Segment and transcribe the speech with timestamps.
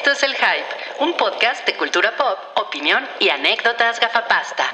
[0.00, 4.64] Esto es El Hype, un podcast de cultura pop, opinión y anécdotas gafapasta.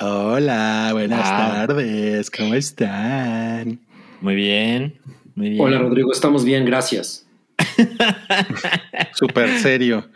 [0.00, 1.64] Hola, buenas Ah.
[1.66, 3.78] tardes, ¿cómo están?
[4.20, 4.98] Muy bien,
[5.34, 5.60] muy bien.
[5.60, 7.26] Hola Rodrigo, estamos bien, gracias.
[9.14, 10.08] Súper serio.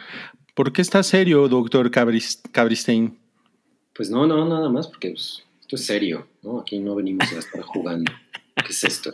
[0.54, 3.16] ¿Por qué está serio, doctor Cabris- Cabristein?
[3.98, 6.60] Pues no, no, nada más, porque pues, esto es serio, ¿no?
[6.60, 8.12] Aquí no venimos a estar jugando.
[8.54, 9.12] ¿Qué es esto?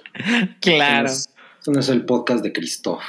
[0.60, 1.08] Claro.
[1.08, 3.02] Esto no es, esto no es el podcast de Christoph.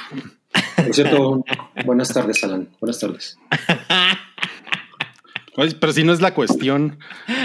[0.74, 1.44] Por cierto,
[1.84, 2.70] buenas tardes, Alan.
[2.80, 3.38] Buenas tardes.
[5.58, 6.98] Oye, pero si no es la cuestión,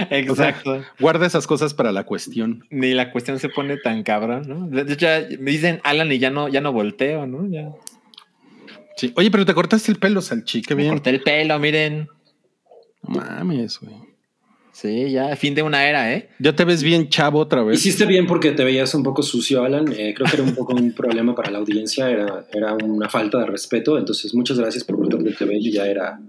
[0.09, 0.81] Exacto.
[0.97, 2.65] guarda esas cosas para la cuestión.
[2.69, 4.67] Ni la cuestión se pone tan cabrón, ¿no?
[4.67, 7.47] De hecho, ya me dicen Alan y ya no, ya no volteo, ¿no?
[7.49, 7.69] Ya
[8.95, 9.11] Sí.
[9.17, 10.93] Oye, pero te cortaste el pelo, Salchi, qué me bien.
[10.93, 12.07] corté el pelo, miren.
[13.03, 14.10] No mames, güey.
[14.81, 16.29] Sí, ya, fin de una era, ¿eh?
[16.39, 17.77] Ya te ves bien chavo otra vez.
[17.77, 19.85] Hiciste bien porque te veías un poco sucio, Alan.
[19.95, 23.37] Eh, creo que era un poco un problema para la audiencia, era, era una falta
[23.37, 23.97] de respeto.
[23.99, 26.19] Entonces, muchas gracias por cortarte el cabello, ya era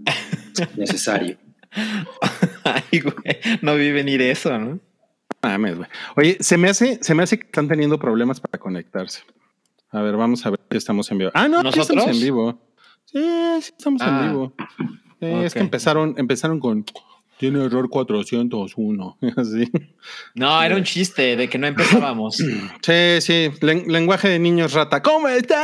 [0.76, 1.38] necesario.
[2.64, 3.14] Ay, güey,
[3.62, 4.78] no vi venir eso, ¿no?
[5.42, 5.88] Mames, güey.
[6.16, 9.22] Oye, se me hace, se me hace que están teniendo problemas para conectarse.
[9.90, 11.30] A ver, vamos a ver si estamos en vivo.
[11.32, 11.88] Ah, no, ¿Nosotros?
[11.88, 12.60] estamos en vivo.
[13.06, 13.18] Sí,
[13.62, 14.20] sí estamos Ah.
[14.24, 14.52] en vivo.
[15.20, 16.84] Sí, Es que empezaron, empezaron con
[17.42, 19.18] tiene error 401.
[19.36, 19.68] Así.
[20.36, 22.36] No, era un chiste de que no empezábamos.
[22.82, 25.02] Sí, sí, len- lenguaje de niños rata.
[25.02, 25.58] ¿Cómo están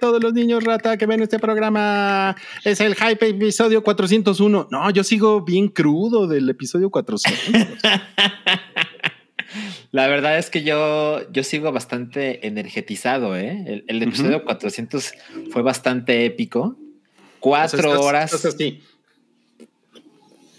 [0.00, 2.34] todos los niños rata que ven este programa?
[2.64, 4.66] Es el Hype episodio 401.
[4.70, 7.78] No, yo sigo bien crudo del episodio 400.
[9.92, 13.62] La verdad es que yo, yo sigo bastante energetizado, ¿eh?
[13.66, 15.12] El, el episodio 400
[15.52, 16.76] fue bastante épico.
[17.38, 18.32] Cuatro Estás- horas.
[18.34, 18.80] estás así.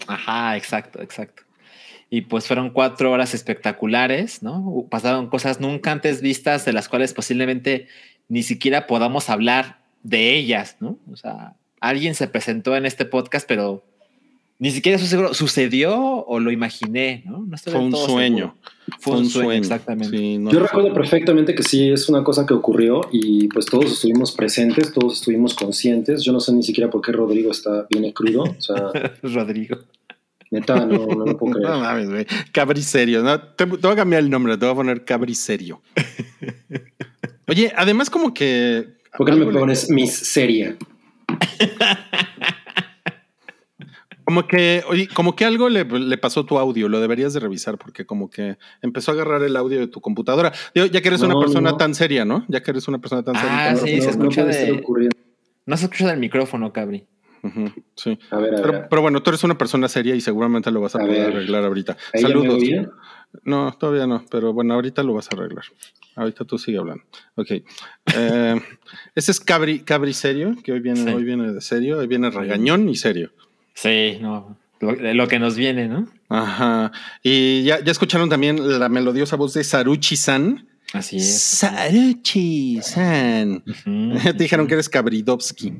[0.06, 1.42] Ajá, exacto, exacto.
[2.08, 4.86] Y pues fueron cuatro horas espectaculares, ¿no?
[4.88, 7.88] Pasaron cosas nunca antes vistas de las cuales posiblemente
[8.28, 10.98] ni siquiera podamos hablar de ellas, ¿no?
[11.12, 13.84] O sea, alguien se presentó en este podcast, pero
[14.58, 17.44] ni siquiera eso seguro sucedió o lo imaginé, ¿no?
[17.46, 18.36] No estoy Fue un todo sueño.
[18.36, 18.98] seguro.
[19.00, 20.16] Fue un sueño, exactamente.
[20.16, 23.92] Sí, no Yo recuerdo perfectamente que sí, es una cosa que ocurrió y pues todos
[23.92, 26.22] estuvimos presentes, todos estuvimos conscientes.
[26.22, 28.44] Yo no sé ni siquiera por qué Rodrigo está bien crudo.
[28.44, 28.90] O sea,
[29.22, 29.78] Rodrigo.
[30.50, 31.80] Neta, no, no lo puedo No creer.
[31.82, 32.26] mames, güey.
[32.52, 33.22] Cabri serio.
[33.22, 33.40] ¿no?
[33.40, 35.82] Te, te voy a cambiar el nombre, te voy a poner Cabri serio.
[37.48, 38.96] Oye, además, como que.
[39.16, 40.76] ¿Por qué no me le- pones Miss Seria?
[44.24, 47.38] Como que, oye, como que algo le, le pasó a tu audio, lo deberías de
[47.38, 50.52] revisar porque como que empezó a agarrar el audio de tu computadora.
[50.74, 51.76] Ya que eres No, una persona no.
[51.76, 52.44] tan seria, ¿no?
[52.48, 53.98] Ya que eres una persona tan Ah, seria.
[53.98, 54.82] sí, se escucha de-.
[55.66, 57.06] No se escucha del micrófono, Cabri.
[57.94, 58.18] Sí.
[58.30, 58.86] A ver, a ver.
[58.90, 61.36] Pero, bueno, tú eres una persona seria y seguramente lo vas a, A poder ver.
[61.36, 61.96] arreglar ahorita.
[62.14, 62.62] ¿Ahí ya me Saludos.
[63.44, 65.64] No, todavía no, pero bueno, ahorita lo vas a arreglar.
[66.14, 67.04] Ahorita tú sigue hablando.
[67.34, 67.48] Ok.
[68.18, 68.60] Eh,
[69.14, 71.08] este es Cabri, Cabri serio, que hoy viene, Sí.
[71.10, 73.32] hoy viene de serio, hoy viene regañón y serio.
[73.74, 74.56] Sí, no.
[74.80, 76.06] Lo, de lo que nos viene, ¿no?
[76.28, 76.92] Ajá.
[77.22, 80.66] Y ya, ya escucharon también la melodiosa voz de Saruchi-san.
[80.92, 81.40] Así es.
[82.36, 83.62] Saruchi-san.
[83.66, 84.18] Ujú.
[84.22, 85.72] Te dijeron que eres Cabridovsky.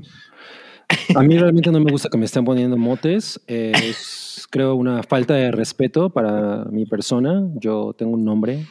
[1.14, 3.40] A mí realmente no me gusta que me estén poniendo motes.
[3.46, 7.42] es, creo, una falta de respeto para mi persona.
[7.56, 8.66] Yo tengo un nombre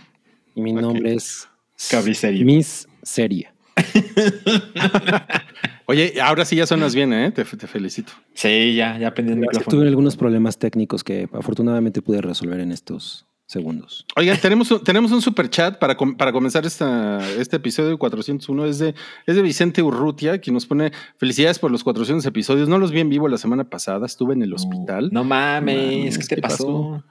[0.55, 0.81] y mi Ok.
[0.81, 1.47] nombre es
[1.89, 2.45] Cabri serio.
[2.45, 3.53] Miss Seria.
[5.87, 7.31] Oye, ahora sí ya suenas bien, ¿eh?
[7.31, 8.11] Te, te felicito.
[8.33, 9.81] Sí, ya, ya aprendí el Tuve micrófono.
[9.83, 14.05] algunos problemas técnicos que afortunadamente pude resolver en estos segundos.
[14.15, 18.65] Oigan, tenemos, un- tenemos un super chat para, com- para comenzar esta, este episodio 401.
[18.65, 18.95] Es de,
[19.27, 22.67] es de Vicente Urrutia, quien nos pone felicidades por los 400 episodios.
[22.69, 25.09] No los vi en vivo la semana pasada, estuve en el hospital.
[25.11, 27.03] No mames, Mames, ¿qué te ¿qué pasó?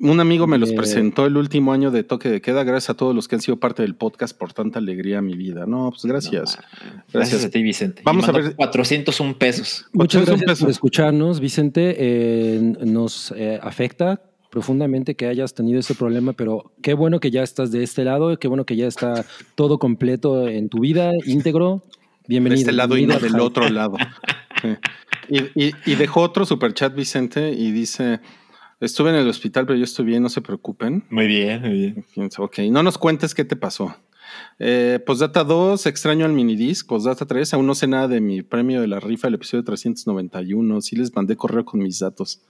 [0.00, 0.74] Un amigo me los Eh.
[0.76, 2.62] presentó el último año de toque de queda.
[2.62, 5.34] Gracias a todos los que han sido parte del podcast por tanta alegría a mi
[5.36, 5.66] vida.
[5.66, 6.56] No, pues gracias.
[6.56, 7.12] No, Gracias.
[7.12, 8.02] Gracias a ti, Vicente.
[8.04, 9.86] Vamos a ver- 401 pesos.
[9.92, 10.60] Muchas gracias peso.
[10.66, 11.96] por escucharnos, Vicente.
[11.98, 17.42] Eh, nos eh, afecta profundamente que hayas tenido ese problema, pero qué bueno que ya
[17.42, 19.24] estás de este lado, qué bueno que ya está
[19.54, 21.82] todo completo en tu vida, íntegro.
[22.22, 22.60] de Bienvenido.
[22.60, 23.96] este lado y no del otro lado.
[24.60, 24.68] Sí.
[25.28, 28.18] Y, y- y dejó otro super chat, Vicente, y dice:
[28.80, 31.04] Estuve en el hospital, pero yo estoy bien, no se preocupen.
[31.10, 32.04] Muy bien, muy bien.
[32.38, 33.94] Ok, no nos cuentes qué te pasó.
[34.58, 36.88] Eh, postdata 2, extraño al minidisc.
[36.88, 40.80] Postdata 3, aún no sé nada de mi premio de la rifa del episodio 391.
[40.80, 42.40] Sí les mandé correo con mis datos.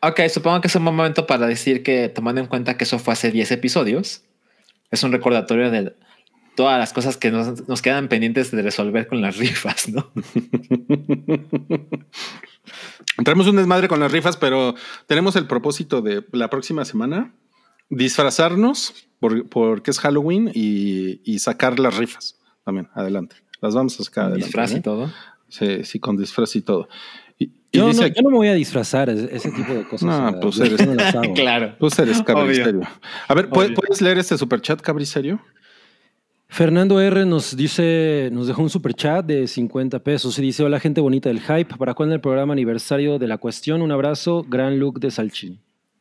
[0.00, 2.98] Ok, supongo que es un buen momento para decir que, tomando en cuenta que eso
[2.98, 4.22] fue hace 10 episodios,
[4.90, 5.94] es un recordatorio de
[6.56, 10.10] todas las cosas que nos, nos quedan pendientes de resolver con las rifas, ¿no?
[13.16, 14.74] Entramos un desmadre con las rifas, pero
[15.06, 17.32] tenemos el propósito de la próxima semana
[17.90, 22.88] disfrazarnos por- porque es Halloween y, y sacar las rifas también.
[22.94, 23.36] Adelante.
[23.60, 24.24] Las vamos a sacar.
[24.26, 24.80] adelante, Disfraz y ¿eh?
[24.80, 25.12] todo.
[25.48, 26.88] Sí, sí, con disfraz y todo.
[27.72, 30.02] Yo, dice no, aquí- yo no me voy a disfrazar, ese, tipo de cosas.
[30.08, 31.34] No, sea, pues eres- no.
[31.34, 31.74] Claro.
[31.78, 32.64] Tú eres Cabri Obvio.
[32.64, 32.80] Serio.
[33.28, 33.74] A ver, ¿pu- Obvio.
[33.74, 35.40] ¿puedes leer este superchat, Cabri Serio?
[36.50, 40.80] Fernando R nos dice, nos dejó un super chat de 50 pesos y dice, hola
[40.80, 43.82] gente bonita del hype, ¿para cuándo el programa aniversario de la cuestión?
[43.82, 45.60] Un abrazo, gran look de Salchi.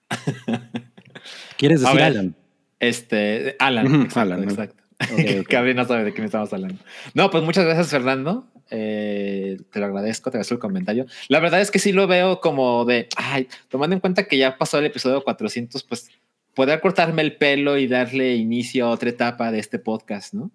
[1.57, 2.03] ¿Quieres A decir ver.
[2.05, 2.35] Alan?
[2.79, 3.87] Este, Alan.
[3.87, 4.49] Exacto, Alan, ¿no?
[4.51, 4.76] exacto.
[4.99, 5.09] Ok,
[5.41, 5.47] ok.
[5.47, 6.81] Cabri no sabe de qué me estamos hablando.
[7.13, 8.47] No, pues muchas gracias, Fernando.
[8.69, 11.05] Eh, te lo agradezco, te agradezco el comentario.
[11.29, 14.57] La verdad es que sí lo veo como de, ay, tomando en cuenta que ya
[14.57, 16.09] pasó el episodio 400, pues
[16.53, 20.51] poder cortarme el pelo y darle inicio a otra etapa de este podcast, ¿no?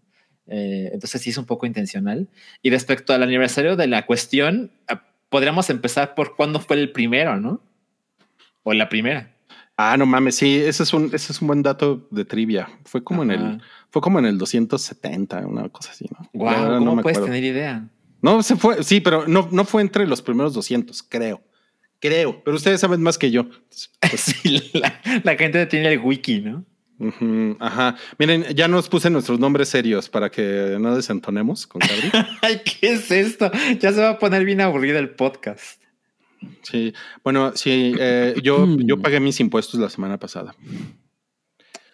[0.49, 2.29] Eh, entonces sí es un poco intencional.
[2.61, 7.39] Y respecto al aniversario de la cuestión, ah, podríamos empezar por cuándo fue el primero,
[7.39, 7.63] ¿no?
[8.65, 9.32] O la primera.
[9.85, 12.69] Ah, no mames, sí, ese es un, ese es un buen dato de trivia.
[12.85, 16.29] Fue como en el, fue como en el 270, una cosa así, ¿no?
[16.33, 17.35] Wow, verdad ¿cómo no me puedes acuerdo.
[17.35, 17.89] tener idea?
[18.21, 21.43] No, se fue, sí, pero no, no fue entre los primeros 200, creo.
[21.99, 23.47] Creo, pero ustedes saben más que yo.
[24.17, 26.65] Sí, la, la gente tiene el wiki, ¿no?
[27.59, 27.97] Ajá.
[28.19, 32.11] Miren, ya nos puse nuestros nombres serios para que no desentonemos con Cabri.
[32.43, 33.51] Ay, ¿qué es esto?
[33.81, 35.82] Ya se va a poner bien aburrido el podcast.
[36.63, 36.93] Sí,
[37.25, 40.55] bueno, sí, eh, yo, yo pagué mis impuestos la semana pasada.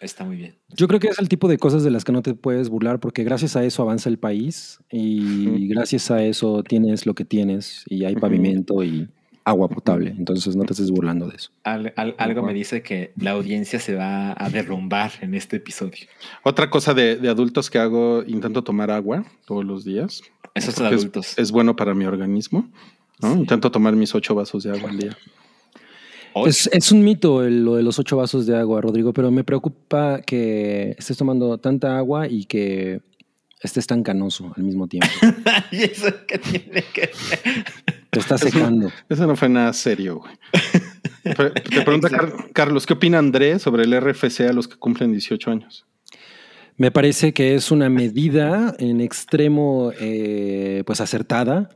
[0.01, 0.55] Está muy bien.
[0.69, 2.99] Yo creo que es el tipo de cosas de las que no te puedes burlar
[3.01, 7.83] porque gracias a eso avanza el país y gracias a eso tienes lo que tienes
[7.87, 9.09] y hay pavimento y
[9.43, 10.13] agua potable.
[10.17, 11.51] Entonces no te estés burlando de eso.
[11.63, 16.07] Al- al- algo me dice que la audiencia se va a derrumbar en este episodio.
[16.43, 20.21] Otra cosa de, de adultos que hago, intento tomar agua todos los días.
[20.55, 21.37] Esos son Porque es- adultos.
[21.37, 22.71] Es, bueno para mi organismo.
[23.19, 23.33] ¿No?
[23.33, 23.39] Sí.
[23.39, 25.17] Intento tomar mis ocho vasos de agua al día.
[26.45, 29.43] Es, es un mito el- lo de los ocho vasos de agua, Rodrigo, pero me
[29.43, 33.01] preocupa que estés tomando tanta agua y que
[33.61, 35.09] estés tan canoso al mismo tiempo.
[35.71, 37.65] ¿Y eso qué tiene que ver?
[38.09, 38.89] Te está secando.
[39.09, 40.33] Eso no fue nada serio, güey.
[41.69, 45.51] Te pregunta Car- Carlos, ¿qué opina Andrés sobre el RFC a los que cumplen 18
[45.51, 45.85] años?
[46.77, 51.69] Me parece que es una medida en extremo, eh, pues acertada,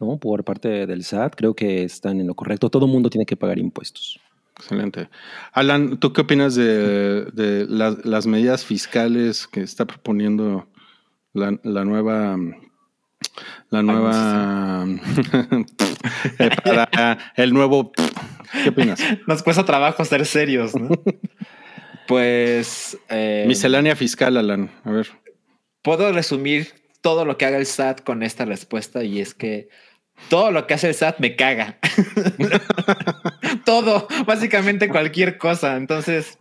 [0.00, 0.16] ¿no?
[0.18, 1.34] Por parte del SAT.
[1.36, 2.70] Creo que están en lo correcto.
[2.70, 4.18] Todo mundo tiene que pagar impuestos.
[4.56, 5.08] Excelente.
[5.52, 10.66] Alan, ¿tú qué opinas de, de la- las medidas fiscales que está proponiendo
[11.32, 12.36] la, la nueva...
[13.70, 14.86] La nueva...
[16.38, 17.92] eh, para el nuevo...
[18.62, 19.00] ¿Qué opinas?
[19.26, 20.88] Nos cuesta trabajo ser serios, ¿no?
[22.08, 22.98] pues.
[23.08, 24.70] eh, Miscelánea fiscal, Alan.
[24.84, 25.08] A ver.
[25.82, 26.68] puedo resumir
[27.00, 29.68] todo lo que haga el SAT con esta respuesta y es que
[30.28, 31.78] todo lo que hace el SAT me caga.
[33.64, 35.76] todo, básicamente cualquier cosa.
[35.76, 36.38] Entonces,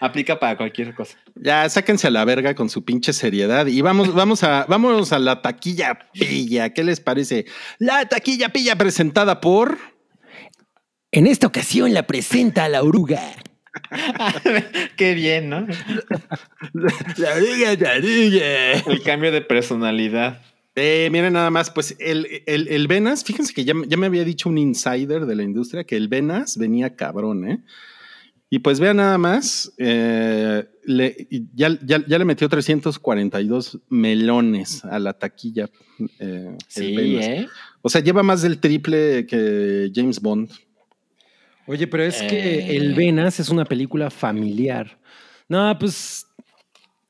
[0.00, 1.18] aplica para cualquier cosa.
[1.34, 5.18] Ya, sáquense a la verga con su pinche seriedad y vamos, vamos a, vámonos a
[5.18, 6.70] la taquilla pilla.
[6.70, 7.46] ¿Qué les parece?
[7.78, 9.78] La taquilla pilla presentada por.
[11.12, 13.20] En esta ocasión la presenta la oruga.
[14.96, 15.66] Qué bien, ¿no?
[17.16, 18.72] La oruga, la oruga.
[18.92, 20.40] El cambio de personalidad.
[20.74, 24.24] Eh, miren nada más, pues el, el, el Venas, fíjense que ya, ya me había
[24.24, 27.62] dicho un insider de la industria que el Venas venía cabrón, ¿eh?
[28.48, 34.98] Y pues vean nada más, eh, le, ya, ya, ya le metió 342 melones a
[34.98, 35.70] la taquilla.
[36.18, 37.24] eh, el Sí, Venas.
[37.26, 37.48] ¿eh?
[37.80, 40.50] O sea, lleva más del triple que James Bond.
[41.66, 42.26] Oye, pero es Eh.
[42.28, 44.98] que El Venas es una película familiar.
[45.48, 46.26] No, pues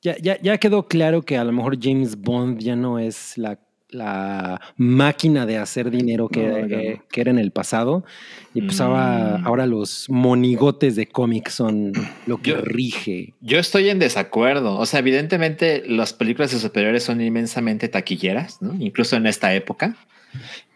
[0.02, 3.58] ya, ya, ya quedó claro que a lo mejor James Bond ya no es la,
[3.88, 7.02] la máquina de hacer dinero que, No, ya no.
[7.10, 8.04] que era en el pasado.
[8.54, 9.46] Y pues ahora, Mm.
[9.46, 11.92] ahora los monigotes de cómics son
[12.26, 13.34] lo que Yo- rige.
[13.40, 14.78] Yo estoy en desacuerdo.
[14.78, 18.58] O sea, evidentemente las películas de superiores son inmensamente taquilleras.
[18.80, 19.96] Incluso en esta época.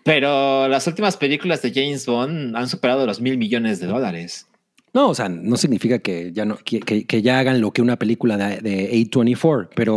[0.04, 4.46] Pero las últimas películas de James Bond han superado los mil millones de dólares.
[4.96, 7.82] No, o sea, no significa que ya no, que, que- que ya hagan lo que
[7.82, 9.96] una película de, de A24, pero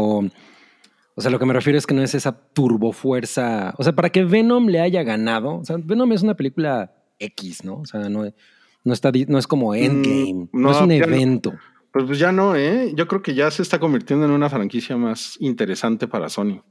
[1.16, 3.74] o sea, lo que me refiero es que no es esa turbofuerza.
[3.78, 7.64] O sea, para que Venom le haya ganado, o sea, Venom es una película X,
[7.64, 7.76] ¿no?
[7.80, 8.26] O sea, no,
[8.84, 10.94] no está no es como Endgame, no, no, es un no.
[10.96, 11.54] evento.
[11.94, 12.92] Pues, pues ya no, ¿eh?
[12.96, 16.62] Yo creo que ya se está convirtiendo en una franquicia más interesante para Sony.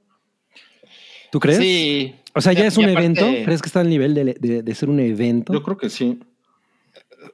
[1.32, 1.58] ¿Tú crees?
[1.58, 2.14] Sí.
[2.35, 3.26] O sea, ya es un aparte- evento.
[3.44, 5.52] ¿Crees que está al nivel de, de- de ser un evento?
[5.52, 6.20] Yo creo que sí.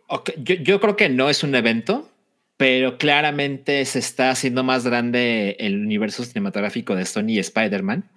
[0.09, 2.09] Ok, Yo, yo creo que no es un evento,
[2.57, 8.09] pero claramente se está haciendo más grande el universo cinematográfico de Sony y Spider-Man.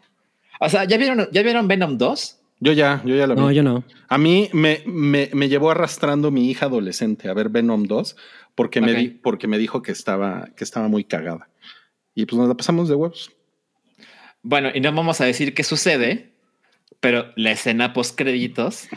[0.60, 2.40] O sea, ¿ya vieron, ¿ya vieron Venom 2?
[2.60, 3.42] Yo ya, yo ya la vi.
[3.42, 3.84] No, yo no.
[4.10, 8.16] A mí me, me, me llevó arrastrando mi hija adolescente a ver Venom 2
[8.56, 11.48] porque, me, di- porque me dijo que estaba, que estaba muy cagada.
[12.16, 13.32] Y pues nos la pasamos de huevos.
[14.42, 16.32] Bueno, y no vamos a decir qué sucede,
[17.00, 18.88] pero la escena post créditos.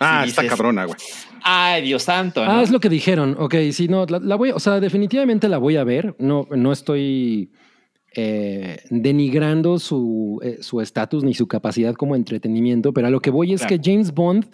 [0.00, 0.96] Ah, está dices- cabrona, güey.
[1.42, 2.44] Ay, Dios santo.
[2.44, 2.50] ¿no?
[2.50, 3.36] Ah, es lo que dijeron.
[3.38, 6.14] Ok, sí, no, la, la voy, o sea, definitivamente la voy a ver.
[6.18, 7.50] No, no estoy
[8.14, 13.30] eh, denigrando su eh, su estatus ni su capacidad como entretenimiento, pero a lo que
[13.30, 13.76] voy es Claro.
[13.82, 14.46] que James Bond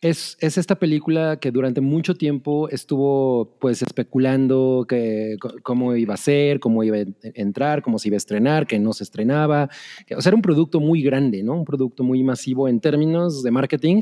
[0.00, 6.16] es, es esta película que durante mucho tiempo estuvo pues especulando que, cómo iba a
[6.16, 9.68] ser, cómo iba a en- entrar, cómo se iba a estrenar, que no se estrenaba.
[10.06, 11.54] Que, o sea, era un producto muy grande, ¿no?
[11.54, 14.00] Un producto muy masivo en términos de marketing.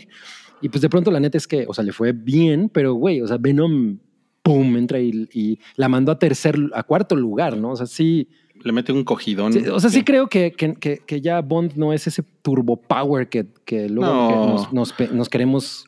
[0.61, 3.21] Y pues de pronto la neta es que, o sea, le fue bien, pero güey,
[3.23, 3.99] o sea, Venom,
[4.43, 7.71] pum, entra y, y la mandó a tercer, a cuarto lugar, ¿no?
[7.71, 8.29] O sea, sí,
[8.63, 9.53] Le mete un cogidón.
[9.53, 12.77] sí, o sea, sí creo que, que, que- que ya Bond no es ese turbo
[12.77, 14.69] power que, que luego No.
[14.69, 15.87] que nos, nos queremos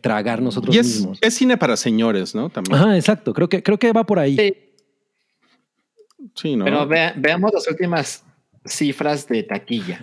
[0.00, 1.18] tragar nosotros Y es, mismos.
[1.20, 2.48] es cine para señores, ¿no?
[2.50, 2.76] También.
[2.76, 3.32] Ajá, exacto.
[3.32, 4.36] Creo que, creo que va por ahí.
[4.36, 4.54] Sí,
[6.34, 6.64] Sí, ¿no?
[6.64, 8.24] pero vea- veamos las últimas
[8.66, 10.00] cifras de taquilla.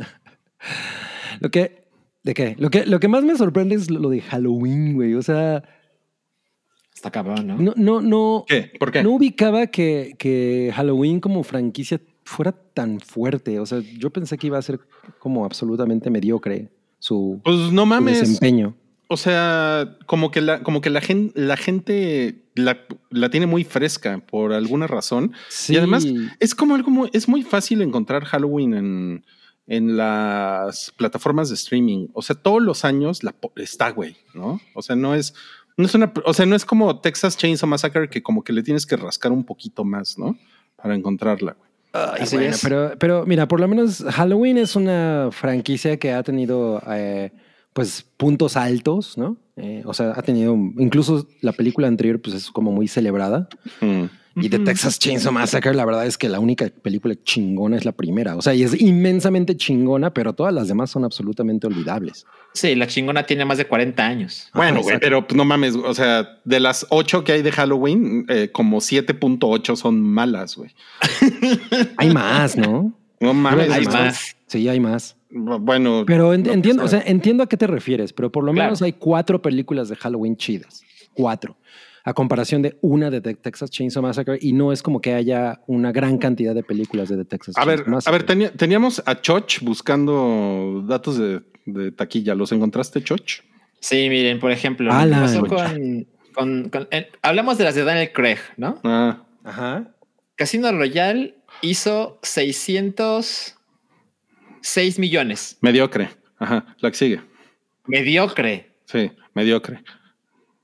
[1.39, 1.86] Lo que,
[2.23, 2.55] ¿de qué?
[2.59, 5.13] Lo que, lo que más me sorprende es lo, de Halloween, güey.
[5.15, 5.63] O sea,
[6.93, 7.57] Está cabrón, ¿no?
[7.57, 8.45] no, no, no.
[8.47, 8.71] ¿Qué?
[8.79, 9.03] ¿Por qué?
[9.03, 13.59] No ubicaba que, que Halloween como franquicia fuera tan fuerte.
[13.59, 14.79] O sea, yo pensé que iba a ser
[15.19, 16.69] como absolutamente mediocre
[16.99, 18.19] su, Pues no su mames.
[18.19, 18.75] desempeño.
[19.09, 23.63] O sea, como que la, como que la gente, la gente la, la tiene muy
[23.63, 25.31] fresca por alguna razón.
[25.49, 25.75] Sí.
[25.75, 26.05] Y además
[26.39, 29.25] es como algo muy, es muy fácil encontrar Halloween en,
[29.67, 32.07] en las plataformas de streaming.
[32.13, 34.59] O sea, todos los años la, está, güey, ¿no?
[34.73, 35.33] O sea, no es,
[35.75, 38.63] no es una, o sea, no es como Texas Chainsaw Massacre que como que le
[38.63, 40.37] tienes que rascar un poquito más, ¿no?
[40.77, 41.67] Para encontrarla, güey.
[41.93, 42.61] Ay, Así bueno, es.
[42.61, 47.31] pero, pero mira, por lo menos Halloween es una franquicia que ha tenido eh,
[47.73, 49.37] pues puntos altos, ¿no?
[49.55, 53.49] Eh, o sea, ha tenido, incluso la película anterior pues es como muy celebrada.
[53.81, 54.05] Mm.
[54.39, 57.91] Y de Texas Chainsaw Massacre, la verdad es que la única película chingona es la
[57.91, 58.35] primera.
[58.35, 62.25] O sea, y es inmensamente chingona, pero todas las demás son absolutamente olvidables.
[62.53, 64.49] Sí, la chingona tiene más de 40 años.
[64.53, 68.49] Bueno, güey, pero no mames, o sea, de las ocho que hay de Halloween, eh,
[68.51, 70.71] como 7.8 son malas, güey.
[71.97, 72.93] Hay más, ¿no?
[73.19, 73.71] No mames.
[73.71, 74.35] Hay más.
[74.47, 75.15] Sí, hay más.
[75.29, 77.01] Bueno, Pero entiendo, o sea.
[77.01, 78.67] sea, entiendo a qué te refieres, pero por lo Claro.
[78.69, 80.83] menos hay cuatro películas de Halloween chidas.
[81.13, 81.57] Cuatro.
[82.09, 85.59] A comparación de una de The Texas Chainsaw Massacre, y no es como que haya
[85.67, 89.19] una gran cantidad de películas de The Texas A ver, a ver, tenía- teníamos a
[89.19, 92.33] Choch buscando datos de, de taquilla.
[92.33, 93.41] ¿Los encontraste, Choch?
[93.81, 95.21] Sí, miren, por ejemplo, Alan.
[95.23, 98.79] pasó con, con- con- eh, hablamos de las de Daniel Craig, ¿no?
[98.85, 99.93] Ah, Ajá.
[100.35, 102.19] Casino Royale hizo
[104.61, 105.57] 606 millones.
[105.61, 106.09] mediocre.
[106.39, 107.21] Ajá, la que sigue.
[107.85, 108.77] Mediocre.
[108.85, 109.83] Sí, mediocre.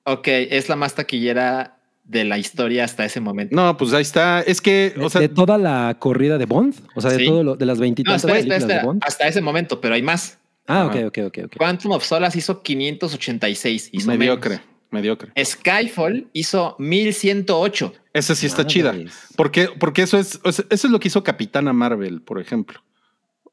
[0.05, 3.55] Ok, es la más taquillera de la historia hasta ese momento.
[3.55, 4.41] No, pues ahí está.
[4.41, 7.25] Es que, De, o sea, de toda la corrida de Bond, o sea, de Sí.
[7.25, 8.85] todo lo, de las No, veintitantas espera, espera, películas de.
[8.87, 9.01] Bond.
[9.05, 10.37] Hasta ese momento, pero hay más.
[10.67, 11.07] Ah, ok, Ajá.
[11.07, 11.57] ok, ok, ok.
[11.57, 13.89] Quantum of Solace hizo 586.
[13.93, 14.65] Hizo mediocre, menos.
[14.91, 15.31] mediocre.
[15.43, 17.93] Skyfall hizo 1108.
[18.13, 18.93] Esa sí está chida.
[19.35, 22.81] Porque, porque eso es, o sea, eso es lo que hizo Capitana Marvel, por ejemplo.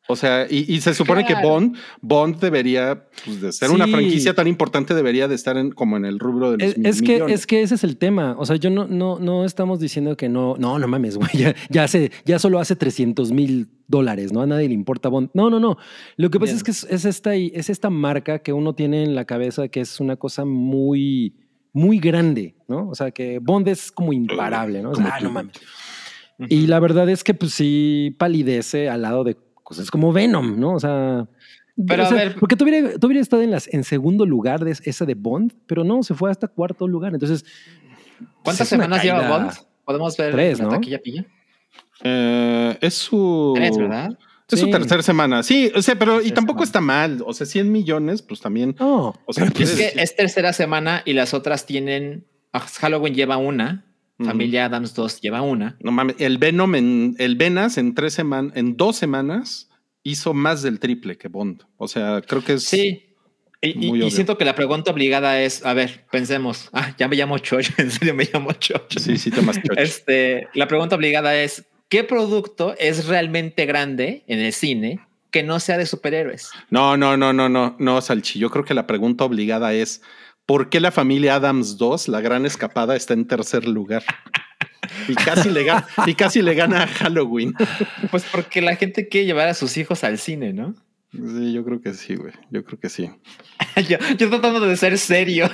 [0.08, 1.34] O sea, y, y se supone que.
[1.34, 5.96] Bond, Bond debería, pues, de ser una franquicia tan importante, debería de estar en, como
[5.96, 7.40] en el rubro de los Es, es que, millones.
[7.40, 8.34] es que ese es el tema.
[8.38, 11.30] O sea, yo no, no, no estamos diciendo que no, no, no mames, güey.
[11.34, 14.42] Ya, ya, hace, ya solo hace 300 mil dólares, ¿no?
[14.42, 15.30] A nadie le importa Bond.
[15.32, 15.76] No, no, no.
[16.16, 16.56] Lo que pasa Bien.
[16.56, 19.80] es que es, es esta, es esta marca que uno tiene en la cabeza que
[19.80, 21.34] es una cosa muy,
[21.72, 22.88] muy grande, ¿no?
[22.88, 24.90] O sea, que Bond es como imparable, ¿no?
[24.90, 25.54] O sea, ah, no mames.
[26.48, 29.36] Y la verdad es que, pues sí, palidece al lado de
[29.70, 30.74] cosas como Venom, ¿no?
[30.74, 31.26] O sea.
[31.86, 34.64] Pero o a ver- porque tú hubieras, tú hubieras estado en, las, en segundo lugar
[34.64, 37.14] de esa de Bond, pero no, se fue hasta cuarto lugar.
[37.14, 37.44] Entonces,
[38.44, 39.28] ¿Cuántas semanas lleva.
[39.28, 39.52] Bond?
[39.84, 40.70] Podemos ver Tres, la ¿no?
[40.72, 41.24] taquilla pilla.
[42.02, 43.52] Eh, es su.
[43.56, 44.10] Tres, ¿verdad?
[44.50, 45.42] Es su tercera semana.
[45.44, 46.66] Sí, o sea, pero y tampoco semana.
[46.66, 47.22] está mal.
[47.24, 48.74] O sea, 100 millones, pues también.
[48.80, 49.14] no.
[49.24, 52.26] O sea, pues, Es ¿quieres- que es tercera semana y las otras tienen.
[52.52, 53.86] ah, Halloween lleva una.
[54.24, 55.76] Familia Adams 2 lleva una.
[55.80, 59.70] No mames, el Venom en el Venas en tres semanas, en dos semanas
[60.02, 61.62] hizo más del triple que Bond.
[61.76, 62.64] O sea, creo que es.
[62.64, 63.06] Sí.
[63.62, 67.68] Y, siento que la pregunta obligada es, a ver, pensemos, ah, ya me llamo Choch,
[67.78, 68.98] en serio me llamo Choch.
[68.98, 69.78] Sí, sí, te más chocho.
[69.78, 75.00] Este, la pregunta obligada es, ¿qué producto es realmente grande en el cine
[75.30, 76.50] que no sea de superhéroes?
[76.70, 78.38] No, no, no, no, no, no, Salchi.
[78.38, 80.00] Yo creo que la pregunta obligada es:
[80.50, 84.02] ¿por qué la familia Adams 2, la gran escapada, está en tercer lugar?
[85.06, 87.54] Y casi le gana, y casi le gana a Halloween.
[88.10, 90.74] Pues porque la gente quiere llevar a sus hijos al cine, ¿no?
[91.12, 92.32] Sí, yo creo que sí, güey.
[92.50, 93.08] Yo creo que sí.
[93.88, 95.48] yo, yo tratando de ser serio.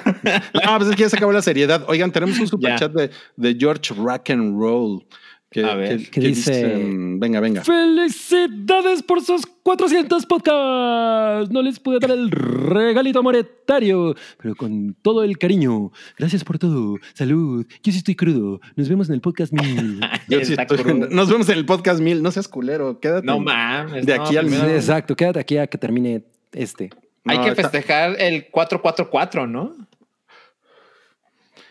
[0.65, 1.85] No, pues es que ya se acabó la seriedad.
[1.89, 5.05] Oigan, tenemos un superchat de, de George Rock and Roll.
[5.49, 6.77] Que, A ver, que- ¿qué que dice?
[6.77, 7.63] mm, venga, venga.
[7.63, 11.51] ¡Felicidades por sus 400 podcasts!
[11.53, 15.93] No les pude dar el regalito monetario, pero con todo el cariño.
[16.19, 16.97] Gracias por todo.
[17.15, 17.65] Salud.
[17.83, 18.61] Yo sí estoy crudo.
[18.75, 20.01] Nos vemos en el podcast mil.
[20.29, 21.09] Yo sí Está estoy- crudo.
[21.11, 22.23] Nos vemos en el podcast mil.
[22.23, 22.99] No seas culero.
[22.99, 23.25] Quédate.
[23.27, 24.05] No mames.
[24.05, 24.75] De no, aquí al primero mil.
[24.75, 26.91] Exacto, quédate aquí a que termine este.
[27.25, 29.75] Hay No, que está- festejar el 444, ¿no?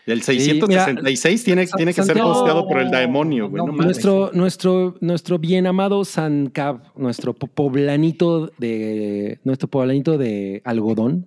[0.06, 3.60] El 666 tiene, Sa- tiene que ser hosteado por el demonio, güey.
[3.60, 3.78] No No mames.
[3.78, 4.04] mames.
[4.04, 11.26] Nuestro, nuestro, nuestro bien amado San Cab, nuestro po- poblanito de nuestro poblanito de algodón.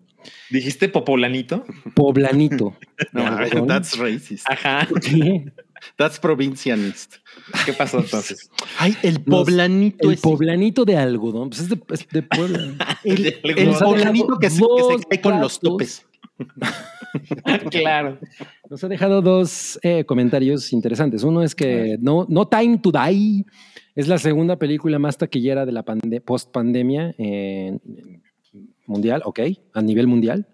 [0.50, 0.88] ¿Dijiste?
[0.90, 1.66] Poblanito.
[2.98, 3.68] de No, algodón.
[3.68, 4.50] that's racist.
[4.50, 4.88] Ajá.
[5.02, 5.52] ¿Qué?
[5.98, 7.16] That's provincianist.
[7.66, 8.50] ¿Qué pasó entonces?
[8.78, 10.22] Ay, el poblanito El ese.
[10.22, 11.50] poblanito de algodón.
[11.50, 12.76] Pues es de, es de Puebla.
[13.06, 16.06] El, de el poblanito que se, que se cae con los topes.
[17.72, 18.18] claro.
[18.70, 21.24] Nos ha dejado dos eh, comentarios interesantes.
[21.24, 23.46] Uno es que no, no Time to Die
[23.96, 28.22] es la segunda película más taquillera de la pande- post-pandemia en- en
[28.86, 29.40] mundial, ok,
[29.74, 30.48] a nivel mundial.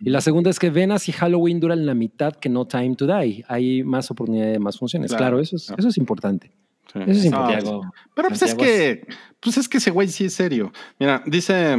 [0.00, 3.06] Y la segunda es que Venas y Halloween duran la mitad que No Time to
[3.06, 3.44] Die.
[3.48, 5.10] Hay más oportunidad de más funciones.
[5.10, 5.80] Claro, Claro, eso, es, claro.
[5.80, 6.52] eso es importante.
[6.92, 6.98] Sí.
[7.00, 7.88] Eso es No, importante.
[8.14, 9.06] Pero pues es que,
[9.40, 10.72] pues es que ese güey sí es serio.
[10.98, 11.76] Mira, dice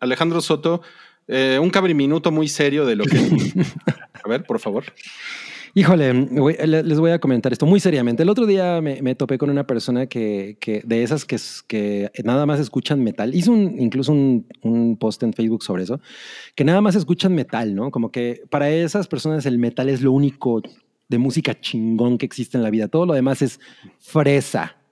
[0.00, 0.82] Alejandro Soto,
[1.28, 3.18] eh, un cabriminuto muy serio de lo que.
[4.28, 4.84] A ver, por favor.
[5.74, 8.22] Híjole, les voy a comentar esto muy seriamente.
[8.22, 12.44] El otro día me, me topé con una persona que, que de esas que, nada
[12.44, 13.34] más escuchan metal.
[13.34, 15.98] Hizo un, incluso un, un post en Facebook sobre eso,
[16.54, 17.90] que nada más escuchan metal, ¿no?
[17.90, 20.60] Como que para esas personas el metal es lo único
[21.08, 22.88] de música chingón que existe en la vida.
[22.88, 23.60] Todo lo demás es
[23.98, 24.76] fresa.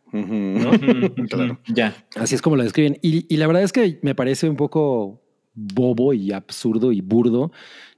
[1.29, 1.59] Claro.
[1.67, 1.95] Ya.
[2.15, 2.97] Así es como lo describen.
[3.03, 5.21] Y, y la verdad es que me parece un poco
[5.57, 7.51] bobo y absurdo y burdo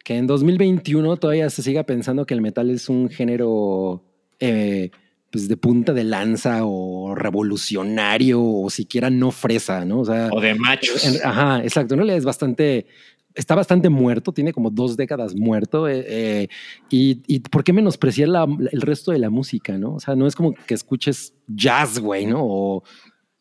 [0.09, 4.03] que en 2021 todavía se siga pensando que el metal es un género
[4.41, 4.91] eh,
[5.31, 10.01] pues de punta de lanza o revolucionario o siquiera no fresa, ¿no?
[10.01, 11.05] O sea, O de machos.
[11.05, 11.95] en- ajá, exacto.
[11.95, 12.87] No es bastante,
[13.35, 15.87] está bastante muerto, tiene como dos décadas muerto.
[15.87, 16.49] eh, eh,
[16.89, 19.97] y, y por qué menospreciar la- el resto de la música, no?
[19.97, 22.39] O sea, no es como que escuches jazz, güey, ¿no?
[22.43, 22.83] O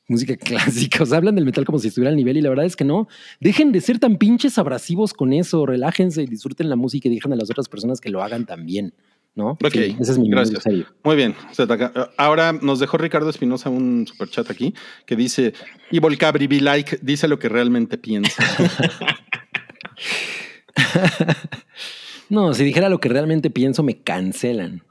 [0.08, 1.04] música clásica.
[1.04, 2.84] O sea, hablan del metal como si estuviera al nivel y la verdad es que
[2.86, 3.08] no.
[3.40, 5.66] Dejen de ser tan pinches abrasivos con eso.
[5.66, 8.94] Relájense y disfruten la música y dejen a las otras personas que lo hagan también,
[9.36, 9.52] ¿no?
[9.52, 10.64] Ok, Sí, ese es mi gracias.
[10.64, 10.86] serio.
[11.04, 11.36] Muy bien.
[12.18, 14.74] Ahora nos dejó Ricardo Espinosa un superchat aquí
[15.06, 15.54] que dice:
[15.92, 18.44] Y Volcabri be like, dice lo que realmente piensa.
[22.30, 24.84] No, si dijera lo que realmente pienso, me cancelan.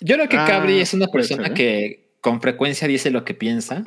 [0.00, 1.54] Yo creo que Ah, Cabri es una persona ser, ¿eh?
[1.54, 3.82] que con frecuencia dice lo que piensa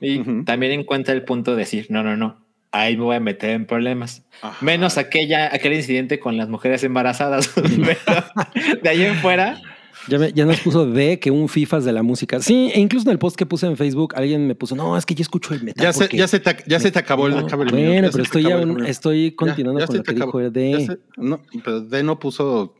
[0.00, 0.44] y Ujú.
[0.44, 3.66] también encuentra el punto de decir, no, no, no, ahí me voy a meter en
[3.66, 4.24] problemas.
[4.42, 4.56] Ajá.
[4.64, 7.50] Menos aquella, aquel incidente con las mujeres embarazadas.
[8.82, 9.60] De ahí en fuera,
[10.08, 12.40] Ya, me- ya nos puso de que un FIFAs de la música.
[12.40, 15.06] Sí, e incluso en el post que puse en Facebook, alguien me puso, no, es
[15.06, 15.84] que yo escucho el metal.
[15.84, 18.10] Ya se, ya, se te, ya se te acabó el No, Cabri Bueno, Minute, ya
[18.10, 20.26] pero estoy, acabó ya el un- estoy continuando ya con lo que acabó.
[20.26, 20.86] dijo el de.
[20.86, 22.74] Se- no, pero D no puso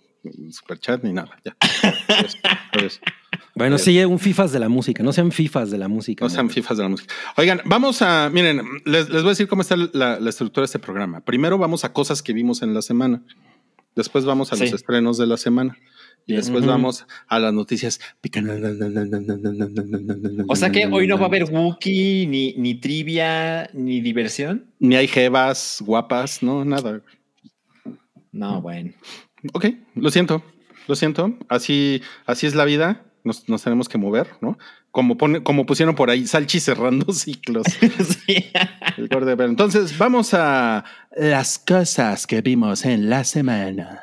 [0.50, 1.38] superchat ni nada.
[1.44, 1.56] Ya.
[2.06, 2.36] Pues,
[2.72, 3.00] pues,
[3.54, 5.02] Bueno, sí, un FIFAs de la música.
[5.02, 6.24] No sean FIFAs de la música.
[6.24, 7.14] no sean fifas de la música.
[7.36, 8.30] Oigan, vamos a.
[8.30, 11.20] Miren, les, les voy a decir cómo está la, la estructura de este programa.
[11.20, 13.22] Primero vamos a cosas que vimos en la semana.
[13.94, 15.76] Después vamos a los estrenos de la semana.
[16.26, 18.00] Y después vamos a las noticias.
[20.48, 24.66] o sea que hoy no va a haber Wookiee, ni, ni trivia, ni diversión.
[24.78, 27.02] Ni hay jevas guapas, no, nada.
[28.30, 28.92] No, bueno.
[29.52, 30.42] Ok, lo siento,
[30.86, 31.36] lo siento.
[31.48, 33.02] Así, así es la vida.
[33.24, 34.58] Nos, nos tenemos que mover, ¿no?
[34.90, 37.66] Como, pone, como pusieron por ahí, Salchi cerrando ciclos.
[38.26, 38.50] Sí.
[38.96, 39.08] El
[39.40, 40.84] entonces vamos a
[41.16, 44.02] las cosas que vimos en la semana.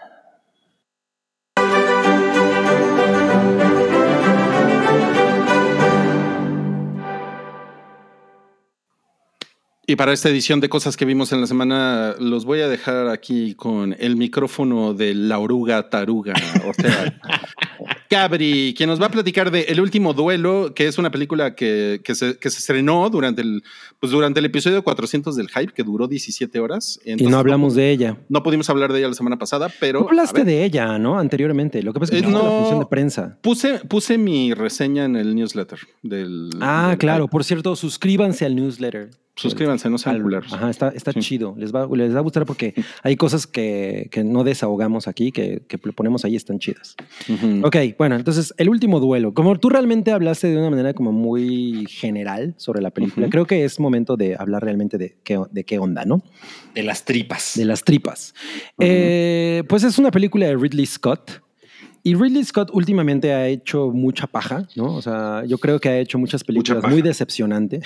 [9.90, 13.08] Y para esta edición de cosas que vimos en la semana, los voy a dejar
[13.08, 16.36] aquí con el micrófono de la oruga taruga,
[16.68, 17.20] o sea,
[18.08, 22.02] Cabri, quien nos va a platicar de El último duelo, que es una película que,
[22.04, 23.64] que se, que se estrenó durante el,
[24.00, 27.00] pues durante el episodio 400 del Hype, que duró 17 horas.
[27.04, 28.18] Y no hablamos de ella.
[28.30, 30.02] No pudimos hablar de ella la semana pasada, pero...
[30.02, 31.18] No hablaste de ella, ¿no?
[31.18, 31.82] Anteriormente.
[31.82, 33.40] Lo que pasa es que Eh, no, la función de prensa.
[33.42, 36.52] Puse, puse mi reseña en el newsletter del...
[36.62, 37.24] Ah, del claro.
[37.26, 37.32] Hype.
[37.32, 39.10] Por cierto, suscríbanse al newsletter.
[39.42, 40.54] Suscríbanse, no sean al- culeros.
[40.54, 41.20] Ajá, está, está Sí.
[41.22, 41.56] chido.
[41.58, 42.74] Les va, les va a gustar porque
[43.04, 46.96] hay cosas que, que no desahogamos aquí, que, que ponemos ahí, están chidas.
[47.30, 47.66] Ujú.
[47.66, 49.34] Ok, bueno, entonces el último duelo.
[49.34, 53.64] Como tú realmente hablaste de una manera como muy general sobre la película, creo que
[53.66, 56.22] es momento de hablar realmente de qué, de qué onda, ¿no?
[56.76, 57.54] De las tripas.
[57.56, 58.34] De las tripas.
[58.80, 61.42] Eh, pues es una película de Ridley Scott.
[62.04, 64.96] Y Ridley Scott últimamente ha hecho mucha paja, ¿no?
[64.96, 66.94] O sea, yo creo que ha hecho muchas películas paja.
[66.94, 67.02] muy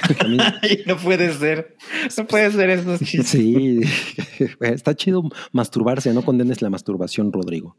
[0.62, 1.76] Ay, no puede ser.
[2.18, 3.28] No puede ser esos chistes.
[3.28, 3.82] Sí,
[4.62, 7.76] está chido masturbarse, no condenes la masturbación, Rodrigo.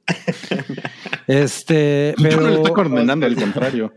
[1.26, 3.94] Este, Yo no le estoy pero, condenando, al contrario.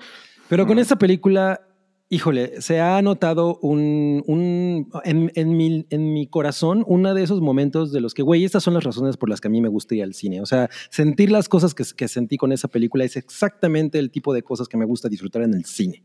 [0.47, 1.61] pero con esta película,
[2.09, 7.41] híjole, se ha notado un, un en, en mi, en mi corazón, uno de esos
[7.41, 9.67] momentos de los que, güey, estas son las razones por las que a mí me
[9.67, 10.41] gusta ir al cine.
[10.41, 14.33] O sea, sentir las cosas que, que sentí con esa película es exactamente el tipo
[14.33, 16.03] de cosas que me gusta disfrutar en el cine.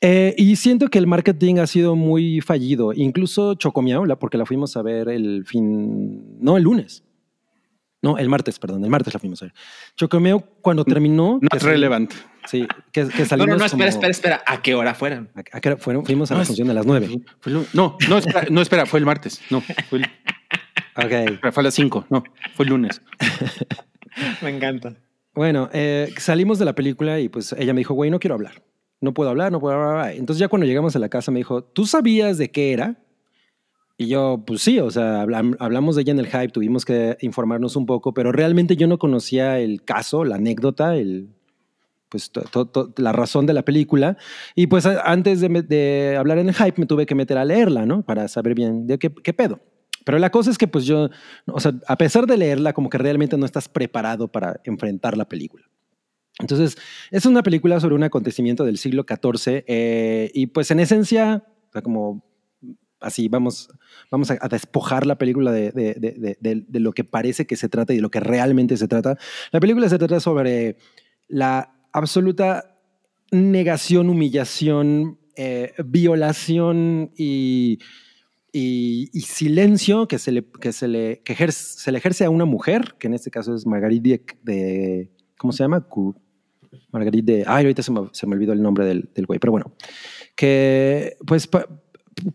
[0.00, 2.92] Eh, y siento que el marketing ha sido muy fallido.
[2.92, 7.04] Incluso Chocomiao, la- porque la fuimos a ver el fin, no, el lunes.
[8.02, 9.54] No, el martes, perdón, el martes la fuimos a ver.
[9.96, 11.38] Chocomiao, cuando terminó.
[11.40, 12.16] No es relevante.
[12.48, 13.48] Sí, que, que No, salimos.
[13.50, 14.42] no, no, espera, como- espera, espera.
[14.44, 15.30] ¿A qué hora fueron?
[15.36, 16.04] ¿A- a qué hora fueron?
[16.04, 17.20] Fuimos a No, la función de las nueve.
[17.72, 19.40] No, no, espera, no, espera, fue el martes.
[19.50, 20.04] No, fue, el-
[20.96, 21.12] Ok.
[21.12, 22.06] espera, fue a las 5.
[22.10, 22.24] No,
[22.56, 23.00] fue el lunes.
[24.42, 24.94] Me encanta.
[25.34, 28.62] Bueno, eh, salimos de la película y pues ella me dijo, güey, no quiero hablar.
[29.00, 30.12] No puedo hablar, no puedo hablar.
[30.12, 33.01] Entonces ya cuando llegamos a la casa me dijo, ¿tú sabías de qué era?
[33.98, 37.16] Y yo, pues sí, o sea, hablam- hablamos de ella en el hype, tuvimos que
[37.20, 41.28] informarnos un poco, pero realmente yo no conocía el caso, la anécdota, el,
[42.08, 44.16] pues to- to- la razón de la película.
[44.54, 47.86] Y pues antes de, de hablar en el hype me tuve que meter a leerla,
[47.86, 48.02] ¿no?
[48.02, 49.60] Para saber bien de qué, qué pedo.
[50.04, 51.10] Pero la cosa es que pues yo,
[51.46, 55.28] o sea, a pesar de leerla, como que realmente no estás preparado para enfrentar la
[55.28, 55.64] película.
[56.40, 56.76] Entonces,
[57.10, 61.72] es una película sobre un acontecimiento del siglo XIV eh, y pues en esencia, o
[61.72, 62.24] sea, como
[63.02, 63.68] así, vamos,
[64.10, 65.94] vamos a, a despojar la película de, de-
[66.40, 69.18] de- de- lo que parece que se trata y de lo que realmente se trata.
[69.50, 70.76] La película se trata sobre
[71.28, 72.78] la absoluta
[73.30, 77.78] negación, humillación, eh, violación y,
[78.52, 82.30] y- y silencio que, se le, que, se, le, que ejerce, se le ejerce a
[82.30, 85.86] una mujer, que en este caso es Marguerite de, ¿cómo se llama?
[86.92, 89.52] Marguerite de, ay, ahorita se me, se me olvidó el nombre del, del güey, pero
[89.52, 89.72] bueno,
[90.36, 91.66] que pues pa-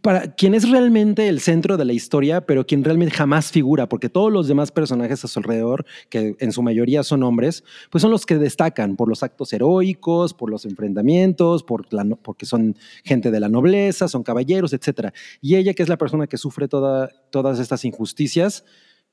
[0.01, 4.09] para quien es realmente el centro de la historia, pero quien realmente jamás figura, porque
[4.09, 8.11] todos los demás personajes a su alrededor, que en su mayoría son hombres, pues son
[8.11, 11.85] los que destacan por los actos heroicos, por los enfrentamientos, por
[12.23, 15.11] porque son gente de la nobleza, son caballeros, etc.
[15.41, 18.65] Y ella, que es la persona que sufre toda- todas estas injusticias,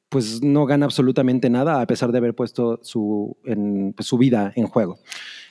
[0.08, 3.36] pues no gana absolutamente nada a pesar de haber puesto su,
[3.96, 4.98] pues, su vida en juego.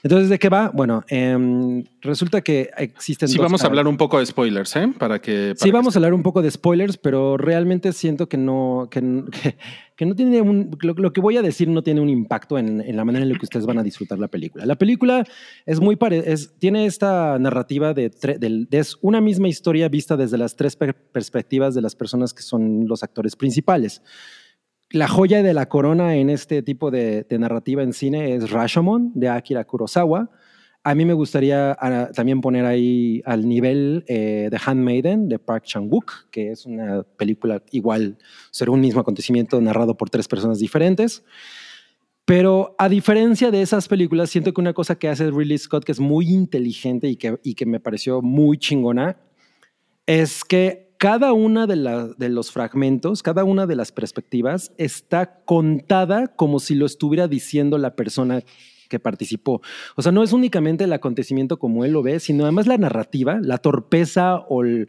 [0.03, 0.69] Entonces, ¿de qué va?
[0.73, 3.29] Bueno, em, resulta que existen...
[3.29, 4.89] Sí, dos vamos a hablar un poco de spoilers, ¿eh?
[4.99, 5.53] Para que.
[5.55, 8.99] Sí, vamos a hablar un poco de spoilers, pero realmente siento que no, que,
[9.31, 9.57] que-
[9.95, 12.81] que no tiene un, lo, lo que voy a decir no tiene un impacto en,
[12.81, 14.65] en la manera en la que ustedes van a disfrutar la película.
[14.65, 15.23] La película
[15.67, 19.87] es muy pare- es, tiene esta narrativa de, tre- del- de- es una misma historia
[19.89, 24.01] vista desde las tres per- perspectivas de las personas que son los actores principales.
[24.93, 29.27] La joya de la corona en este tipo de, narrativa en cine es Rashomon de
[29.27, 30.29] Akira Kurosawa.
[30.83, 31.75] A mí me gustaría
[32.13, 37.63] también poner ahí al nivel eh, de Handmaiden de Park Chan-wook, que es una película
[37.71, 38.19] igual,
[38.51, 41.23] será un mismo acontecimiento narrado por tres personas diferentes.
[42.25, 45.91] Pero a diferencia de esas películas, siento que una cosa que hace Ridley Scott que
[45.91, 49.17] es muy inteligente y que me pareció muy chingona
[50.05, 56.61] es que cada una de, los fragmentos, cada una de las perspectivas está contada como
[56.61, 58.41] si lo estuviera diciendo la persona
[58.87, 59.61] que participó.
[59.97, 63.37] O sea, no es únicamente el acontecimiento como él lo ve, sino además la narrativa,
[63.41, 64.87] la torpeza o el,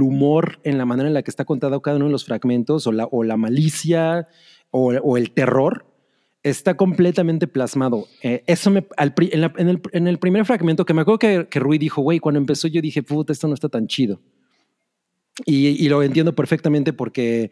[0.00, 2.92] humor en la manera en la que está contado cada uno de los fragmentos, o
[2.92, 4.28] la, malicia
[4.70, 5.84] o, el terror,
[6.42, 8.06] está completamente plasmado.
[8.22, 11.76] Eh, eso al en el, en el primer fragmento que me acuerdo que, que Rui
[11.76, 14.18] dijo, güey, cuando empezó yo dije, puta, esto no está tan chido.
[15.46, 17.50] Y, y lo entiendo perfectamente porque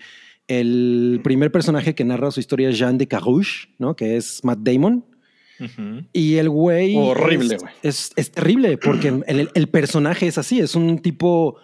[0.49, 3.95] el primer personaje que narra su historia es Jean de Carouche, ¿no?
[3.97, 5.05] que es Matt Damon.
[6.15, 6.97] Y el güey.
[6.97, 7.75] Horrible, es- güey.
[7.83, 11.57] Es, es terrible porque el, el personaje es así, es un tipo,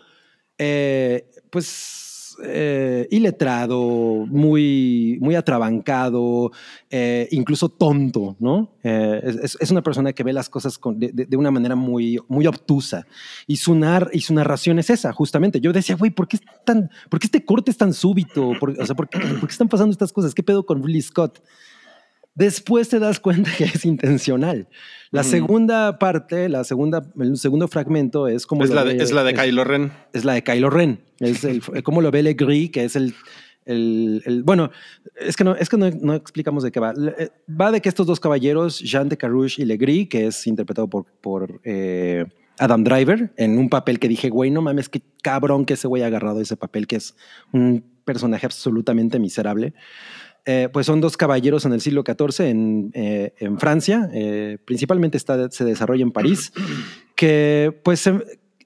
[0.58, 2.05] eh, pues,
[2.44, 6.52] eh, iletrado, muy, muy atrabancado,
[6.90, 8.72] eh, incluso tonto, ¿no?
[8.82, 11.50] Eh, es- es, es una persona que ve las cosas con- de, de- de una
[11.50, 13.06] manera muy, muy obtusa.
[13.46, 15.60] Y su, nar- y su narración es esa, justamente.
[15.60, 18.52] Yo decía, güey, ¿por qué, es tan, ¿por qué este corte es tan súbito?
[18.60, 20.34] ¿Por, o sea, ¿por qué, por qué están pasando estas cosas?
[20.34, 21.40] ¿Qué pedo con Ridley Scott?
[22.34, 24.68] Después te das cuenta que es intencional.
[25.10, 25.30] La Ujú.
[25.30, 29.24] segunda parte, la segunda, el segundo fragmento es como Es la, de, ve- es la
[29.24, 29.92] de es- Kylo Ren.
[30.12, 31.00] es la de Kylo Ren.
[31.20, 33.14] Es el, como lo ve Legris, que es el,
[33.64, 34.70] el, el- bueno,
[35.18, 36.92] es que no, es que no, no explicamos de qué va.
[36.92, 40.46] Le- eh, Va de que estos dos caballeros, Jean de Carouche y Legris, que es
[40.46, 42.24] interpretado por, por eh,
[42.58, 46.02] Adam Driver, en un papel que dije, güey, no mames, qué cabrón que ese güey
[46.02, 47.14] ha agarrado ese papel, que es
[47.52, 49.74] un personaje absolutamente miserable.
[50.48, 55.16] Eh, pues son dos caballeros en el siglo XIV en, eh, en Francia, eh, principalmente
[55.16, 56.52] está, se desarrolla en París,
[57.16, 58.08] que pues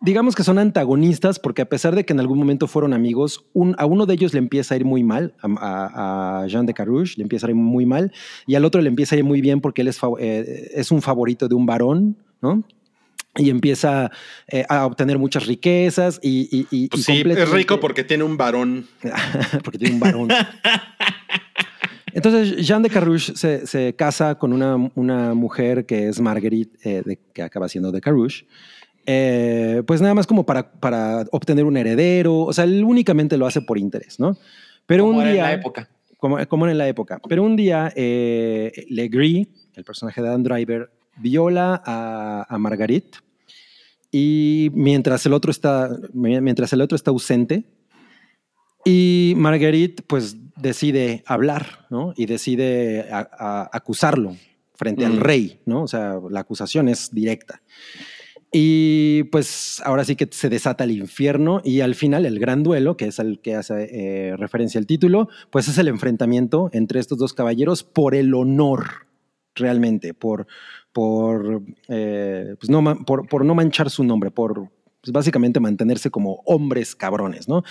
[0.01, 3.75] digamos que son antagonistas porque a pesar de que en algún momento fueron amigos, un-
[3.79, 7.23] a uno de ellos le empieza a ir muy mal, a, Jean de Carouche le
[7.25, 8.13] empieza a ir muy mal,
[8.47, 11.03] y al otro le empieza a ir muy bien porque él es, eh, es un
[11.03, 12.63] favorito de un varón, ¿no?
[13.37, 14.11] Y empieza
[14.49, 16.49] eh, a obtener muchas riquezas y...
[16.51, 18.87] y- y- Pues y sí, es rico porque tiene un varón.
[19.63, 20.29] porque tiene un varón.
[22.13, 27.03] Entonces, Jean de Carouche se, se casa con una, una mujer que es Marguerite, eh,
[27.05, 28.47] de- que acaba siendo de Carouche.
[29.07, 32.41] Eh, pues nada más como para, para obtener un heredero.
[32.41, 34.37] O sea, él únicamente lo hace por interés, ¿no?
[34.87, 35.41] Pero Como un era día.
[35.45, 35.89] en la época.
[36.19, 37.21] Como, como en la época.
[37.29, 43.19] Pero un día, eh, Legris, el personaje de Adam Driver, viola a, a Marguerite.
[44.13, 47.65] Y mientras el otro está, mientras el otro está ausente,
[48.85, 52.13] y Marguerite pues decide hablar, ¿no?
[52.17, 54.37] Y decide a- a- acusarlo
[54.75, 55.21] frente al Mm.
[55.21, 55.83] rey, ¿no?
[55.83, 57.61] O sea, la acusación es directa.
[58.53, 62.97] Y pues ahora sí que se desata el infierno y al final el gran duelo,
[62.97, 67.19] que es al que hace eh, referencia el título, pues es el enfrentamiento entre estos
[67.19, 69.07] dos caballeros por el honor,
[69.55, 70.49] realmente, por,
[70.93, 74.69] por, eh, pues no, por, por no manchar su nombre, por
[75.01, 77.63] pues básicamente mantenerse como hombres cabrones, ¿no?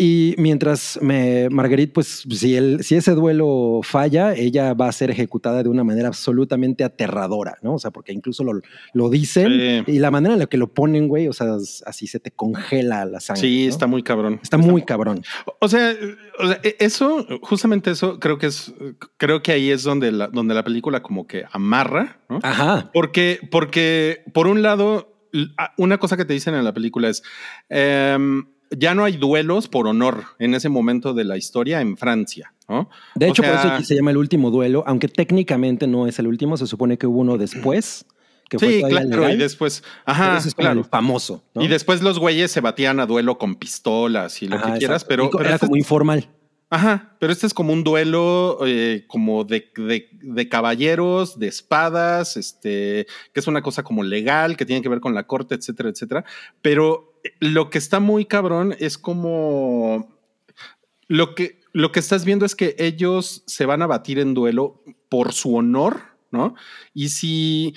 [0.00, 5.10] Y mientras me, Marguerite, pues si, el, si ese duelo falla, ella va a ser
[5.10, 7.74] ejecutada de una manera absolutamente aterradora, ¿no?
[7.74, 8.52] O sea, porque incluso lo,
[8.94, 9.92] lo dicen Sí.
[9.94, 11.48] y la manera en la que lo ponen, güey, o sea,
[11.84, 13.40] así se te congela la sangre.
[13.40, 13.70] Sí, ¿no?
[13.70, 14.38] está muy cabrón.
[14.40, 15.24] Está muy cabrón.
[15.60, 15.92] O sea,
[16.38, 18.72] o sea, e- eso, justamente eso, creo que es,
[19.16, 22.38] creo que ahí es donde la, donde la película como que amarra, ¿no?
[22.44, 22.88] Ajá.
[22.94, 25.12] Porque, porque por un lado,
[25.76, 27.24] una cosa que te dicen en la película es,
[27.68, 32.52] em, ya no hay duelos por honor en ese momento de la historia en Francia,
[32.68, 32.88] ¿no?
[33.14, 36.18] De O hecho, sea- por eso se llama el último duelo, aunque técnicamente no es
[36.18, 38.04] el último, se supone que hubo uno después,
[38.50, 40.84] que Sí, claro, legal, y después, ajá, es como claro.
[40.84, 41.42] famoso.
[41.54, 41.62] ¿no?
[41.62, 45.02] Y después los güeyes se batían a duelo con pistolas y lo Ajá, que quieras,
[45.02, 45.08] exacto.
[45.08, 46.28] pero, pero era este- como informal.
[46.70, 52.36] Ajá, pero este es como un duelo eh, como de, de- de caballeros, de espadas,
[52.36, 55.88] este, que es una cosa como legal, que tiene que ver con la corte, etcétera,
[55.88, 56.24] etcétera.
[56.60, 57.07] Pero
[57.40, 60.14] lo que está muy cabrón es como
[61.08, 64.82] lo que, lo que estás viendo es que ellos se van a batir en duelo
[65.08, 66.54] por su honor, ¿no?
[66.94, 67.74] Y si,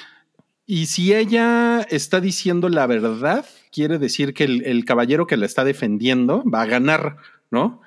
[0.65, 5.45] y si ella está diciendo la verdad, quiere decir que el, el caballero que la
[5.45, 7.17] está defendiendo va a ganar,
[7.51, 7.81] ¿no?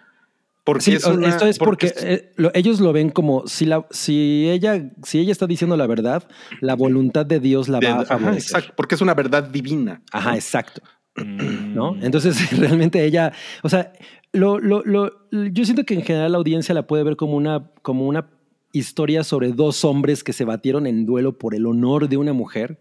[0.65, 3.67] Porque Sí, es una- esto es porque, es- eh, lo- ellos lo ven como si,
[3.67, 6.27] la, si, ella, si ella está diciendo la verdad,
[6.63, 8.43] la voluntad de Dios la de- va a ajá, favorecer.
[8.57, 10.01] exacto, porque es una verdad divina.
[10.11, 10.37] Ajá, ¿no?
[10.37, 10.81] exacto.
[11.17, 11.75] Mm.
[11.75, 11.97] ¿no?
[12.03, 13.93] Entonces, realmente ella, o sea,
[14.33, 17.71] lo, lo, lo- yo siento que en general la audiencia la puede ver como una,
[17.83, 18.31] como una
[18.73, 22.81] historia sobre dos hombres que se batieron en duelo por el honor de una mujer.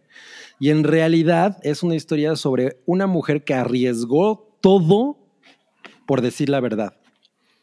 [0.60, 5.18] Y en realidad es una historia sobre una mujer que arriesgó todo
[6.08, 6.96] por decir la verdad.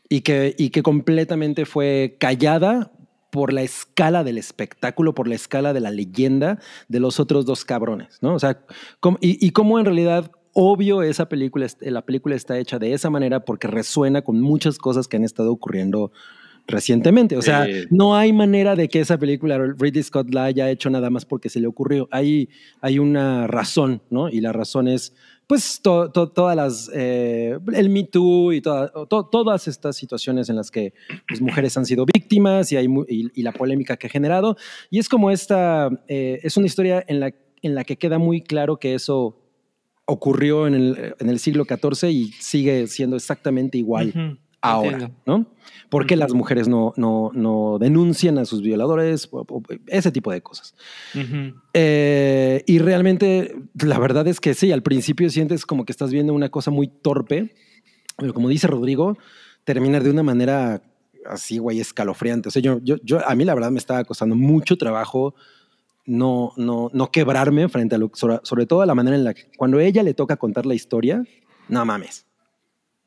[0.09, 2.93] Y que, y que completamente fue callada
[3.31, 7.65] por la escala del espectáculo, por la escala de la leyenda de los otros dos
[7.65, 8.35] cabrones, ¿no?
[8.35, 8.61] O sea,
[9.21, 13.45] y, y cómo en realidad, obvio, esa película, la película está hecha de esa manera
[13.45, 16.13] porque resuena con muchas cosas que han estado ocurriendo
[16.67, 17.37] recientemente.
[17.37, 21.11] O sea, no hay manera de que esa película Ridley Scott la haya hecho nada
[21.11, 22.09] más porque se le ocurrió.
[22.13, 22.49] Hay,
[22.81, 24.29] hay una razón, ¿no?
[24.29, 25.13] Y la razón es,
[25.49, 30.49] pues, to- to- todas las, eh, el Me Too y toda- to- todas estas situaciones
[30.49, 30.93] en las que
[31.27, 34.57] pues, mujeres han sido víctimas y, hay, y la polémica que ha generado.
[34.91, 38.43] Y es como esta, eh, es una historia en la, en la que queda muy
[38.43, 39.40] claro que eso
[40.11, 45.17] ocurrió en el, en el siglo XIV y sigue siendo exactamente igual ahora, entiendo.
[45.27, 45.47] ¿no?
[45.89, 49.29] ¿Por qué las mujeres no, no, no denuncian a sus violadores?
[49.87, 50.75] Ese tipo de cosas.
[51.75, 56.33] Eh, y realmente, la verdad es que sí, al principio sientes como que estás viendo
[56.33, 57.55] una cosa muy torpe,
[58.17, 59.19] pero como dice Rodrigo,
[59.65, 60.83] termina de una manera
[61.27, 62.49] así, güey, escalofriante.
[62.49, 65.35] O sea, yo, yo, yo, a mí la verdad me estaba costando mucho trabajo
[66.07, 69.35] no, no, no quebrarme frente a lo sobre, sobre todo a la manera en la
[69.35, 71.23] que cuando ella le toca contar la historia,
[71.69, 72.27] no mames.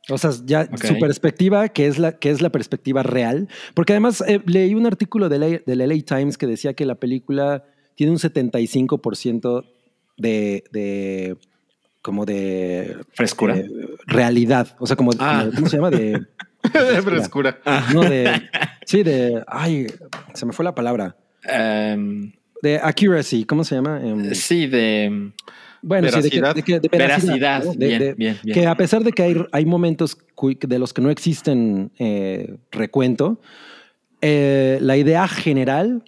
[0.10, 3.48] O sea, ya su perspectiva, que es la, que es la perspectiva real.
[3.74, 6.96] Porque además eh, leí un artículo del LA, del LA Times que decía que la
[6.96, 7.64] película
[7.96, 9.64] tiene un 75%
[10.18, 11.38] de, de
[12.02, 13.56] como de Frescura.
[13.58, 13.70] eh,
[14.06, 14.76] realidad.
[14.80, 15.44] O sea, como, Ah.
[15.46, 15.90] como- ¿cómo se llama?
[15.90, 16.22] De,
[16.74, 17.60] De frescura.
[17.94, 18.30] no, de,
[18.86, 19.88] sí, de, ay,
[20.34, 21.16] se me fue la palabra.
[21.44, 22.32] Em,
[22.64, 24.00] De accuracy, ¿cómo se llama?
[24.02, 25.32] Em, sí, de
[25.82, 26.56] Bueno, sí, de, que- Veracidad.
[26.56, 27.64] de que- de veracidad.
[27.66, 27.74] ¿no?
[27.74, 28.54] De- bien, de- bien, bien.
[28.58, 30.18] Que a pesar de que hay, hay momentos
[30.62, 33.42] de los que no existen eh, recuento,
[34.22, 36.04] eh, la idea general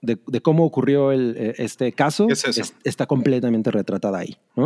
[0.00, 2.62] de, de cómo ocurrió el, eh, este caso Es eso.
[2.84, 4.36] está completamente retratada ahí.
[4.56, 4.64] ¿no?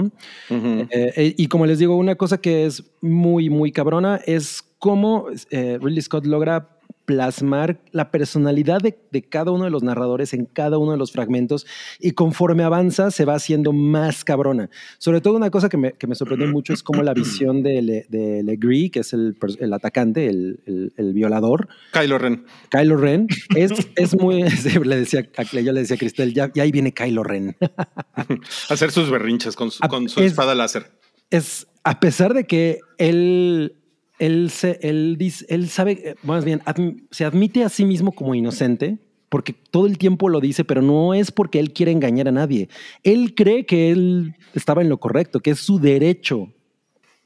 [0.50, 0.86] Ujú.
[0.90, 5.26] Eh, eh, y como les digo, una cosa que es muy, muy cabrona es cómo
[5.50, 6.68] eh, Ridley Scott logra
[7.04, 11.12] plasmar la personalidad de, de cada uno de los narradores en cada uno de los
[11.12, 11.66] fragmentos
[12.00, 14.70] y conforme avanza se va haciendo más cabrona.
[14.98, 17.82] Sobre todo una cosa que me, que me sorprendió mucho es cómo la visión de,
[17.82, 22.44] Le- de Legree, que es el, el atacante, el, el- el violador, Kylo Ren.
[22.70, 23.26] Kylo Ren,
[23.56, 24.42] es, es muy...
[24.84, 27.56] le decía, yo le decía a Cristel, ya, ya ahí viene Kylo Ren.
[28.68, 30.90] Hacer sus berrinches con su, con su es- espada láser.
[31.30, 33.74] es a pesar de que él
[34.26, 38.12] él se él dice él sabe eh, más bien adm- se admite a sí mismo
[38.12, 42.28] como inocente porque todo el tiempo lo dice pero no es porque él quiere engañar
[42.28, 42.68] a nadie
[43.02, 46.52] él cree que él estaba en lo correcto que es su derecho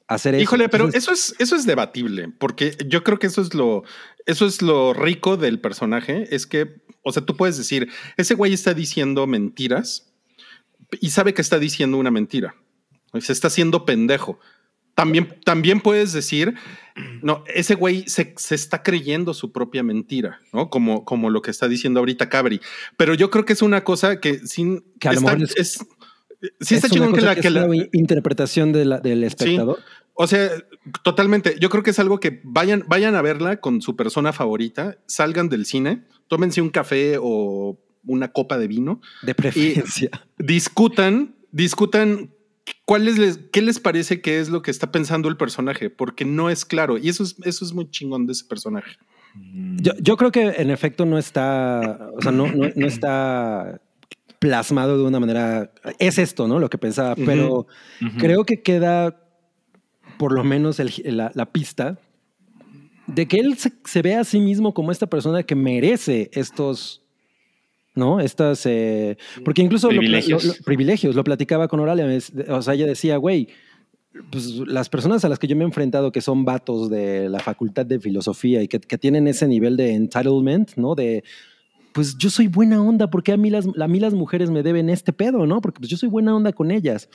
[0.08, 3.42] hacer eso Híjole, pero Entonces, eso es, eso es debatible, porque yo creo que eso
[3.42, 3.82] es lo,
[4.24, 8.52] eso es lo rico del personaje, es que, o sea, tú puedes decir, ese güey
[8.52, 10.12] está diciendo mentiras
[11.00, 12.54] y sabe que está diciendo una mentira.
[13.18, 14.38] Se está haciendo pendejo.
[14.96, 16.54] También, también puedes decir,
[17.22, 20.70] no, ese güey se, se está creyendo su propia mentira, ¿no?
[20.70, 22.60] Como, como lo que está diciendo ahorita Cabri.
[22.96, 25.86] Pero yo creo que es una cosa que sin Que a lo mejor es- es-
[26.60, 29.78] sí es chingón que la, que es la- una interpretación de la- del espectador
[30.18, 30.48] o sea,
[31.04, 31.56] totalmente.
[31.60, 35.50] Yo creo que es algo que vayan, vayan a verla con su persona favorita, salgan
[35.50, 42.30] del cine, tómense un café o una copa de vino, de preferencia discutan, discutan
[42.86, 46.48] cuáles les, qué les parece que es lo que está pensando el personaje, porque no
[46.48, 46.96] es claro.
[46.96, 48.96] Y eso es, eso es muy chingón de ese personaje.
[49.82, 53.82] Yo, yo creo que en efecto no está, o sea, no, no, no está
[54.38, 55.72] plasmado de una manera.
[55.98, 56.58] Es esto, ¿no?
[56.58, 57.66] Lo que pensaba, pero
[58.18, 59.20] creo que queda
[60.18, 61.98] por lo menos el- la, la pista
[63.06, 67.02] de que él se, se ve a sí mismo como esta persona que merece estos.
[67.96, 68.20] ¿No?
[68.20, 68.64] Estas.
[68.66, 70.44] eh, porque incluso Privilegios.
[70.44, 71.16] Lo, lo- privilegios.
[71.16, 72.06] Lo platicaba con Oralia.
[72.50, 73.48] O sea, ella decía, güey,
[74.30, 77.40] pues las personas a las que yo me he enfrentado que son vatos de la
[77.40, 80.94] facultad de filosofía y que, que tienen ese nivel de entitlement, ¿no?
[80.94, 81.24] De,
[81.92, 84.88] pues yo soy buena onda, porque a mí las, a mí las mujeres me deben
[84.90, 85.60] este pedo, ¿no?
[85.60, 87.08] Porque pues yo soy buena onda con ellas.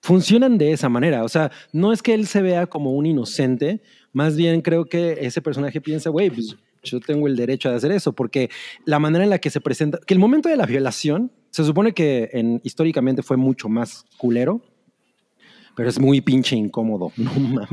[0.00, 1.24] Funcionan de esa manera.
[1.24, 5.18] O sea, no es que él se vea como un inocente, más bien creo que
[5.20, 6.56] ese personaje piensa, güey, pues
[6.90, 8.50] yo tengo el derecho de hacer eso, porque
[8.84, 11.92] la manera en la que se presenta, que el momento de la violación, se supone
[11.92, 14.60] que en, históricamente fue mucho más culero,
[15.74, 17.12] pero es muy pinche incómodo.
[17.16, 17.68] No mames.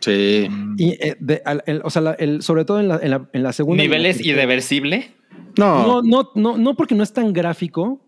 [0.00, 0.48] Sí.
[0.78, 3.28] Y, eh, de- al- el- o sea, la- el- sobre todo en la, en la,
[3.32, 3.82] en la segunda.
[3.82, 4.36] la Niveles tercera.
[4.36, 5.10] irreversible.
[5.58, 8.00] No, No, no, no, no, porque no es tan gráfico,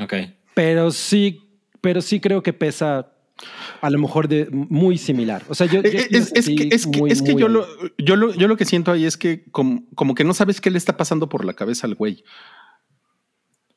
[0.00, 0.14] Ok.
[0.54, 1.40] pero sí,
[1.80, 3.10] pero sí creo que pesa
[3.80, 5.42] a lo mejor de muy similar.
[5.48, 7.66] O sea, yo, yo Eh, me Es, que, es que, muy, es que yo, lo,
[7.98, 10.70] yo, lo, yo lo que siento ahí es que como, como que no sabes qué
[10.70, 12.24] le está pasando por la cabeza al güey.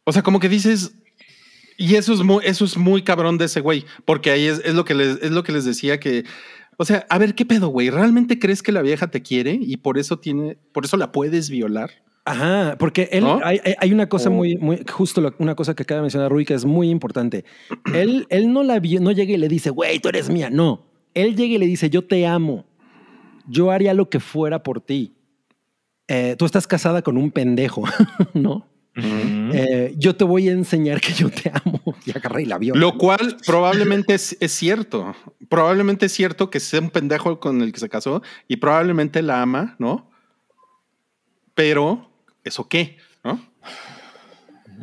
[0.04, 0.95] O sea, como que dices,
[1.78, 4.73] y eso es muy, eso es muy cabrón de ese güey, porque ahí es, es
[4.73, 6.26] lo que les, es lo que les decía que,
[6.78, 7.89] o sea, a ver, ¿qué pedo, güey?
[7.89, 11.49] ¿Realmente crees que la vieja te quiere y por eso tiene, por eso la puedes
[11.49, 11.91] violar?
[12.26, 13.42] Ajá, porque él, ¿No?
[13.44, 16.32] hay, hay- una cosa O- muy, muy, justo lo- una cosa que acaba de mencionar
[16.32, 17.44] Rui que es muy importante.
[17.94, 20.50] Él, él no la vio, no llega y le dice, güey, tú eres mía.
[20.50, 22.66] No, él llega y le dice, yo te amo.
[23.48, 25.16] Yo haría lo que fuera por ti.
[26.08, 27.84] Eh, tú estás casada con un pendejo,
[28.34, 28.68] ¿no?
[28.96, 31.82] Eh, yo te voy a enseñar que yo te amo.
[32.06, 32.74] Y agarra y la vio.
[32.76, 35.14] Lo cual probablemente es, es cierto.
[35.50, 39.42] Probablemente es cierto que sea un pendejo con el que se casó y probablemente la
[39.42, 40.10] ama, ¿no?
[41.56, 42.10] Pero,
[42.44, 42.98] ¿eso qué?
[43.24, 43.40] ¿No?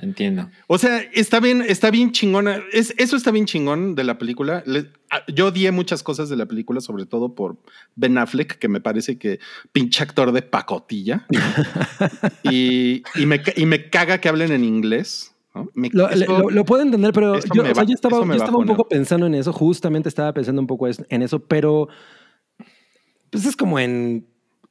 [0.02, 0.48] Entiendo.
[0.66, 2.60] O sea, está bien, está bien chingona.
[2.72, 4.62] Es, eso está bien chingón de la película.
[4.64, 4.86] Le-
[5.34, 7.58] yo odié muchas cosas de la película, sobre todo por
[7.96, 9.40] Ben Affleck, que me parece que
[9.72, 11.26] pinche actor de pacotilla.
[12.44, 15.34] y, y me, y me caga que hablen en inglés.
[15.54, 15.68] ¿no?
[15.74, 18.32] Me- Lo, lo- lo puedo entender, pero yo, me o sea, ba- yo estaba, yo
[18.32, 19.52] estaba un poco pensando en eso.
[19.52, 21.88] Justamente estaba pensando un poco en eso, pero
[23.30, 24.26] pues es como en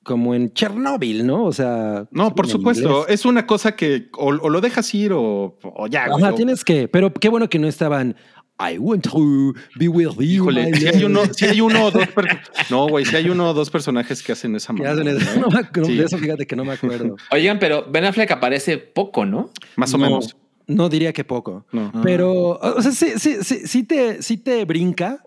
[0.10, 1.45] como en Chernóbil, ¿no?
[1.45, 3.01] O sea, no, por supuesto.
[3.01, 3.05] inglés.
[3.20, 6.07] Es una cosa que o, o lo dejas ir o, o ya.
[6.07, 8.16] güey, Ajá, o- tienes que, pero qué bueno que no estaban.
[8.60, 10.22] I want to be with you.
[10.24, 11.05] Híjole, si hay love".
[11.12, 12.03] uno, si hay uno o dos
[12.72, 15.30] No, güey, si hay uno o dos personajes que hacen esa mamada, eso.
[15.38, 15.39] ¿eh?
[15.39, 17.16] No me Sí, De eso fíjate que no me acuerdo.
[17.32, 19.51] Oigan, pero Ben Affleck aparece poco, ¿no?
[19.76, 20.36] Más o No, menos.
[20.66, 21.68] No diría que poco.
[21.72, 21.91] No.
[22.03, 25.24] Pero, o sea, sí, sí, sí, sí te, sí te brinca.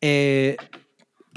[0.00, 0.56] Eh,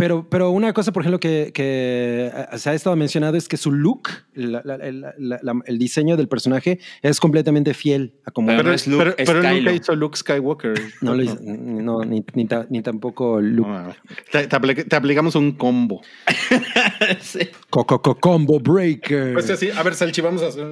[0.04, 3.56] pero, pero una cosa, por ejemplo, que, que eh, se ha estado mencionado es que
[3.56, 8.32] su look, la- la- el, la- la- el diseño del personaje es completamente fiel a
[8.32, 8.48] como...
[8.48, 9.56] Pero es Luke, pero- es pero Kylo.
[9.56, 10.74] nunca hizo Luke Skywalker.
[11.00, 13.40] no, lo hizo- no, ni, ni, ta- ni tampoco.
[13.42, 13.94] No,
[14.30, 16.02] te, te apli- te aplicamos un combo.
[17.22, 17.40] sí.
[17.70, 19.32] Co- Combo Breaker.
[19.34, 20.68] Pues así, a ver, Salchi, vamos a hacer.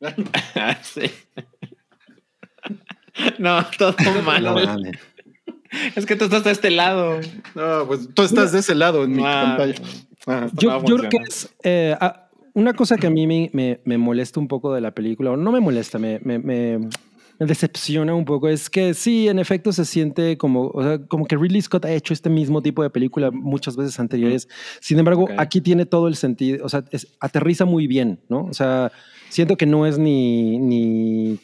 [0.82, 1.10] sí.
[3.38, 4.44] No, todo mal.
[4.44, 4.54] No.
[5.94, 7.20] Es que tú estás de este lado.
[7.54, 9.54] No, pues tú estás de ese lado en mi Ah.
[9.56, 9.74] pantalla.
[10.26, 10.48] Ah.
[10.54, 14.40] Yo, creo que es eh, ah, una cosa que a mí me, me- me molesta
[14.40, 16.80] un poco de la película, o no me molesta, me, me-
[17.38, 21.36] decepciona un poco, es que sí, en efecto se siente como, o sea, como que
[21.38, 24.46] Ridley Scott ha hecho este mismo tipo de película muchas veces anteriores.
[24.80, 28.44] Sin embargo, aquí tiene todo el sentido, o sea, es- aterriza muy bien, ¿no?
[28.44, 28.92] O sea,
[29.30, 31.38] siento que no es ni, ni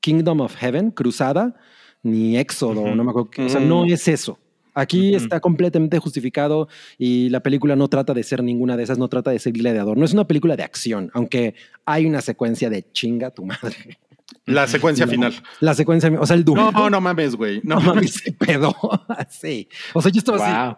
[0.00, 1.54] Kingdom of Heaven, Cruzada,
[2.02, 3.68] ni Éxodo, no me acuerdo, o sea, Mm.
[3.68, 4.38] no es eso.
[4.78, 6.68] Aquí está completamente justificado
[6.98, 9.96] y la película no trata de ser ninguna de esas, no trata de ser gladiador.
[9.96, 11.54] No es una película de acción, aunque
[11.86, 13.98] hay una secuencia de chinga tu madre.
[14.44, 15.32] La secuencia final.
[15.60, 16.90] La secuencia, o sea, el No, duelo.
[16.90, 17.60] no mames, güey.
[17.64, 18.74] No No mames, se pedo.
[19.30, 19.66] sí.
[19.94, 20.36] O sea, yo estaba
[20.68, 20.76] así.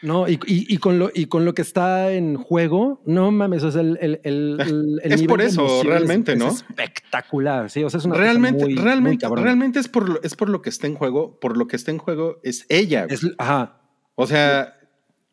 [0.00, 3.64] No, y, y- y con lo, y con lo que está en juego, no mames,
[3.64, 6.48] o sea, el, el, el- Es nivel por eso, es- realmente, es ¿no?
[6.48, 10.48] espectacular, sí, o sea, es una Realmente, muy- realmente, realmente es por, lo- es por
[10.50, 11.38] lo que está en juego.
[11.40, 13.06] Por lo que está en juego es ella.
[13.10, 13.80] Es- ajá,
[14.14, 14.74] O sea,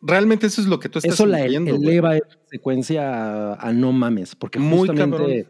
[0.02, 3.92] realmente eso es lo que tú estás eso la eleva esa secuencia a, a no
[3.92, 5.48] mames, porque Muy justamente,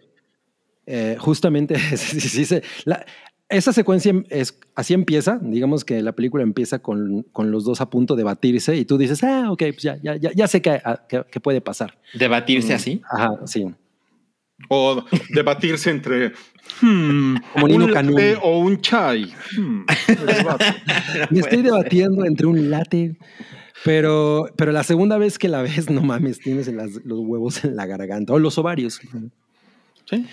[0.87, 3.05] eh, justamente, sí, sí, la-
[3.49, 7.89] esa secuencia es, así empieza, digamos que la película empieza con, con los dos a
[7.89, 10.81] punto de batirse y tú dices, ah, ok, pues ya, ya, ya, ya sé qué
[11.07, 11.97] que, puede pasar.
[12.13, 12.75] Debatirse Mm.
[12.75, 13.01] así.
[13.11, 13.65] Ajá, sí.
[14.69, 16.31] O debatirse entre
[16.81, 19.33] hmm, Como un latte o un chai.
[19.57, 19.83] Hmm.
[21.29, 23.17] Me estoy debatiendo entre un latte,
[23.83, 27.75] pero, pero la segunda vez que la ves, no mames, tienes las- los huevos en
[27.75, 28.99] la garganta o los ovarios.
[30.09, 30.25] Sí.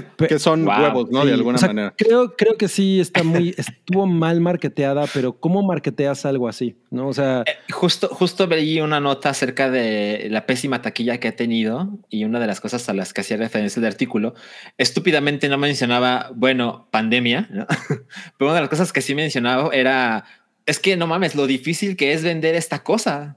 [0.00, 0.74] Que, que son Wow.
[0.80, 1.24] huevos, ¿no?
[1.26, 1.94] de alguna o sea, manera.
[1.98, 6.76] Creo, creo que sí está muy, estuvo mal marketeada, pero ¿cómo marketeas algo así?
[6.90, 7.08] ¿No?
[7.08, 11.36] O sea, Eh, Justo, justo veí una nota acerca de la pésima taquilla que ha
[11.36, 14.34] tenido y una de las cosas a las que hacía referencia el artículo,
[14.78, 17.66] estúpidamente no mencionaba, bueno, pandemia, ¿no?
[18.38, 20.24] pero una de las cosas que sí mencionaba era,
[20.66, 23.36] es que no mames, lo difícil que es vender esta cosa.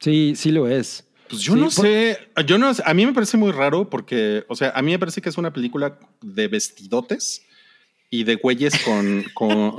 [0.00, 1.06] sí, sí lo es.
[1.32, 3.88] Pues yo Sí, no por- sé, yo no sé, a mí me parece muy raro
[3.88, 7.42] porque, o sea, a mí me parece que es una película de vestidotes
[8.10, 9.70] y de güeyes con, con,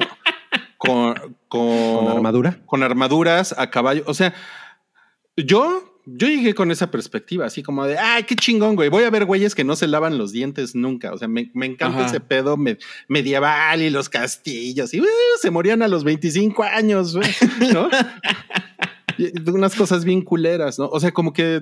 [0.80, 1.14] con,
[1.48, 2.60] con, Con armadura.
[2.66, 4.04] con armaduras a caballo.
[4.08, 4.34] O sea,
[5.38, 8.90] yo, yo llegué con esa perspectiva, así como de, ay, qué chingón, güey.
[8.90, 11.14] Voy a ver güeyes que no se lavan los dientes nunca.
[11.14, 12.08] O sea, me, me encanta Ajá.
[12.08, 15.06] ese pedo me- medieval y los castillos y uh,
[15.40, 17.30] se morían a los 25 años, güey,
[17.72, 17.90] ¿no?
[19.48, 20.88] Unas cosas bien culeras, ¿no?
[20.88, 21.62] O sea, como que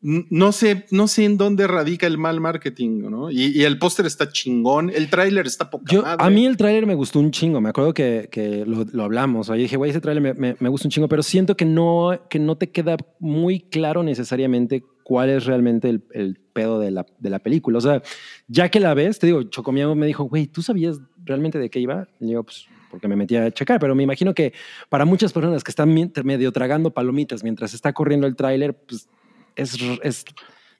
[0.00, 3.30] no sé, no sé en dónde radica el mal marketing, ¿no?
[3.30, 6.16] Y, y el póster está chingón, el tráiler está poca Yo, madre.
[6.22, 7.60] a mí el tráiler me gustó un chingo.
[7.60, 9.48] Me acuerdo que, que lo, lo hablamos.
[9.48, 12.10] Oye, dije, güey, ese tráiler me, me- me gusta un chingo, pero siento que no,
[12.28, 17.06] que no te queda muy claro necesariamente cuál es realmente el, el pedo de la,
[17.18, 17.78] de la película.
[17.78, 18.02] O sea,
[18.46, 21.78] ya que la ves, te digo, Chocomiago me dijo, güey, ¿tú sabías realmente de qué
[21.80, 22.08] iba?
[22.20, 24.52] Y yo, pues, porque me metí a checar, pero me imagino que
[24.88, 25.92] para muchas personas que están
[26.22, 29.08] medio tragando palomitas mientras está corriendo el tráiler, pues
[29.56, 30.24] es, es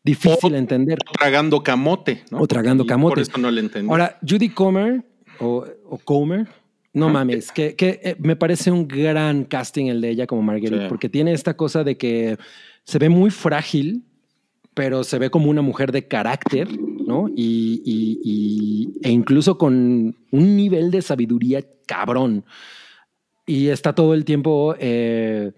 [0.04, 0.98] difícil O- entender.
[1.18, 2.38] tragando camote, ¿no?
[2.38, 3.14] O tragando Y camote.
[3.14, 3.90] Por eso no le entendí.
[3.90, 5.02] Ahora, Judy Comer
[5.40, 6.46] o, o Comer,
[6.92, 7.12] no Ajá.
[7.14, 10.88] mames, que, que eh, me parece un gran casting el de ella como Marguerite, Sí.
[10.88, 12.38] porque tiene esta cosa de que
[12.84, 14.04] se ve muy frágil,
[14.74, 17.28] pero se ve como una mujer de carácter, ¿no?
[17.34, 22.44] Y, e incluso con un nivel de sabiduría cabrón.
[23.46, 25.52] Y está todo el tiempo, eh,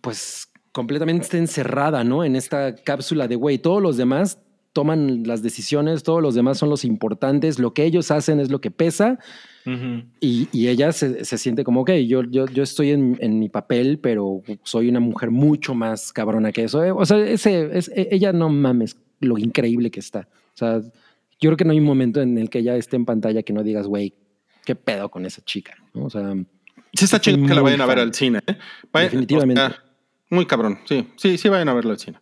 [0.00, 2.24] pues, completamente encerrada, ¿no?
[2.24, 4.38] En esta cápsula de, güey, todos los demás
[4.72, 8.60] toman las decisiones, todos los demás son los importantes, lo que ellos hacen es lo
[8.60, 9.18] que pesa
[10.20, 13.48] y, y ella se, se siente como, ok, yo, yo, yo estoy en, en mi
[13.48, 16.80] papel, pero soy una mujer mucho más cabrona que eso.
[16.96, 20.28] O sea, ese, es, e- ella no mames lo increíble que está.
[20.54, 23.04] O sea, yo creo que no hay un momento en el que ella esté en
[23.04, 24.14] pantalla que no digas, güey,
[24.64, 25.74] qué pedo con esa chica.
[25.94, 26.04] ¿no?
[26.06, 26.34] O sea,
[26.92, 28.40] sí está chido que la vayan a ver al cine.
[28.46, 28.56] ¿eh?
[28.92, 29.60] Vayan- Definitivamente.
[29.62, 29.84] o sea,
[30.30, 32.18] muy cabrón, sí, sí, sí vayan a verlo al cine.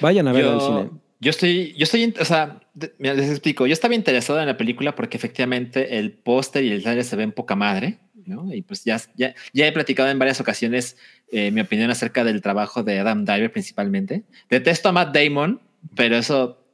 [0.00, 0.90] vayan a verla al cine.
[1.20, 2.60] Yo estoy, yo estoy, o sea,
[2.98, 3.66] mira, les explico.
[3.66, 7.32] Yo estaba interesado en la película porque efectivamente el póster y el trailer se ven
[7.32, 8.52] poca madre, ¿no?
[8.54, 10.96] Y pues ya, ya, ya he platicado en varias ocasiones
[11.32, 14.22] eh, mi opinión acerca del trabajo de Adam Driver principalmente.
[14.48, 15.60] Detesto a Matt Damon,
[15.94, 16.64] pero eso,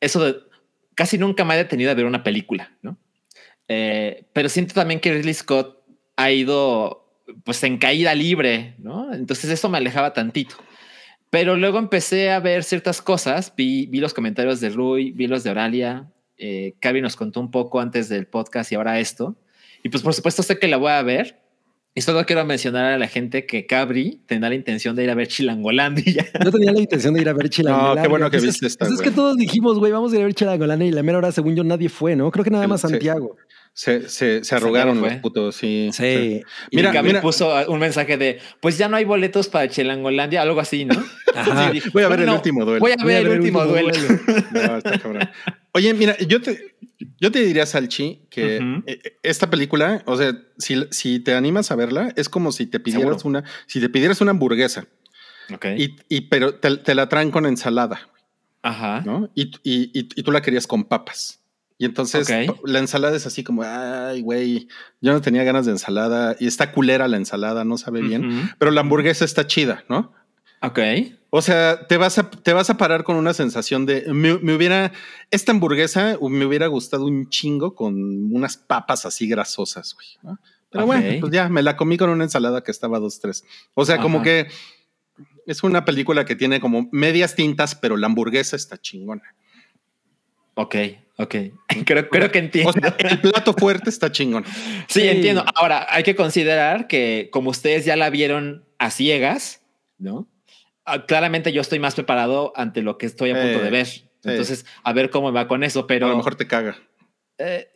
[0.00, 0.36] eso de-
[0.94, 2.96] casi nunca me ha detenido a ver una película, ¿no?
[3.68, 5.82] Eh, pero siento también que Ridley Scott
[6.16, 7.00] ha ido
[7.44, 9.12] pues en caída libre, ¿no?
[9.14, 10.56] Entonces eso me alejaba tantito.
[11.34, 15.42] Pero luego empecé a ver ciertas cosas, vi, vi los comentarios de Rui, vi los
[15.42, 16.08] de Oralia,
[16.38, 19.36] eh, Cavi nos contó un poco antes del podcast y ahora esto.
[19.82, 21.40] Y pues por supuesto sé que la voy a ver.
[21.96, 25.14] Y solo quiero mencionar a la gente que Cabri tendrá la intención de ir a
[25.14, 26.26] ver Chilangolandia.
[26.44, 27.94] Yo tenía la intención de ir a ver Chilangolandia.
[27.94, 30.16] No, qué bueno que es- viste esta, pues es que todos dijimos, güey, vamos a
[30.16, 32.30] ir a ver Chilangolandia y la mera hora, según yo, nadie fue, ¿no?
[32.32, 32.88] Creo que nada más Sí.
[32.88, 33.36] Santiago.
[33.76, 35.90] Se, se, se arrugaron los putos, sí.
[35.92, 36.42] Sí.
[36.70, 37.20] Y Mira, Cabri mira.
[37.20, 40.94] puso un mensaje de, pues ya no hay boletos para Chilangolandia, algo así, ¿no?
[41.34, 41.72] Ajá.
[41.72, 42.78] Sí, Voy a ver el último duelo.
[42.80, 43.90] Voy a ver el último duelo.
[44.52, 45.28] No, está cabrón.
[45.72, 46.76] Oye, mira, yo te,
[47.20, 51.74] yo te diría, Salchi, que eh, esta película, o sea, si, si te animas a
[51.76, 53.40] verla, es como si te pidieras Seguro.
[53.40, 54.86] una, si te pidieras una hamburguesa,
[55.52, 55.66] Ok.
[55.76, 58.08] y, y pero te, te la traen con ensalada,
[58.62, 59.02] Ajá.
[59.04, 59.30] ¿no?
[59.34, 61.40] Y, y, y tú la querías con papas.
[61.76, 62.28] Y entonces
[62.64, 64.68] la ensalada es así como, ay, güey,
[65.00, 68.70] yo no tenía ganas de ensalada y está culera la ensalada, no sabe bien, pero
[68.70, 70.12] la hamburguesa está chida, ¿no?
[70.62, 70.78] Ok.
[71.30, 74.54] O sea, te vas a, te vas a parar con una sensación de me, me
[74.54, 74.92] hubiera
[75.32, 80.06] esta hamburguesa me hubiera gustado un chingo con unas papas así grasosas, güey.
[80.22, 80.38] ¿no?
[80.70, 83.44] Pero bueno, pues ya me la comí con una ensalada que estaba dos, tres.
[83.74, 84.48] O sea, como que
[85.46, 89.34] es una película que tiene como medias tintas, pero la hamburguesa está chingona.
[90.54, 90.76] Ok.
[91.16, 91.34] Ok.
[91.86, 92.70] Creo, creo que entiendo.
[92.70, 94.44] O sea, el plato fuerte está chingón.
[94.88, 95.08] Sí, Sí.
[95.08, 95.44] entiendo.
[95.54, 99.62] Ahora, hay que considerar que como ustedes ya la vieron a ciegas,
[99.98, 100.26] ¿no?
[100.84, 103.88] Ah, Claramente yo estoy más preparado ante lo que estoy a punto Eh, de ver.
[104.24, 106.76] Entonces, a ver cómo va con eso, pero a lo mejor te caga.
[107.38, 107.68] eh,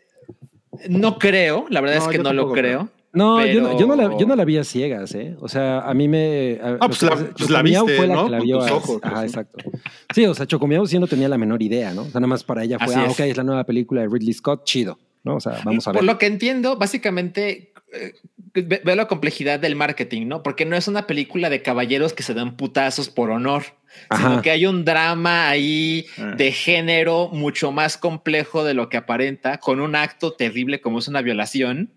[0.88, 2.90] no creo, la verdad No, es que no lo creo.
[3.18, 5.34] No, yo, no, yo, no la, Pero- yo no la vi a ciegas, ¿eh?
[5.40, 6.58] O sea, a mí me...
[6.62, 8.24] a- Ah, pues que la- pues la Chocomiao viste, fue la ¿no?
[8.26, 9.26] que la Con vio tus a- ojos, Ajá, pues, sí.
[9.38, 9.70] exacto.
[10.14, 12.02] Sí, o sea, Chocomiao sí no tenía la menor idea, ¿no?
[12.02, 13.12] O sea, nada más para ella fue, Así ah, es.
[13.12, 15.36] ok, es la nueva película de Ridley Scott, chido, ¿no?
[15.36, 15.98] O sea, vamos a ver.
[15.98, 18.12] Por lo que entiendo, básicamente eh,
[18.54, 20.42] ve- veo la complejidad del marketing, ¿no?
[20.42, 23.62] Porque no es una película de caballeros que se dan putazos por honor,
[24.10, 24.28] Ajá.
[24.30, 26.34] sino que hay un drama ahí Ah.
[26.36, 31.08] de género mucho más complejo de lo que aparenta, con un acto terrible como es
[31.08, 31.90] una violación,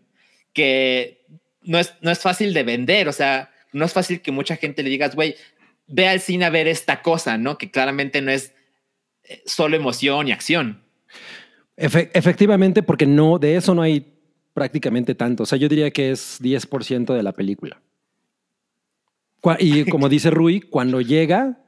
[0.53, 1.25] que
[1.61, 4.83] no es, no es fácil de vender, o sea, no es fácil que mucha gente
[4.83, 5.35] le digas, güey,
[5.87, 7.57] ve al cine a ver esta cosa, ¿no?
[7.57, 8.53] Que claramente no es
[9.23, 10.81] eh, solo emoción y acción.
[11.77, 14.05] Efe- efectivamente, porque no, de eso no hay
[14.53, 15.43] prácticamente tanto.
[15.43, 17.81] O sea, yo diría que es 10% de la película.
[19.59, 21.60] Y como dice Rui, cuando llega,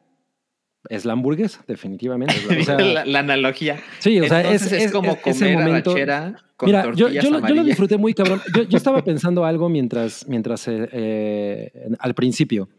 [0.89, 2.35] es la hamburguesa, definitivamente.
[2.59, 3.79] O sea, la, la analogía.
[3.99, 7.23] sí, o sea, Entonces es, es, como ese comer momento- arrachera con Mira, yo, tortillas
[7.23, 8.41] yo, lo- yo lo disfruté muy cabrón.
[8.55, 12.69] Yo, yo estaba pensando algo mientras, mientras eh, eh, al principio.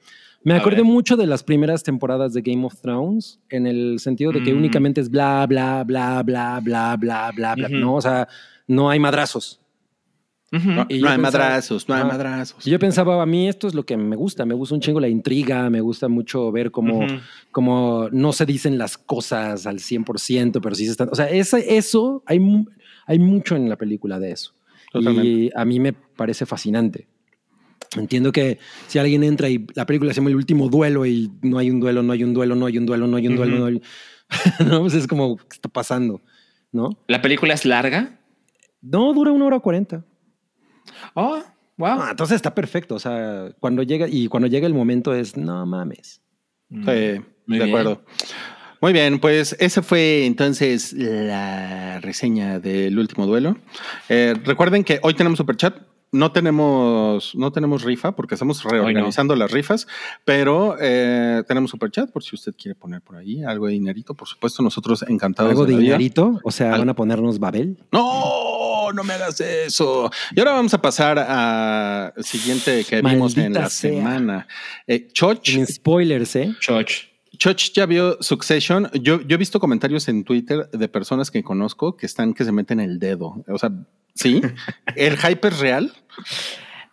[0.46, 4.42] Me acordé mucho de las primeras temporadas de Game of Thrones, en el sentido de
[4.42, 4.58] que Mm.
[4.58, 7.66] únicamente es bla, bla, bla, bla, bla, bla, bla, bla.
[7.68, 7.76] Ujú.
[7.76, 8.28] No, o sea,
[8.66, 9.58] no hay madrazos.
[10.52, 12.08] No, Y no yo hay pensaba- madrazos, no hay Ajá.
[12.12, 12.66] madrazos.
[12.66, 15.00] Y yo pensaba, a mí esto es lo que me gusta, me gusta un chingo
[15.00, 17.14] la intriga, me gusta mucho ver cómo, Ujú.
[17.50, 21.08] cómo no se dicen las cosas al 100%, pero sí se están...
[21.10, 22.40] O sea, eso, hay,
[23.06, 24.52] hay mucho en la película de eso.
[24.90, 25.50] Y Totalmente.
[25.56, 27.08] a mí me parece fascinante.
[27.96, 31.58] Entiendo que si alguien entra y la película se llama El último duelo y no
[31.58, 33.54] hay un duelo, no hay un duelo, no hay un duelo, no hay un duelo,
[33.54, 33.60] Ujú.
[33.60, 33.82] no hay...
[34.68, 36.20] no, pues es como, ¿qué está pasando?
[36.70, 36.90] ¿No?
[37.08, 38.20] La película es larga.
[38.82, 40.04] No, dura una hora cuarenta.
[41.14, 41.42] Oh,
[41.76, 42.00] wow.
[42.00, 42.94] Ah, entonces está perfecto.
[42.94, 46.20] O sea, cuando llega y cuando llega el momento es no mames.
[46.70, 47.62] Sí, Muy de bien.
[47.68, 48.02] acuerdo.
[48.80, 53.56] Muy bien, pues esa fue entonces la reseña del último duelo.
[54.10, 55.74] Eh, recuerden que hoy tenemos superchat.
[56.12, 59.88] No tenemos, no tenemos rifa porque estamos reorganizando las rifas,
[60.24, 64.14] pero eh, tenemos superchat por si usted quiere poner por ahí algo de dinerito.
[64.14, 65.50] Por supuesto, nosotros encantados.
[65.50, 65.82] Algo de vida.
[65.94, 66.38] dinerito.
[66.44, 67.78] O sea, van a ponernos Babel.
[67.90, 68.02] No,
[68.92, 70.10] no me hagas eso.
[70.34, 73.90] Y ahora vamos a pasar al siguiente que vimos en la sea.
[73.90, 74.46] semana.
[74.86, 76.54] Eh, Choch, spoilers, ¿eh?
[76.60, 77.06] Choch.
[77.36, 78.90] Choch ya vio Succession.
[78.94, 82.52] Yo, yo he visto comentarios en Twitter de personas que conozco que están que se
[82.52, 83.42] meten el dedo.
[83.48, 83.70] O sea,
[84.14, 84.40] sí,
[84.96, 85.92] el hype es real.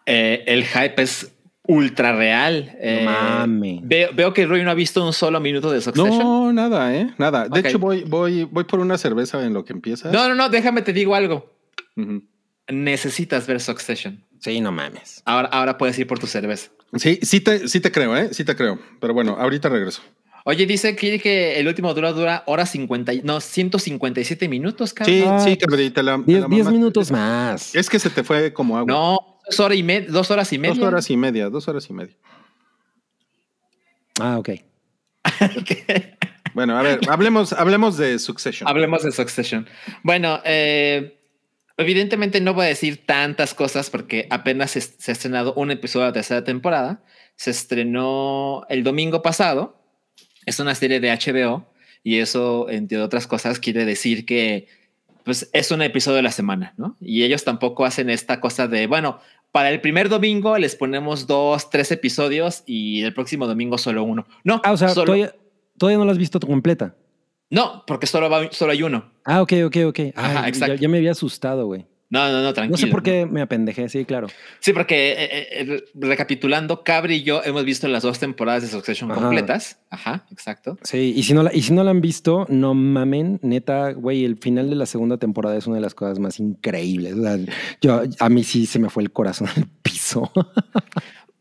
[0.05, 1.31] Eh, el hype es
[1.67, 2.75] ultra real.
[2.79, 3.79] Eh, mames.
[3.83, 6.17] Veo, veo que Rui no ha visto un solo minuto de Succession.
[6.19, 7.47] No, No, nada, eh, nada.
[7.47, 10.11] De hecho, voy, voy, voy por una cerveza en lo que empieza.
[10.11, 11.51] no, no, déjame te digo algo.
[12.67, 14.23] Necesitas ver Succession.
[14.39, 15.21] Sí, no mames.
[15.25, 16.71] Ahora, ahora puedes ir por tu cerveza.
[16.95, 18.79] Sí, sí te, sí te creo, eh, sí te creo.
[18.99, 20.01] Pero bueno, ahorita regreso.
[20.45, 25.39] Oye, dice que, que el último dura dura hora 50, y- no, 157 minutos, cabrón.
[25.39, 26.71] Sí, sí, cabrón, te la, te 10 la 10 mamaste.
[26.71, 27.75] minutos más.
[27.75, 28.91] Es que se te fue como agua.
[28.91, 30.73] No, dos horas y media, dos horas y media.
[30.73, 32.15] Dos horas y media, dos horas y media.
[34.19, 34.49] Ah, ok.
[36.53, 38.67] Bueno, a ver, hablemos, hablemos de Succession.
[38.67, 39.65] Hablemos de Succession.
[40.03, 41.20] Bueno, eh,
[41.81, 46.05] evidentemente no voy a decir tantas cosas porque apenas se, se ha estrenado un episodio
[46.05, 47.03] de la tercera temporada.
[47.35, 49.77] Se estrenó el domingo pasado.
[50.45, 51.67] Es una serie de HBO
[52.03, 54.67] y eso, entre otras cosas, quiere decir que
[55.23, 56.97] pues, es un episodio de la semana, ¿no?
[56.99, 59.19] Y ellos tampoco hacen esta cosa de, bueno,
[59.51, 64.25] para el primer domingo les ponemos dos, tres episodios y el próximo domingo solo uno.
[64.43, 65.35] No, Ah, o sea, solo- todavía,
[65.77, 66.95] todavía no la has visto completa.
[67.51, 69.10] no, porque solo, va, solo hay uno.
[69.25, 69.99] Ah, ok, ok, ok.
[69.99, 70.75] Ay, Ajá, exacto.
[70.75, 71.85] Ya, me había asustado, güey.
[72.11, 72.73] No, no, no, tranquilo.
[72.73, 74.27] No sé por qué me apendejé, sí, claro.
[74.59, 78.67] Sí, porque eh, eh, eh, recapitulando, Cabri y yo hemos visto las dos temporadas de
[78.67, 79.21] Succession Ajá.
[79.21, 79.79] completas.
[79.89, 80.77] Ajá, exacto.
[80.83, 84.25] Sí, y si no la, y si no la han visto, no mamen, neta, güey,
[84.25, 87.13] el final de la segunda temporada es una de las cosas más increíbles.
[87.13, 87.39] O sea,
[87.79, 90.29] yo, a mí sí se me fue el corazón al piso.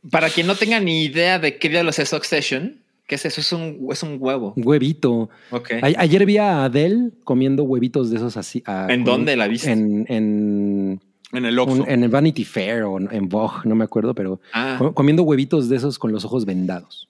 [0.08, 2.80] Para quien no tenga ni idea de qué diablos es Succession,
[3.10, 3.40] ¿qué es eso?
[3.40, 4.54] Es un, es un huevo.
[4.56, 5.28] Un huevito.
[5.50, 5.58] A-
[5.98, 8.62] ayer vi a Adele comiendo huevitos de esos así.
[8.66, 9.72] ah, ¿En con- dónde la viste?
[9.72, 11.00] En, en,
[11.32, 11.88] En el Oxxo.
[11.88, 15.68] en el Vanity Fair o en Vogue, no me acuerdo, pero Ah, co- comiendo huevitos
[15.68, 17.08] de esos con los ojos vendados.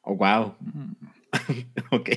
[0.00, 0.54] oh, wow.
[1.90, 2.08] ok.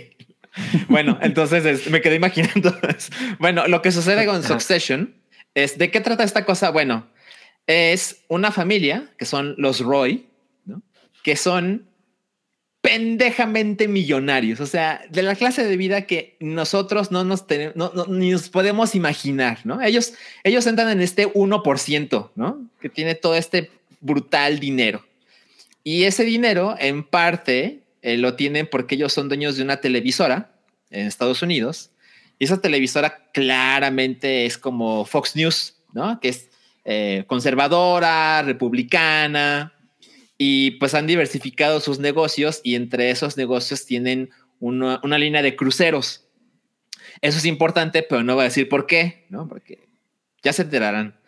[0.87, 2.73] Bueno, entonces es- me quedé imaginando.
[3.39, 5.13] bueno, lo que sucede con Succession
[5.55, 6.69] es de qué trata esta cosa.
[6.71, 7.07] Bueno,
[7.67, 10.25] es una familia que son los Roy,
[10.65, 10.81] ¿no?
[11.23, 11.85] que son
[12.91, 18.05] pendejamente millonarios, o sea, de la clase de vida que nosotros no nos tenemos, no,
[18.07, 19.81] ni nos podemos imaginar, ¿no?
[19.81, 20.13] Ellos,
[20.43, 22.69] ellos entran en este 1%, ¿no?
[22.81, 23.71] Que tiene todo este
[24.01, 25.05] brutal dinero.
[25.85, 30.51] Y ese dinero, en parte, eh, lo tienen porque ellos son dueños de una televisora
[30.89, 31.91] en Estados Unidos.
[32.39, 36.19] Y esa televisora claramente es como Fox News, ¿no?
[36.19, 36.49] Que es
[36.83, 39.73] eh, conservadora, republicana,
[40.43, 46.25] y pues han diversificado sus negocios y entre esos negocios tienen una, línea de cruceros.
[47.21, 49.47] Eso es importante, pero no voy a decir por qué, ¿no?
[49.47, 49.87] Porque
[50.41, 51.21] ya se enterarán.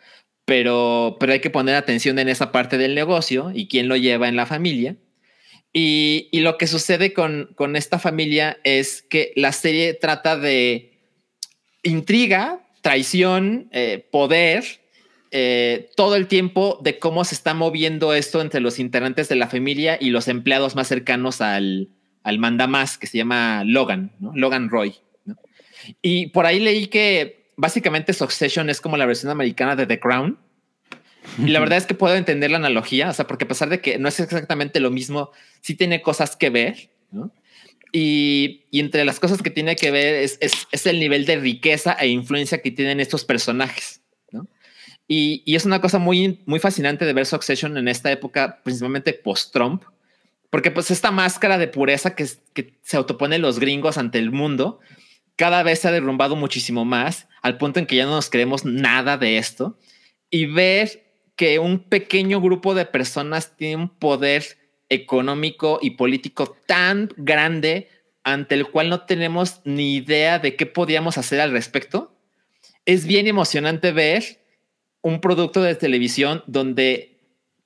[0.44, 4.26] Pero, pero hay que poner atención en esa parte del negocio y quién lo lleva
[4.26, 4.96] en la familia.
[5.72, 10.98] Y, y lo que sucede con, con esta familia es que la serie trata de
[11.84, 14.64] intriga, traición, eh, poder,
[15.36, 19.48] eh, todo el tiempo de cómo se está moviendo esto entre los integrantes de la
[19.48, 21.88] familia y los empleados más cercanos al,
[22.22, 24.30] al mandamás, que se llama Logan, ¿no?
[24.36, 24.94] Logan Roy.
[25.24, 25.36] ¿no?
[26.02, 30.38] Y por ahí leí que básicamente Succession es como la versión americana de The Crown.
[31.38, 33.80] Y la verdad es que puedo entender la analogía, o sea, porque a pesar de
[33.80, 35.32] que no es exactamente lo mismo,
[35.62, 37.32] sí tiene cosas que ver, ¿no?
[37.90, 41.40] Y, y entre las cosas que tiene que ver es, es, es el nivel de
[41.40, 44.00] riqueza e influencia que tienen estos personajes.
[45.06, 49.84] Y, es una cosa muy, muy fascinante de ver Succession en esta época, principalmente post-Trump,
[50.50, 54.80] porque pues esta máscara de pureza que, que se autoponen los gringos ante el mundo,
[55.36, 58.64] cada vez se ha derrumbado muchísimo más, al punto en que ya no nos creemos
[58.64, 59.78] nada de esto,
[60.30, 61.04] y ver
[61.36, 64.44] que un pequeño grupo de personas tiene un poder
[64.88, 67.88] económico y político tan grande
[68.22, 72.16] ante el cual no tenemos ni idea de qué podíamos hacer al respecto.
[72.86, 74.43] Es bien emocionante ver
[75.04, 77.18] un producto de televisión donde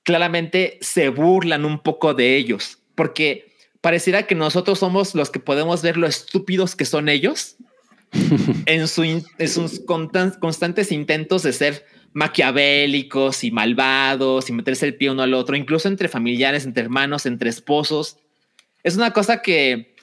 [0.03, 5.81] claramente se burlan un poco de ellos, porque pareciera que nosotros somos los que podemos
[5.81, 7.55] ver lo estúpidos que son ellos
[8.65, 14.85] en, su in- en sus constan- constantes intentos de ser maquiavélicos y malvados y meterse
[14.87, 18.17] el pie uno al otro, incluso entre familiares, entre hermanos, entre esposos.
[18.83, 19.95] Es una cosa que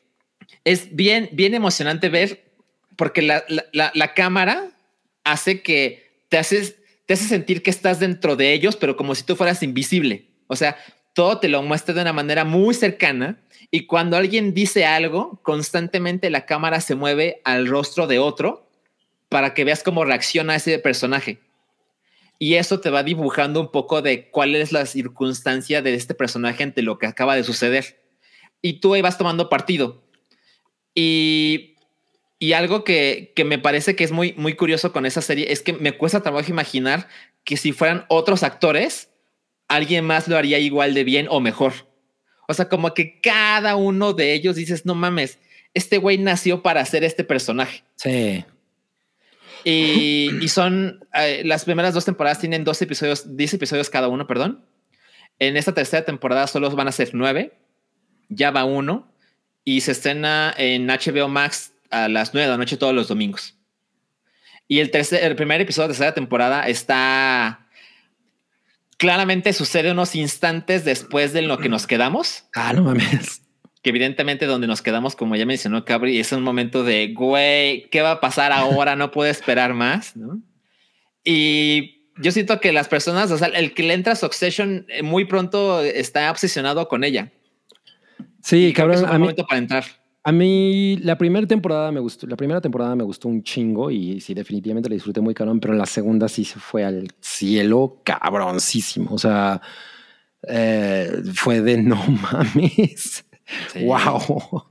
[0.64, 2.44] es bien, bien emocionante ver
[2.96, 4.70] porque la, la- la- la cámara
[5.24, 6.76] hace que te haces,
[7.06, 10.26] te hace sentir que estás dentro de ellos, pero como si tú fueras invisible.
[10.48, 10.76] O sea,
[11.14, 13.40] todo te lo muestra de una manera muy cercana
[13.70, 18.68] y cuando alguien dice algo, constantemente la cámara se mueve al rostro de otro
[19.28, 21.40] para que veas cómo reacciona ese personaje.
[22.38, 26.62] Y eso te va dibujando un poco de cuál es la circunstancia de este personaje
[26.62, 28.02] ante lo que acaba de suceder.
[28.60, 30.02] Y tú ahí vas tomando partido.
[30.94, 31.75] Y,
[32.38, 35.62] y algo que, que me parece que es muy, muy curioso con esa serie es
[35.62, 37.08] que me cuesta trabajo imaginar
[37.44, 39.10] que si fueran otros actores,
[39.68, 41.72] alguien más lo haría igual de bien o mejor.
[42.48, 45.38] O sea, como que cada uno de ellos dices, no mames,
[45.72, 47.84] este güey nació para ser este personaje.
[47.96, 48.44] Sí.
[49.64, 54.26] Y, y son eh, las primeras dos temporadas tienen dos episodios, 10 episodios cada uno,
[54.26, 54.64] perdón.
[55.38, 57.58] En esta tercera temporada solo van a ser nueve.
[58.28, 59.12] Ya va uno.
[59.64, 61.72] y se estrena en HBO Max
[62.04, 63.56] a las 9 de la noche todos los domingos.
[64.68, 67.66] Y el, tercer, el primer episodio de tercera temporada está
[68.98, 72.44] claramente sucede unos instantes después de lo que nos quedamos.
[72.54, 73.42] Ah, no mames.
[73.82, 78.00] Que evidentemente donde nos quedamos, como ya mencionó Cabri, es un momento de, güey, ¿qué
[78.02, 78.96] va a pasar ahora?
[78.96, 80.40] No puedo esperar más, ¿no?
[81.22, 85.02] Y yo siento que las personas, o sea, el que le entra a Succession eh,
[85.02, 87.30] muy pronto está obsesionado con ella.
[88.42, 88.96] Sí, Y cabrón.
[88.96, 89.84] es un A buen mí, momento para entrar.
[90.28, 92.26] A mí la primera temporada me gustó.
[92.26, 95.72] La primera temporada me gustó un chingo y sí, definitivamente la disfruté muy cabrón, pero
[95.74, 99.12] la segunda sí se fue al cielo cabroncísimo.
[99.14, 99.60] O sea,
[100.48, 101.96] eh, fue de no
[102.32, 103.24] mames.
[103.72, 103.84] Sí.
[103.84, 104.64] Wow.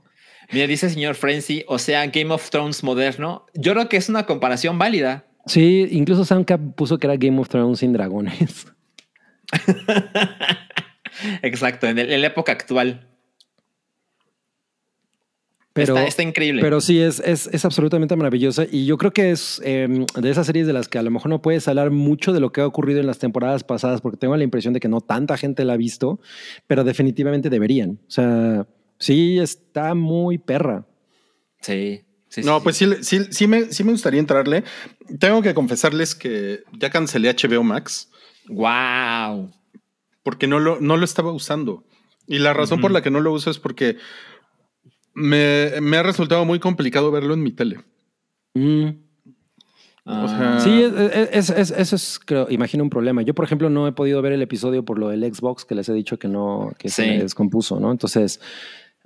[0.52, 3.46] Mira, dice el señor Frenzy, o sea, Game of Thrones moderno.
[3.54, 5.24] Yo creo que es una comparación válida.
[5.46, 8.66] Sí, incluso Sam Cap puso que era Game of Thrones sin dragones.
[11.42, 13.06] Exacto, en, el- en la época actual.
[15.76, 16.62] Pero, está, está increíble.
[16.62, 18.64] Pero sí, es, es, es absolutamente maravillosa.
[18.70, 21.28] Y yo creo que es eh, de esas series de las que a lo mejor
[21.28, 24.36] no puedes hablar mucho de lo que ha ocurrido en las temporadas pasadas, porque tengo
[24.36, 26.18] la impresión de que no tanta gente la ha visto,
[26.66, 28.00] pero definitivamente deberían.
[28.08, 28.66] O sea,
[28.98, 30.86] sí está muy perra.
[31.60, 32.02] sí.
[32.28, 34.64] sí, No, sí, pues sí, sí, sí me, sí me gustaría entrarle.
[35.20, 38.08] Tengo que confesarles que ya cancelé HBO Max
[38.48, 39.50] Wow.
[40.22, 41.84] porque no lo, no lo estaba usando.
[42.26, 43.96] Y la razón por la que no lo uso es porque
[45.16, 47.80] me, me ha resultado muy complicado verlo en mi tele.
[48.54, 48.88] Mm.
[50.08, 50.92] O sea, Sí, es,
[51.32, 53.22] es- es- eso es, creo, imagino un problema.
[53.22, 55.88] Yo, por ejemplo, no he podido ver el episodio por lo del Xbox que les
[55.88, 57.90] he dicho que no, que se me descompuso, ¿no?
[57.90, 58.40] Entonces,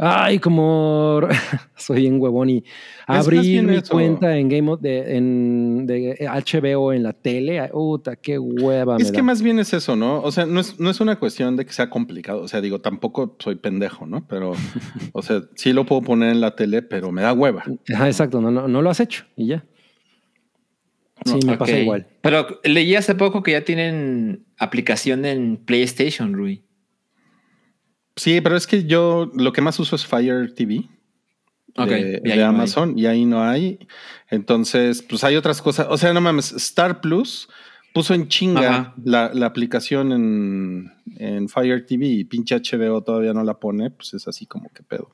[0.01, 1.21] ay, como
[1.77, 2.65] soy bien huevón y
[3.07, 3.93] abrir mi eso.
[3.93, 9.03] cuenta en Game of, de, en, de HBO en la tele, puta, qué hueva me
[9.03, 9.23] es que da.
[9.23, 10.23] más bien es eso, ¿no?
[10.23, 12.43] O sea, no es, no es una cuestión de que sea complicado.
[12.43, 14.27] O sea, digo, tampoco soy pendejo, ¿no?
[14.27, 14.53] Pero,
[15.13, 17.65] o sea, sí lo puedo poner en la tele, pero me da hueva.
[17.95, 19.65] Ajá, exacto, no, no, no lo has hecho y ya.
[21.25, 22.07] Sí, me pasa igual.
[22.23, 26.65] Pero leí hace poco que ya tienen aplicación en PlayStation, Rui.
[28.21, 30.85] Sí, pero es que yo lo que más uso es Fire TV.
[31.77, 32.41] Ok, de, de no hay.
[32.41, 33.79] Amazon y ahí no hay.
[34.29, 35.87] Entonces, pues hay otras cosas.
[35.89, 37.49] O sea, no mames, Star Plus
[37.95, 43.43] puso en chinga la, la aplicación en, en Fire TV y pinche HBO todavía no
[43.43, 45.11] la pone, pues es así como que pedo.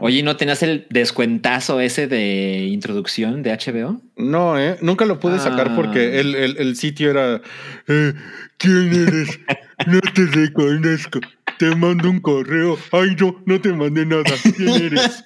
[0.00, 4.00] Oye, ¿no tenías el descuentazo ese de introducción de HBO?
[4.16, 4.78] No, ¿eh?
[4.80, 5.76] Nunca lo pude sacar Ah.
[5.76, 7.42] porque el, el- el sitio era...
[7.88, 8.14] eh,
[8.56, 9.38] ¿Quién eres?
[9.86, 11.20] No te reconozco.
[11.58, 12.78] Te mando un correo.
[12.92, 14.24] Ay, no, no te mandé nada.
[14.56, 15.24] ¿Quién eres?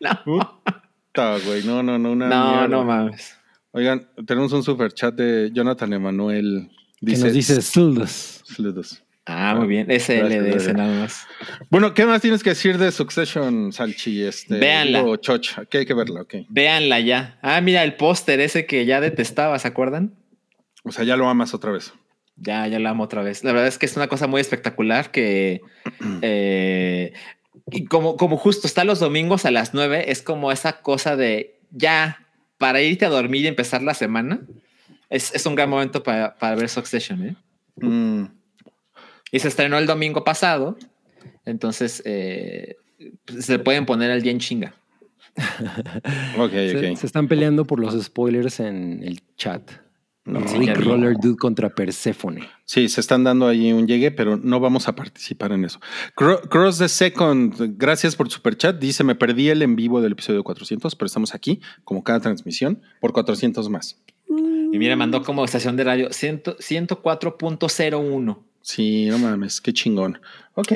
[0.24, 1.64] Puta, güey.
[1.64, 2.12] No, no, no.
[2.12, 2.68] Una no, mierda.
[2.68, 3.36] no mames.
[3.72, 6.70] Oigan, tenemos un super chat de Jonathan Emanuel.
[7.04, 8.42] Que nos dice Zuldas.
[8.44, 9.02] Saludos.
[9.26, 9.86] Ah, muy bien.
[9.88, 11.26] SLDS nada más.
[11.70, 14.22] Bueno, ¿qué más tienes que decir de Succession, Salchi?
[14.22, 14.98] Este, Véanla.
[14.98, 16.34] digo, Choch, que hay que verla, ok.
[16.50, 17.38] Véanla ya.
[17.40, 20.14] Ah, mira el póster ese que ya detestaba, ¿se acuerdan?
[20.84, 21.94] O sea, ya lo amas otra vez.
[22.36, 23.44] Ya, ya la amo otra vez.
[23.44, 25.60] La verdad es que es una cosa muy espectacular que
[26.22, 27.12] eh,
[27.70, 31.60] y como, como justo está los domingos a las 9, es como esa cosa de
[31.70, 32.26] ya
[32.58, 34.40] para irte a dormir y empezar la semana.
[35.10, 37.22] Es, es un gran momento para, para ver Succession.
[37.28, 37.36] ¿eh?
[37.76, 38.24] Mm,
[39.30, 40.76] Y se estrenó el domingo pasado.
[41.44, 42.76] Entonces eh,
[43.38, 44.74] se pueden poner al día en chinga.
[46.38, 46.96] ok, Se, ok.
[46.96, 49.70] se están peleando por los spoilers en el chat.
[50.26, 50.40] No.
[50.40, 52.48] Roller Dude contra Persephone.
[52.64, 55.80] Sí, se están dando ahí un llegue, pero no vamos a participar en eso.
[56.16, 58.78] Cro- Cross the Second, gracias por super chat.
[58.78, 62.80] Dice: Me perdí el en vivo del episodio 400, pero estamos aquí, como cada transmisión,
[63.00, 64.00] por 400 más.
[64.28, 68.38] Y mira, mandó como estación de radio 100 104.01.
[68.62, 70.18] Sí, no mames, qué chingón.
[70.54, 70.72] Ok,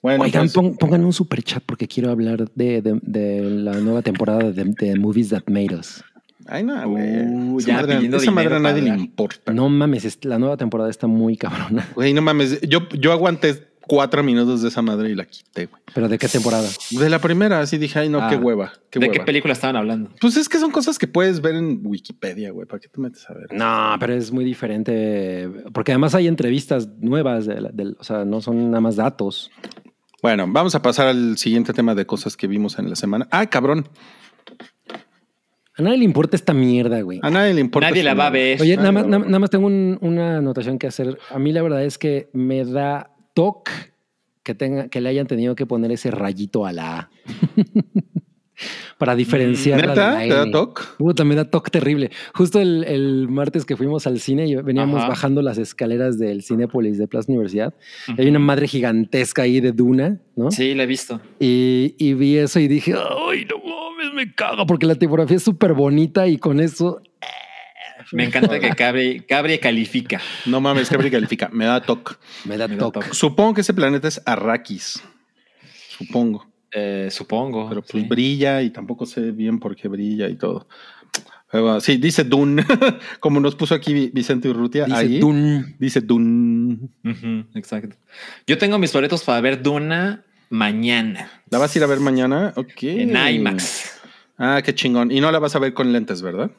[0.00, 0.22] bueno.
[0.24, 4.02] Oigan, pues, pon- pongan un super chat porque quiero hablar de, de- de la nueva
[4.02, 6.04] temporada de, de Movies That Made Us.
[6.46, 7.26] Ay, no, güey.
[7.26, 9.52] Uh, esa ya madre, esa madre a nadie le importa.
[9.52, 11.88] No mames, es- la nueva temporada está muy cabrona.
[11.94, 12.60] Güey, no mames.
[12.62, 15.82] Yo, yo aguanté cuatro minutos de esa madre y la quité, güey.
[15.92, 16.68] ¿Pero de qué temporada?
[16.90, 18.72] De la primera, así dije, ay, no, Ah, qué hueva.
[18.90, 19.12] Qué ¿De hueva.
[19.18, 20.10] qué película estaban hablando?
[20.20, 22.66] Pues es que son cosas que puedes ver en Wikipedia, güey.
[22.66, 23.48] ¿Para qué te metes a ver?
[23.52, 25.50] No, pero es muy diferente.
[25.74, 29.50] Porque además hay entrevistas nuevas, de la- del- o sea, no son nada más datos.
[30.22, 33.26] Bueno, vamos a pasar al siguiente tema de cosas que vimos en la semana.
[33.32, 33.88] Ah, cabrón.
[35.74, 37.20] A nadie le importa esta mierda, güey.
[37.22, 37.88] A nadie le importa.
[37.88, 38.60] Nadie la va a ver.
[38.60, 41.18] Oye, nada más, nada, más tengo un- una anotación que hacer.
[41.30, 43.72] A mí la verdad es que me da toque
[44.42, 47.10] que, tenga, que le hayan tenido que poner ese rayito a la A.
[48.98, 50.52] para diferenciarla de la ¿Te da N.
[50.52, 50.82] toque?
[50.98, 52.10] Puta, me da toque terrible.
[52.34, 55.08] Justo el, el martes que fuimos al cine y veníamos Ajá.
[55.08, 57.74] bajando las escaleras del Cinépolis de Plaza Universidad.
[58.16, 60.50] hay una madre gigantesca ahí de Duna, ¿no?
[60.50, 61.20] Sí, la he visto.
[61.40, 65.42] Y, y vi eso y dije, ay, no mames, me cago, porque la tipografía es
[65.42, 67.00] súper bonita y con eso
[68.12, 70.20] Me encanta que Cabri, Cabri califica.
[70.46, 71.48] No mames, que califica.
[71.52, 72.14] Me da toque.
[72.44, 73.00] me da Me da toque.
[73.00, 73.14] toque.
[73.14, 75.02] Supongo que ese planeta es Arrakis.
[75.98, 76.46] Supongo.
[76.72, 77.68] Eh, supongo.
[77.68, 78.08] Pero pues sí.
[78.08, 80.66] brilla y tampoco sé bien por qué brilla y todo.
[81.50, 82.64] Pero, bueno, sí, dice Dune,
[83.20, 84.86] como nos puso aquí Vi- Vicente Urrutia.
[84.86, 85.76] Dice ahí, Dune.
[85.78, 86.78] Dice Dune.
[87.04, 87.94] Ujú, exacto.
[88.46, 91.30] Yo tengo mis boletos para ver Duna mañana.
[91.50, 92.54] ¿La vas a ir a ver mañana?
[92.56, 92.82] Ok.
[92.84, 94.00] En IMAX.
[94.38, 95.10] Ah, qué chingón.
[95.10, 96.50] Y no la vas a ver con lentes, ¿verdad?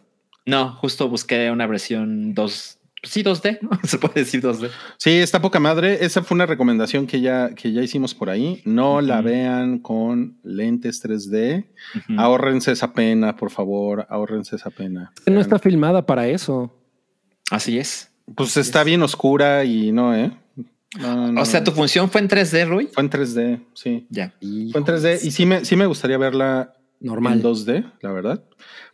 [0.45, 2.77] No, justo busqué una versión 2.
[3.03, 3.69] Sí, 2D, ¿no?
[3.83, 4.69] Se puede decir 2D.
[4.97, 6.05] Sí, está poca madre.
[6.05, 8.61] Esa fue una recomendación que ya, que ya hicimos por ahí.
[8.65, 11.65] No la vean con lentes 3D.
[11.95, 12.19] Ujú.
[12.19, 14.07] Ahórrense esa pena, por favor.
[14.09, 15.11] Ahórrense esa pena.
[15.25, 16.73] Que no está filmada para eso.
[17.51, 18.09] Así es.
[18.35, 20.31] Pues está bien oscura y no, ¿eh?
[20.99, 21.41] No, no.
[21.41, 22.87] O sea, tu función fue en 3D, Rui.
[22.87, 24.07] Fue en 3D, sí.
[24.09, 24.33] Ya.
[24.39, 27.33] Fue en 3D y sí me, sí me gustaría verla Normal.
[27.33, 28.43] en 2D, la verdad.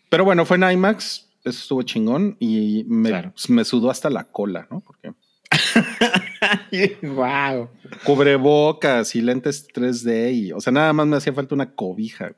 [0.09, 3.33] Pero bueno, fue en IMAX, eso estuvo chingón y me, Claro.
[3.49, 4.79] me sudó hasta la cola, ¿no?
[4.81, 5.13] Porque
[7.03, 7.69] wow.
[8.05, 12.29] cubrebocas y lentes 3D y, o sea, nada más me hacía falta una cobija.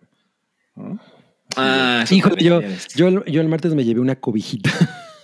[0.76, 1.00] güey, ¿no?
[1.58, 2.62] Ah, eso Híjole, yo,
[2.96, 4.70] yo, el- yo el martes me llevé una cobijita.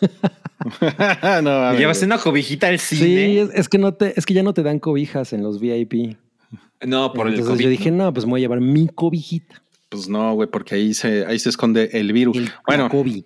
[1.41, 3.41] no, ¿Llevas una cobijita al Sí, cine?
[3.41, 6.17] es, es que no te, es que ya no te dan cobijas en los VIP.
[6.85, 7.63] No, por el Entonces COVID.
[7.63, 8.13] yo dije, ¿no?
[8.13, 9.63] pues me voy a llevar mi cobijita.
[9.89, 12.35] Pues no, güey, porque ahí se, ahí se esconde el virus.
[12.37, 13.23] El, bueno, Kobe.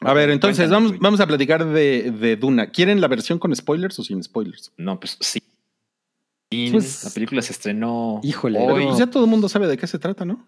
[0.00, 2.70] A ver, entonces vamos, vamos a platicar de, de Duna.
[2.70, 4.72] ¿Quieren la versión con spoilers o sin spoilers?
[4.76, 5.40] No, pues sí.
[6.70, 8.84] Pues- la película se estrenó Híjole, Pero hoy.
[8.86, 10.46] pues ya todo el mundo sabe de qué se trata, ¿no?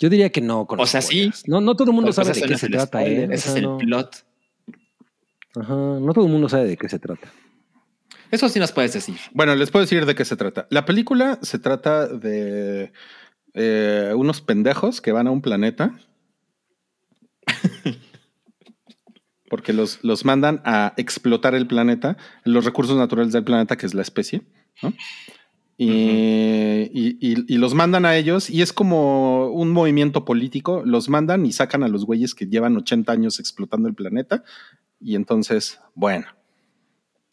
[0.00, 0.66] Yo diría que no.
[0.66, 1.30] Con O sea, sí.
[1.46, 3.28] No, no todo el mundo pues, sabe de qué se trata, spoiler, ¿eh?
[3.28, 4.24] O Ese sea, es el no, plot.
[5.56, 7.32] ajá, no todo el mundo sabe de qué se trata.
[8.30, 9.16] Eso sí nos puedes decir.
[9.32, 10.66] Bueno, les puedo decir de qué se trata.
[10.70, 12.92] La película se trata de
[13.54, 15.98] eh, unos pendejos que van a un planeta.
[19.48, 23.94] Porque los, los mandan a explotar el planeta, los recursos naturales del planeta, que es
[23.94, 24.42] la especie,
[24.82, 24.92] ¿no?
[25.80, 25.86] Y,
[26.92, 30.82] y- y- y los mandan a ellos, y es como un movimiento político.
[30.84, 34.42] Los mandan y sacan a los güeyes que llevan 80 años explotando el planeta.
[35.00, 36.26] Y entonces, bueno,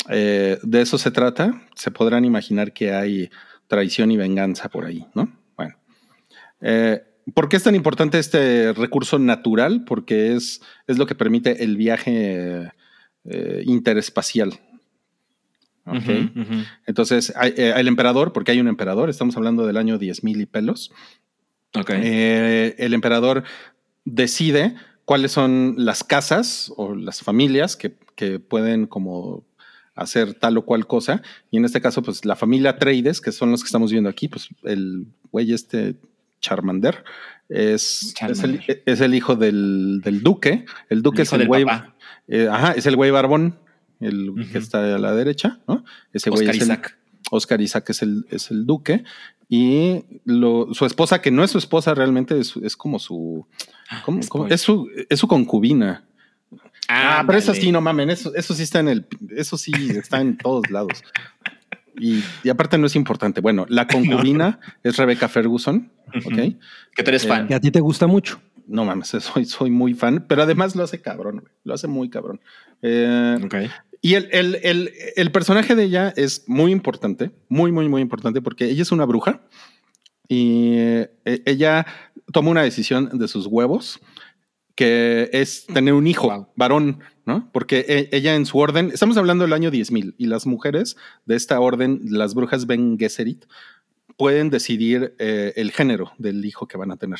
[0.09, 1.59] eh, de eso se trata.
[1.76, 3.30] Se podrán imaginar que hay
[3.68, 5.32] traición y venganza por ahí, ¿no?
[5.57, 5.76] Bueno.
[6.61, 7.01] Eh,
[7.34, 9.84] ¿Por qué es tan importante este recurso natural?
[9.86, 12.71] Porque es, es lo que permite el viaje
[13.26, 14.59] eh, interespacial.
[15.86, 15.95] ¿ok?
[15.95, 16.63] Ujú, ujú.
[16.86, 20.45] Entonces, hay, eh, el emperador, porque hay un emperador, estamos hablando del año 10.000 y
[20.45, 20.91] pelos.
[21.73, 21.91] Ok.
[21.93, 23.43] Eh, el emperador
[24.05, 29.43] decide cuáles son las casas o las familias que, que pueden como
[29.95, 31.21] hacer tal o cual cosa.
[31.49, 34.28] Y en este caso, pues la familia Atreides, que son los que estamos viendo aquí,
[34.28, 35.95] pues el güey este
[36.45, 37.03] Charmander
[37.49, 40.65] es, es, el, es hijo del, del duque.
[40.89, 41.65] El duque El es el güey.
[42.27, 43.57] eh, ajá, es el güey barbón,
[43.99, 45.83] el que está a la derecha, ¿no?
[46.13, 46.97] Ese güey Oscar es el- Isaac.
[47.31, 49.03] Oscar Isaac es el, es el duque
[49.49, 53.47] y lo- su esposa, que no es su esposa realmente, es, es como su,
[54.03, 54.23] ¿cómo- cómo?
[54.23, 54.53] Spoiler.
[54.53, 56.03] Es su, es su concubina.
[56.87, 60.21] Ah, pero eso sí, no mamen, eso, eso sí está en el, eso sí está
[60.21, 61.03] en todos lados.
[61.99, 63.41] Y, y aparte no es importante.
[63.41, 63.87] Bueno, la
[64.27, 66.25] concubina es Rebecca Ferguson, ¿ok?
[66.25, 66.55] Ujú.
[66.95, 67.47] Que tú eres Eh, fan.
[67.47, 68.39] Que a ti te gusta mucho.
[68.67, 72.09] No mames, soy, soy muy fan, pero además lo hace cabrón, güey, lo hace muy
[72.09, 72.41] cabrón.
[72.81, 73.55] Eh, Ok.
[74.01, 78.41] y el, el- el- el personaje de ella es muy importante, muy, muy, muy importante,
[78.41, 79.41] porque ella es una bruja
[80.27, 81.09] y eh,
[81.45, 81.85] ella
[82.31, 83.99] toma una decisión de sus huevos,
[84.76, 86.47] que es tener un hijo Wow.
[86.55, 87.49] varón, ¿no?
[87.53, 91.36] Porque e- ella en su orden, estamos hablando del año 10.000 y las mujeres de
[91.36, 93.45] esta orden, las brujas Ben Gesserit,
[94.17, 97.19] pueden decidir eh, el género del hijo que van a tener,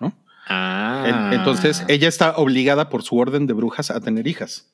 [0.00, 0.12] ¿no?
[0.48, 1.28] Ah.
[1.32, 4.70] En- Entonces, ella está obligada por su orden de brujas a tener hijas.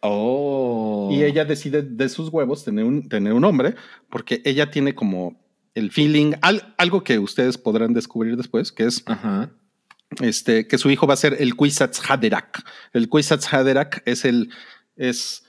[0.00, 1.08] Oh.
[1.12, 3.74] Y ella decide de sus huevos tener un, tener un hombre,
[4.10, 5.40] porque ella tiene como
[5.74, 9.50] el feeling, al- algo que ustedes podrán descubrir después, que es Ajá.
[10.20, 12.62] Este, que su hijo va a ser el Kwisatz Haderach.
[12.92, 14.50] El Kwisatz Haderach es el,
[14.96, 15.44] es,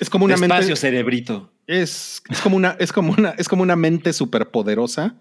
[0.00, 1.52] es como una Despacio, mente, cerebrito.
[1.66, 5.16] es, es como una, es como una, es como una mente superpoderosa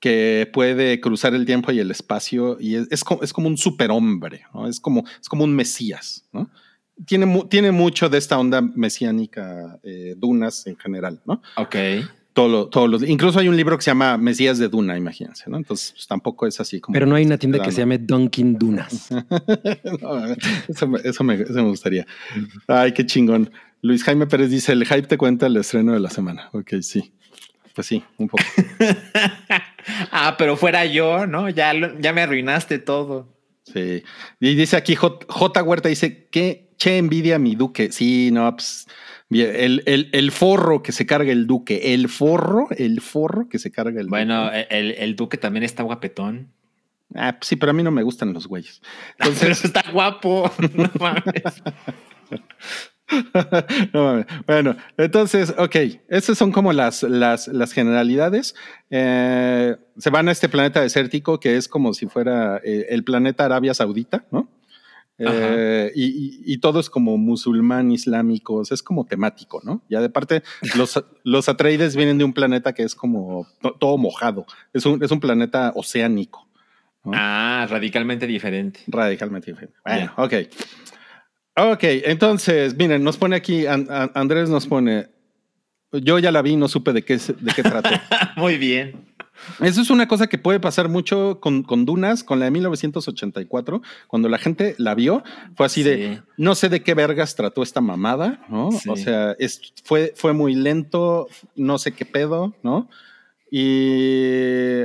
[0.00, 3.56] que puede cruzar el tiempo y el espacio y es, es, como, es como un
[3.56, 4.66] superhombre, ¿no?
[4.66, 6.50] Es como, es como un mesías, ¿no?
[7.06, 11.40] Tiene, tiene mucho de esta onda mesiánica, eh, Dunas en general, ¿no?
[11.56, 11.76] Ok.
[12.32, 15.50] Todo lo- todos los, incluso hay un libro que se llama Mesías de Duna, imagínense,
[15.50, 15.56] ¿no?
[15.58, 16.94] Entonces, pues, tampoco es así como.
[16.94, 19.08] Pero no hay una tienda que se llame Dunkin' Dunas.
[20.00, 20.26] No,
[20.68, 22.06] eso, me, eso, me, eso me gustaría.
[22.66, 23.50] Ay, qué chingón.
[23.82, 26.48] Luis Jaime Pérez dice: el hype te cuenta el estreno de la semana.
[26.52, 27.12] Ok, sí.
[27.74, 28.44] Pues sí, un poco.
[30.10, 31.48] ah, pero fuera yo, ¿no?
[31.48, 33.28] Ya, lo- ya me arruinaste todo.
[33.64, 34.02] Sí.
[34.40, 35.62] Y dice aquí J, J.
[35.62, 37.90] Huerta: dice que che envidia a mi duque.
[37.92, 38.86] Sí, no, pues.
[39.32, 41.94] Bien, El, el, el forro que se carga el duque.
[41.94, 44.66] El forro, el forro que se carga el Bueno, duque.
[44.70, 46.48] el, el Duque también está guapetón.
[47.14, 48.80] Ah, pues sí, pero a mí no me gustan los güeyes.
[49.18, 50.50] Pero Entonces, está guapo.
[50.74, 51.62] No mames.
[53.92, 54.26] no mames.
[54.46, 55.76] Bueno, entonces, ok,
[56.08, 58.54] estas son como las, las, las generalidades.
[58.90, 63.44] Eh, se van a este planeta desértico que es como si fuera eh, el planeta
[63.44, 64.48] Arabia Saudita, ¿no?
[65.24, 69.82] Eh, y, y- y todo es como musulmán, islámicos, es como temático, ¿no?
[69.88, 70.42] Ya de parte,
[70.76, 75.02] los, los Atreides vienen de un planeta que es como to- todo mojado, es un,
[75.02, 76.48] es un planeta oceánico.
[77.04, 77.12] ¿no?
[77.14, 78.80] Ah, radicalmente diferente.
[78.86, 79.76] Radicalmente diferente.
[79.84, 80.34] Bueno, ok.
[81.56, 85.08] Ok, entonces, miren, nos pone aquí, An- An- Andrés nos pone,
[85.92, 87.90] yo ya la vi, no supe de qué, de qué trató.
[88.36, 89.04] Muy bien.
[89.60, 93.82] Eso es una cosa que puede pasar mucho con, con Dunas, con la de 1984,
[94.06, 95.22] cuando la gente la vio,
[95.56, 98.70] fue así de, no sé de qué vergas trató esta mamada, ¿no?
[98.72, 98.88] Sí.
[98.88, 102.88] O sea, es, fue, fue muy lento, no sé qué pedo, ¿no?
[103.50, 104.82] Y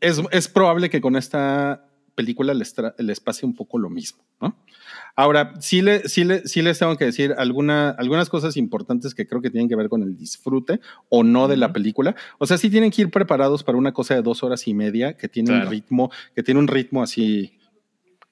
[0.00, 4.56] es, es probable que con esta película les, les pase un poco lo mismo, ¿no?
[5.14, 9.26] Ahora, sí, le, sí, le, sí les tengo que decir alguna, algunas cosas importantes que
[9.26, 12.14] creo que tienen que ver con el disfrute o no de la película.
[12.38, 15.16] O sea, sí tienen que ir preparados para una cosa de dos horas y media
[15.16, 15.64] que tiene Claro.
[15.66, 17.58] un ritmo, que tiene un ritmo así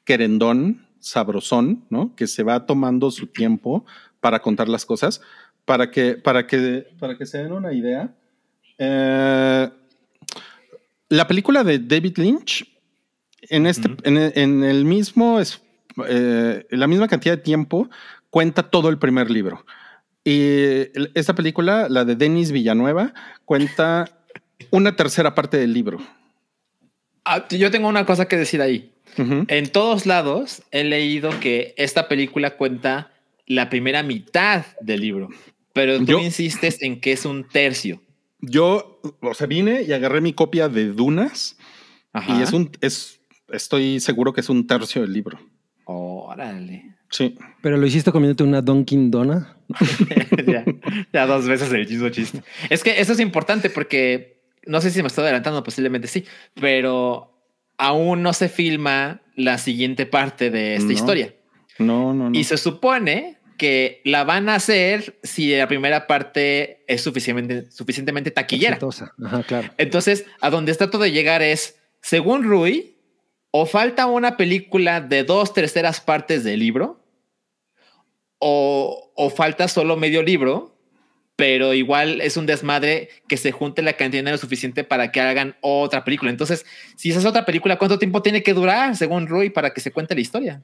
[0.04, 2.14] querendón, sabrosón, ¿no?
[2.16, 3.84] Que se va tomando su tiempo
[4.20, 5.20] para contar las cosas,
[5.64, 8.14] para que, para que, para que se den una idea.
[8.78, 9.70] Eh,
[11.10, 12.66] la película de David Lynch,
[13.42, 15.60] en, este, en el mismo, es,
[16.08, 17.88] eh, la misma cantidad de tiempo,
[18.30, 19.64] cuenta todo el primer libro.
[20.24, 23.14] Y esta película, la de Denis Villanueva,
[23.44, 24.10] cuenta
[24.70, 25.98] una tercera parte del libro.
[27.24, 28.92] Ah, yo tengo una cosa que decir ahí.
[29.16, 33.10] En todos lados he leído que esta película cuenta
[33.46, 35.28] la primera mitad del libro,
[35.72, 38.00] pero tú Yo- insistes en que es un tercio.
[38.40, 41.58] Yo, o sea, vine y agarré mi copia de Dunas
[42.12, 42.38] Ajá.
[42.38, 45.38] y es un, es, estoy seguro que es un tercio del libro.
[45.90, 46.94] Órale.
[47.10, 47.36] Sí.
[47.60, 49.56] Pero lo hiciste comiéndote una Dunkin' Dona.
[50.46, 50.64] ya,
[51.12, 52.42] ya dos veces el mismo chiste.
[52.68, 56.24] Es que eso es importante porque no sé si me estoy adelantando, posiblemente sí,
[56.60, 57.36] pero
[57.78, 60.92] aún no se filma la siguiente parte de esta No.
[60.92, 61.34] historia.
[61.78, 62.38] No, no, no.
[62.38, 68.30] Y se supone que la van a hacer si la primera parte es suficientemente, suficientemente
[68.30, 68.78] taquillera.
[69.24, 69.70] Ajá, claro.
[69.78, 72.96] Entonces, a donde está todo de llegar es, según Rui,
[73.50, 77.00] o falta una película de dos terceras partes del libro,
[78.38, 80.76] o, o falta solo medio libro,
[81.36, 85.20] pero igual es un desmadre que se junte la cantidad de dinero suficiente para que
[85.20, 86.30] hagan otra película.
[86.30, 89.80] Entonces, si esa es otra película, ¿cuánto tiempo tiene que durar, según Rui, para que
[89.80, 90.62] se cuente la historia?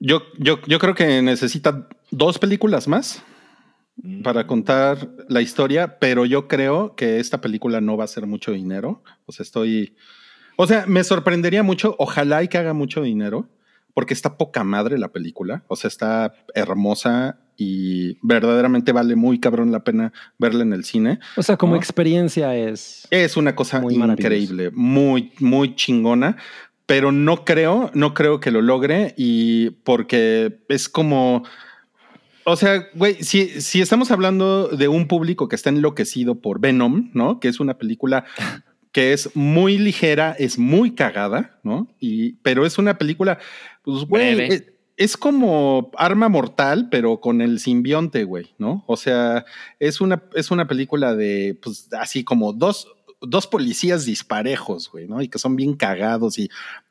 [0.00, 3.22] Yo, yo, yo creo que necesita dos películas más
[3.96, 4.22] Mm.
[4.22, 8.52] para contar la historia, pero yo creo que esta película no va a hacer mucho
[8.52, 9.02] dinero.
[9.26, 9.96] O sea, estoy.
[10.56, 11.96] O sea, me sorprendería mucho.
[11.98, 13.48] Ojalá y que haga mucho dinero,
[13.94, 15.64] porque está poca madre la película.
[15.68, 21.20] O sea, está hermosa y verdaderamente vale muy cabrón la pena verla en el cine.
[21.36, 21.78] O sea, como ¿No?
[21.78, 23.06] experiencia es.
[23.10, 26.36] Es una cosa Muy increíble, muy, muy chingona,
[26.86, 31.44] pero no creo, no creo que lo logre y porque es como,
[32.44, 37.10] o sea, güey, si, si estamos hablando de un público que está enloquecido por Venom,
[37.14, 37.38] ¿no?
[37.38, 38.24] Que es una película
[38.92, 41.88] que es muy ligera, es muy cagada, ¿no?
[41.98, 43.38] Y, pero es una película,
[43.82, 44.64] pues, güey, es,
[44.96, 48.84] es como arma mortal, pero con el simbionte, güey, ¿no?
[48.86, 49.44] O sea,
[49.80, 52.86] es una, es una película de, pues, así como dos,
[53.22, 55.22] dos policías disparejos, güey, ¿no?
[55.22, 56.50] Y que son bien cagados y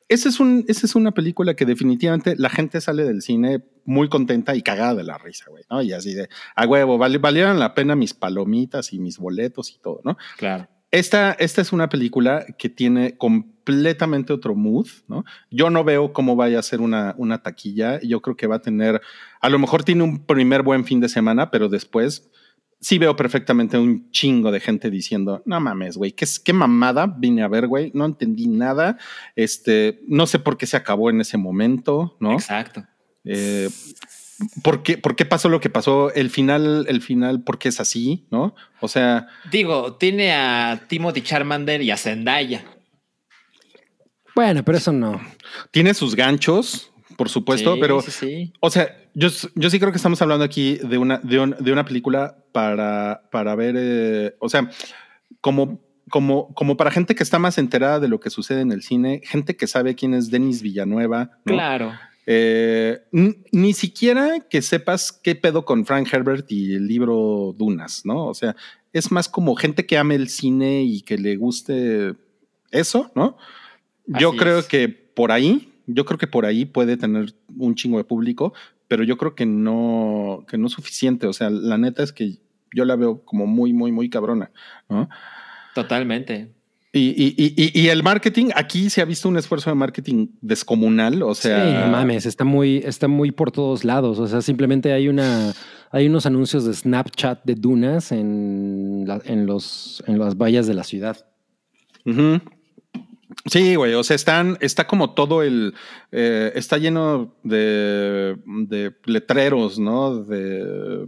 [0.09, 4.09] esa es, un, esa es una película que definitivamente la gente sale del cine muy
[4.09, 5.81] contenta y cagada de la risa, güey, ¿no?
[5.81, 10.01] Y así de, a huevo, valieron la pena mis palomitas y mis boletos y todo,
[10.03, 10.17] ¿no?
[10.35, 10.67] Claro.
[10.91, 15.23] Esta, esta es una película que tiene completamente otro mood, ¿no?
[15.49, 18.01] Yo no veo cómo vaya a ser una, una taquilla.
[18.01, 19.01] Yo creo que va a tener,
[19.39, 22.29] a lo mejor tiene un primer buen fin de semana, pero después
[22.81, 27.43] sí veo perfectamente un chingo de gente diciendo, no mames, güey, ¿qué, qué mamada vine
[27.43, 28.97] a ver, güey, no entendí nada,
[29.35, 32.33] este, no sé por qué se acabó en ese momento, ¿no?
[32.33, 32.83] Exacto.
[33.23, 33.69] Eh,
[34.63, 36.13] ¿por qué, ¿por qué pasó lo que pasó?
[36.13, 38.25] El final, el final, ¿por qué es así?
[38.31, 38.55] ¿No?
[38.79, 42.63] O sea, Digo, tiene a Timothy Charmander y a Zendaya.
[44.35, 45.19] Bueno, pero eso no.
[45.71, 48.53] tiene sus ganchos, por supuesto, Sí, pero, sí, sí.
[48.61, 51.71] o sea, yo, yo sí creo que estamos hablando aquí de una, de, un- de
[51.71, 54.69] una película para, para ver, eh, o sea,
[55.41, 58.83] como, como, como para gente que está más enterada de lo que sucede en el
[58.83, 61.53] cine, gente que sabe quién es Denis Villanueva, ¿no?
[61.53, 61.91] Claro.
[62.25, 68.27] Eh, ni siquiera que sepas qué pedo con Frank Herbert y el libro Dunas, ¿no?
[68.27, 68.55] O sea,
[68.93, 72.13] es más como gente que ame el cine y que le guste
[72.71, 73.37] eso, ¿no?
[74.05, 74.67] Yo creo es.
[74.67, 78.53] que por ahí, yo creo que por ahí puede tener un chingo de público,
[78.87, 81.27] pero yo creo que no, que no es suficiente.
[81.27, 82.39] O sea, la neta es que
[82.73, 84.51] yo la veo como muy, muy, muy cabrona,
[84.89, 85.09] ¿no?
[85.73, 86.53] Totalmente.
[86.93, 91.23] Y, y, y, y- el marketing, aquí se ha visto un esfuerzo de marketing descomunal,
[91.23, 91.65] o sea...
[91.65, 94.19] Sí, no mames, está muy, está muy por todos lados.
[94.19, 95.53] O sea, simplemente hay una,
[95.91, 100.73] hay unos anuncios de Snapchat de dunas en, la- en los, en las vallas de
[100.73, 101.25] la ciudad.
[103.45, 105.73] Sí, güey, o sea, están, está como todo el,
[106.11, 108.35] eh, está lleno de,
[108.67, 110.17] de letreros, ¿no?
[110.25, 111.07] De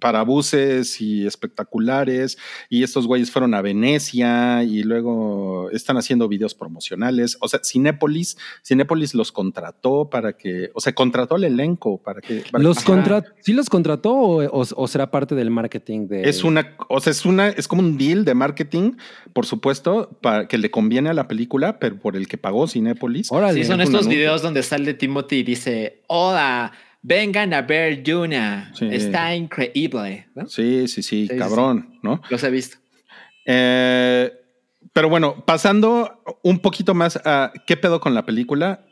[0.00, 2.38] para buses y espectaculares
[2.70, 7.36] y estos güeyes fueron a Venecia y luego están haciendo videos promocionales.
[7.40, 12.44] O sea, Cinépolis, Cinépolis los contrató para que, o sea, contrató al elenco para que...
[12.50, 16.44] para ¿Los contra ¿Sí los contrató o, o- o será parte del marketing de Es
[16.44, 18.92] una, o sea, es una, es como un deal de marketing,
[19.32, 23.30] por supuesto, para que le conviene a la película, pero por el que pagó Cinépolis.
[23.30, 23.62] Órale.
[23.62, 24.10] Sí, son estos anuncio.
[24.18, 26.72] videos donde sale Timothy y dice, hola,
[27.08, 28.70] vengan a ver Duna.
[28.74, 28.86] Sí.
[28.92, 30.28] Está increíble.
[30.34, 30.46] ¿no?
[30.46, 32.20] Sí, sí, sí, sí, cabrón, ¿no?
[32.28, 32.76] Los he visto.
[33.46, 34.30] Eh,
[34.92, 38.84] pero bueno, pasando un poquito más a qué pedo con la película.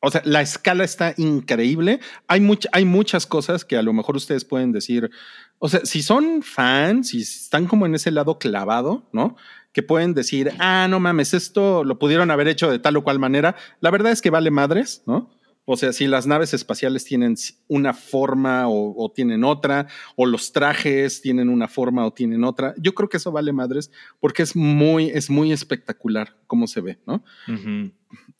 [0.00, 2.00] O sea, la escala está increíble.
[2.28, 5.10] Hay, much- hay muchas cosas que a lo mejor ustedes pueden decir.
[5.58, 9.36] O sea, si son fans, si están como en ese lado clavado, ¿no?
[9.72, 13.18] Que pueden decir, ah, no mames, esto lo pudieron haber hecho de tal o cual
[13.18, 13.56] manera.
[13.80, 15.30] La verdad es que vale madres, ¿no?
[15.68, 17.34] O sea, si las naves espaciales tienen
[17.66, 22.72] una forma o, o tienen otra, o los trajes tienen una forma o tienen otra,
[22.78, 23.90] yo creo que eso vale madres
[24.20, 27.24] porque es muy, es muy espectacular cómo se ve, ¿no?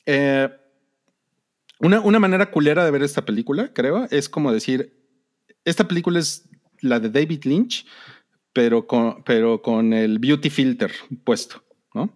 [0.06, 0.48] Eh,
[1.80, 4.96] una, una manera culera de ver esta película, creo, es como decir,
[5.64, 6.48] esta película es
[6.80, 7.86] la de David Lynch,
[8.52, 10.92] pero con, pero con el beauty filter
[11.24, 11.62] puesto,
[11.92, 12.14] ¿no?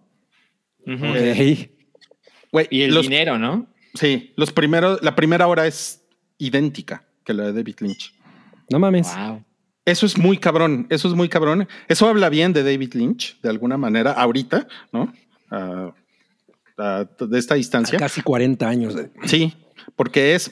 [2.51, 3.67] Güey, Y el los- dinero, ¿no?
[3.93, 6.03] Sí, los primeros, la primera hora es
[6.37, 8.13] idéntica que la de David Lynch.
[8.69, 9.07] No mames.
[9.15, 9.43] Wow.
[9.85, 11.67] Eso es muy cabrón, eso es muy cabrón.
[11.87, 15.11] Eso habla bien de David Lynch, de alguna manera, ahorita, ¿no?
[17.19, 17.99] De esta A distancia.
[17.99, 18.95] casi 40 años.
[19.25, 19.53] Sí,
[19.95, 20.51] porque es,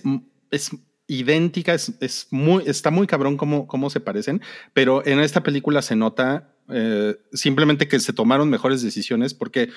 [0.51, 0.71] es
[1.07, 4.41] idéntica, es, es muy, está muy cabrón cómo, cómo se parecen,
[4.73, 9.69] pero en esta película se nota eh, simplemente que se tomaron mejores decisiones, porque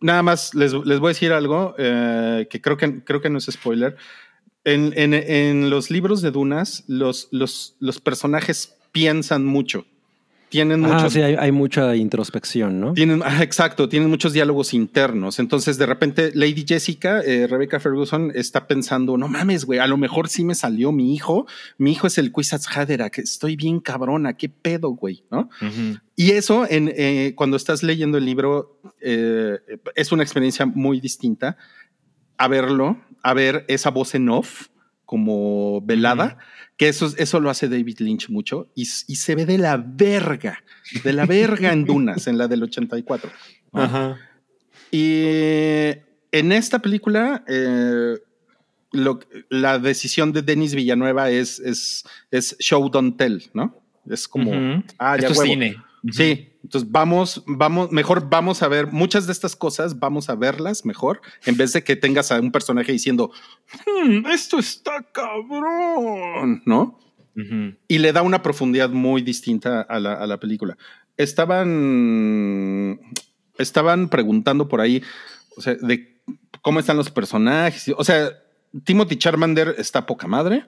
[0.00, 3.38] nada más les, les voy a decir algo eh, que, creo que creo que no
[3.38, 3.96] es spoiler.
[4.64, 9.86] En, en- en los libros de Dunas, los, los, los personajes piensan mucho.
[10.50, 12.92] Tienen Ah, muchos sí, hay, hay mucha introspección, ¿no?
[12.92, 15.38] tienen, ah, exacto, tienen muchos diálogos internos.
[15.38, 19.96] Entonces, de repente, Lady Jessica, eh, Rebecca Ferguson, está pensando: no mames, güey, a lo
[19.96, 21.46] mejor sí me salió mi hijo.
[21.78, 25.48] Mi hijo es el Kwisatz Haderach, que estoy bien cabrona, qué pedo, güey, ¿no?
[26.16, 29.58] Y eso, en, eh, cuando estás leyendo el libro, eh,
[29.94, 31.56] es una experiencia muy distinta
[32.36, 34.66] a verlo, a ver esa voz en off
[35.10, 36.38] como velada,
[36.76, 40.62] que eso, eso lo hace David Lynch mucho y, se ve de la verga,
[41.02, 43.28] de la verga en Dunas, en la del 84.
[43.72, 43.82] ¿no?
[43.82, 44.18] Ajá.
[44.92, 45.24] Y
[46.30, 48.18] en esta película, eh,
[48.92, 53.82] lo- la decisión de Denis Villanueva es, es, es show don't tell, ¿no?
[54.08, 54.52] Es como,
[55.00, 55.74] ah, ya Esto es cine.
[56.12, 60.84] Sí, entonces vamos, vamos, mejor vamos a ver muchas de estas cosas, vamos a verlas
[60.84, 63.32] mejor, en vez de que tengas a un personaje diciendo,
[63.86, 66.98] "Hmm, esto está cabrón, ¿no?
[67.88, 70.76] Y le da una profundidad muy distinta a la, a la película.
[71.16, 73.00] Estaban,
[73.56, 75.02] estaban preguntando por ahí,
[75.56, 76.20] o sea, de
[76.60, 77.94] cómo están los personajes.
[77.96, 78.30] O sea,
[78.84, 80.66] Timothy Charmander está poca madre.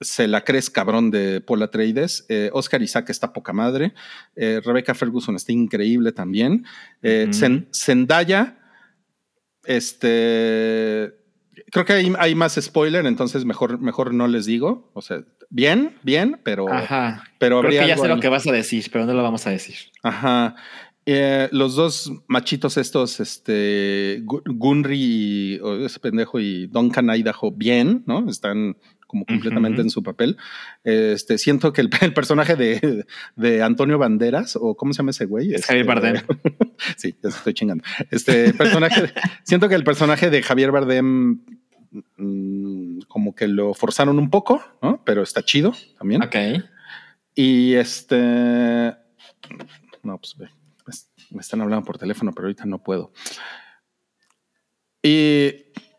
[0.00, 2.26] Se la crees cabrón de Paul Atreides.
[2.28, 3.94] Eh, Oscar Isaac está poca madre.
[4.36, 6.64] Eh, Rebecca Ferguson está increíble también.
[7.02, 7.30] Eh,
[7.72, 8.58] Zendaya,
[9.64, 11.14] este,
[11.70, 14.90] creo que hay, hay más spoiler, entonces mejor, mejor no les digo.
[14.94, 17.24] O sea, bien, bien, pero, Ajá.
[17.38, 19.50] pero Creo que ya sé lo que vas a decir, pero no lo vamos a
[19.50, 19.76] decir.
[20.02, 20.56] Ajá.
[21.06, 28.02] Eh, los dos machitos estos, este, Gu- Gunry y ese pendejo y Duncan Idaho, bien,
[28.06, 28.26] ¿no?
[28.30, 28.78] Están
[29.14, 30.36] como completamente en su papel.
[30.82, 35.26] Este, siento que el, el personaje de, de Antonio Banderas, o ¿cómo se llama ese
[35.26, 35.54] güey?
[35.54, 36.22] Es Javier Este, Bardem.
[36.96, 37.84] sí, ya estoy chingando.
[38.10, 39.12] Este personaje,
[39.44, 41.38] siento que el personaje de Javier Bardem
[42.16, 45.00] mm, como que lo forzaron un poco, ¿no?
[45.04, 46.24] Pero está chido también.
[46.24, 46.34] Ok.
[47.36, 48.96] Y este.
[50.02, 50.48] No, pues ve,
[51.30, 53.12] me están hablando por teléfono, pero ahorita no puedo.
[55.04, 55.52] Y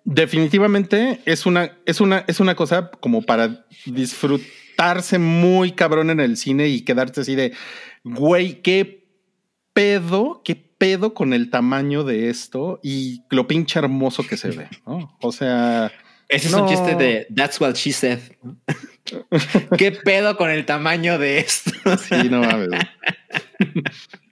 [0.05, 6.37] definitivamente es una, es una, es una cosa como para disfrutarse muy cabrón en el
[6.37, 7.53] cine y quedarte así de,
[8.03, 9.07] güey, qué
[9.73, 14.69] pedo, qué pedo con el tamaño de esto y lo pinche hermoso que se ve,
[14.85, 15.17] ¿no?
[15.21, 15.91] O sea,
[16.29, 18.19] Ese es un chiste de That's what she said.
[19.77, 21.71] ¿Qué pedo con el tamaño de esto?
[21.97, 22.69] Sí, no mames.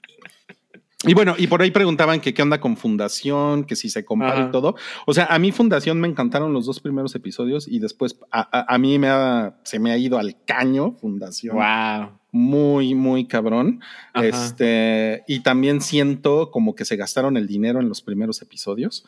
[1.05, 4.33] Y bueno, y por ahí preguntaban que qué onda con Fundación, que si se compara
[4.39, 4.47] Ajá.
[4.47, 4.75] y todo.
[5.05, 8.73] O sea, a mí Fundación me encantaron los dos primeros episodios y después a, a-
[8.73, 11.55] a mí me ha, se me ha ido al caño Fundación.
[11.55, 12.19] wow.
[12.31, 13.81] Muy, muy cabrón.
[14.13, 14.25] Ajá.
[14.25, 19.05] Este, y también siento como que se gastaron el dinero en los primeros episodios.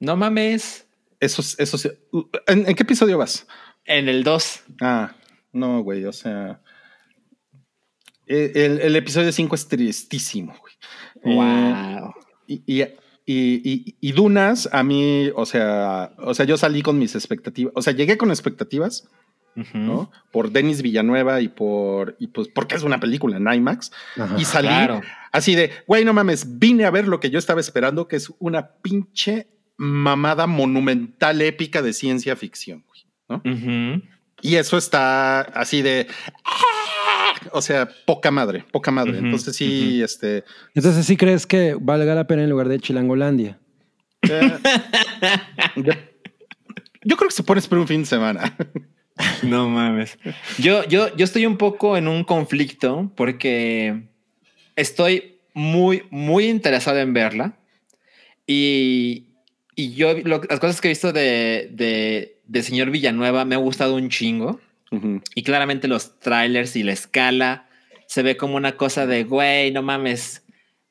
[0.00, 0.86] No mames.
[1.20, 1.90] Eso, es- eso, sí.
[2.46, 3.46] ¿En, en qué episodio vas?
[3.84, 4.62] En el 2.
[4.80, 5.12] Ah,
[5.52, 6.60] no, güey, o sea.
[8.26, 10.71] El, el- el episodio 5 es tristísimo, güey.
[11.24, 12.14] Eh, Wow.
[12.46, 12.86] y, y, y-
[13.26, 17.82] y- y Dunas, a mí, o sea, o sea, yo salí con mis expectativas, o
[17.82, 19.08] sea, llegué con expectativas,
[19.74, 20.10] ¿no?
[20.30, 23.92] Por Denis Villanueva y por, y pues, porque es una película en IMAX.
[24.16, 24.34] Ajá.
[24.38, 25.02] Y salí Claro.
[25.30, 28.32] así de, güey, no mames, vine a ver lo que yo estaba esperando, que es
[28.38, 34.02] una pinche mamada monumental épica de ciencia ficción, güey, ¿no?
[34.40, 36.06] Y eso está así de.
[36.44, 36.81] ¡ah!
[37.52, 39.18] O sea, poca madre, poca madre.
[39.18, 40.44] Entonces sí, este.
[40.74, 43.58] Entonces, ¿sí crees que valga la pena en lugar de Chilangolandia?
[44.28, 44.58] eh,
[45.76, 45.92] yo,
[47.04, 48.56] yo creo que se pone a esperar un fin de semana.
[49.42, 50.18] No mames.
[50.58, 54.04] Yo, yo, yo estoy un poco en un conflicto porque
[54.74, 57.52] estoy muy, muy interesado en verla.
[58.46, 59.26] Y,
[59.76, 63.58] y yo, lo- las cosas que he visto de, de, de señor Villanueva me ha
[63.58, 64.60] gustado un chingo.
[65.34, 67.68] Y claramente los trailers y la escala
[68.06, 70.44] se ve como una cosa de, güey, no mames.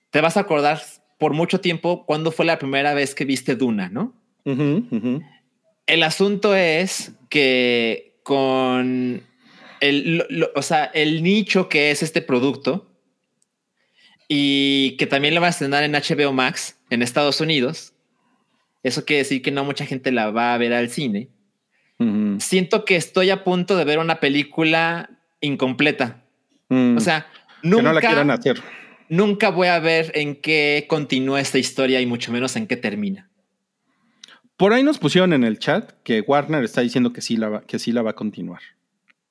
[0.10, 0.82] Te vas a acordar
[1.20, 4.16] por mucho tiempo cuándo fue la primera vez que viste Duna, ¿no?
[5.86, 9.22] El asunto es que con
[9.82, 12.88] el, lo- lo- o sea, el nicho que es este producto
[14.28, 17.94] y que también lo va a estrenar en HBO Max en Estados Unidos,
[18.84, 21.30] eso quiere decir que no mucha gente la va a ver al cine.
[22.40, 25.10] Siento que estoy a punto de ver una película
[25.42, 26.24] incompleta.
[26.70, 26.98] Mm.
[26.98, 27.28] O sea,
[27.62, 28.62] que no la nunca, quieran hacer.
[29.10, 33.30] nunca voy a ver en qué continúa esta historia y mucho menos en qué termina.
[34.58, 37.62] Por ahí nos pusieron en el chat que Warner está diciendo que sí la va,
[37.62, 38.62] que sí la va a continuar.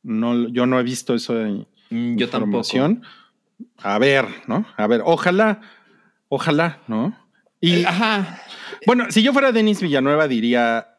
[0.03, 2.65] No, yo no he visto eso en Mm, Yo tampoco.
[3.79, 4.65] A ver, ¿no?
[4.77, 5.61] A ver, ojalá,
[6.29, 7.17] ojalá, ¿no?
[7.61, 8.41] Y Eh, Ajá.
[8.87, 10.90] Bueno, si yo fuera Denis Villanueva, diría: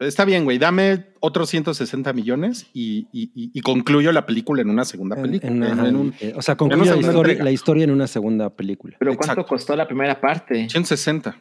[0.00, 4.70] Está bien, güey, dame otros 160 millones y, y- y- y concluyo la película en
[4.70, 5.52] una segunda película.
[5.52, 7.44] en- en- ajá, en un eh, o sea, una la historia, entrega.
[7.44, 8.96] la historia en una segunda película.
[8.98, 9.34] Pero Exacto.
[9.34, 10.68] ¿cuánto costó la primera parte?
[10.70, 11.36] 160.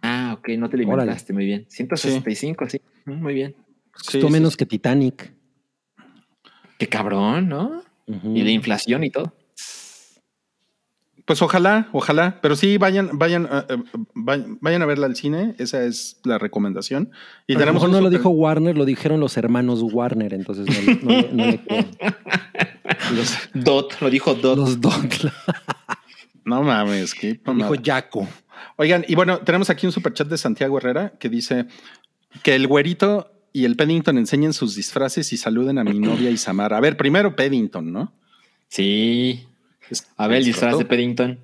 [0.00, 1.66] Ah, ok, no te inventaste, muy bien.
[1.68, 2.80] 165, sí.
[3.04, 3.54] Mm, Muy bien.
[3.96, 4.56] Sí, Costó sí, menos sí.
[4.58, 5.32] que Titanic.
[6.78, 7.82] Qué cabrón, ¿no?
[8.06, 9.34] Y de inflación y todo.
[11.26, 13.76] Pues ojalá, ojalá, pero sí vayan, vayan, eh, eh,
[14.14, 15.54] vayan, vayan a verla al cine.
[15.58, 17.10] Esa es la recomendación.
[17.46, 20.34] Y A lo tenemos mejor un no lo dijo Warner, lo dijeron los hermanos Warner,
[20.34, 21.84] entonces no, le- no le- no le creo.
[23.14, 24.58] los- Dot, lo dijo Dot.
[24.58, 24.94] Los dos.
[26.44, 28.28] No mames, qué dijo Jaco.
[28.76, 31.66] Oigan, y bueno, tenemos aquí un superchat de Santiago Herrera que dice
[32.42, 36.74] que el güerito y el Paddington enseñen sus disfraces y saluden a mi novia Isamar.
[36.74, 38.12] A ver, primero Paddington, ¿no?
[38.68, 39.46] Sí.
[39.90, 40.90] Es- A ver, el es disfraz de correcto.
[40.90, 41.40] Paddington.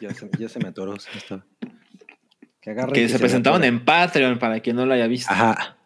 [0.00, 0.94] Ya se, ya se me atoró.
[0.94, 1.44] está.
[2.92, 5.32] Que, se me presentaron en Patreon para quien no lo haya visto.
[5.32, 5.76] Ajá.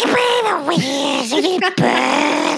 [0.00, 0.78] Bueno, güey,
[1.26, 1.42] soy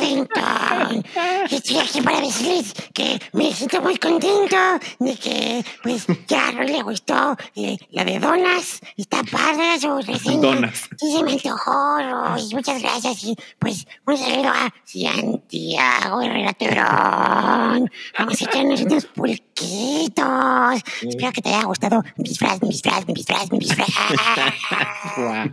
[0.03, 1.05] el Paddington.
[1.51, 4.57] Estoy aquí para decirles que me siento muy contento
[4.99, 8.81] de que, pues, ya a le gustó eh, la de Donas.
[8.97, 10.41] Está padre su reseña.
[10.41, 10.89] Donas.
[10.99, 12.43] Sí, se me antojó, Roy.
[12.53, 13.25] Muchas gracias.
[13.25, 17.91] Y, pues, un saludo a Santiago Herrera Turón.
[18.19, 20.83] Vamos a echarnos unos pulquitos.
[21.03, 23.89] Espero que te haya gustado mi disfraz, mi disfraz, mi disfraz, mi disfraz.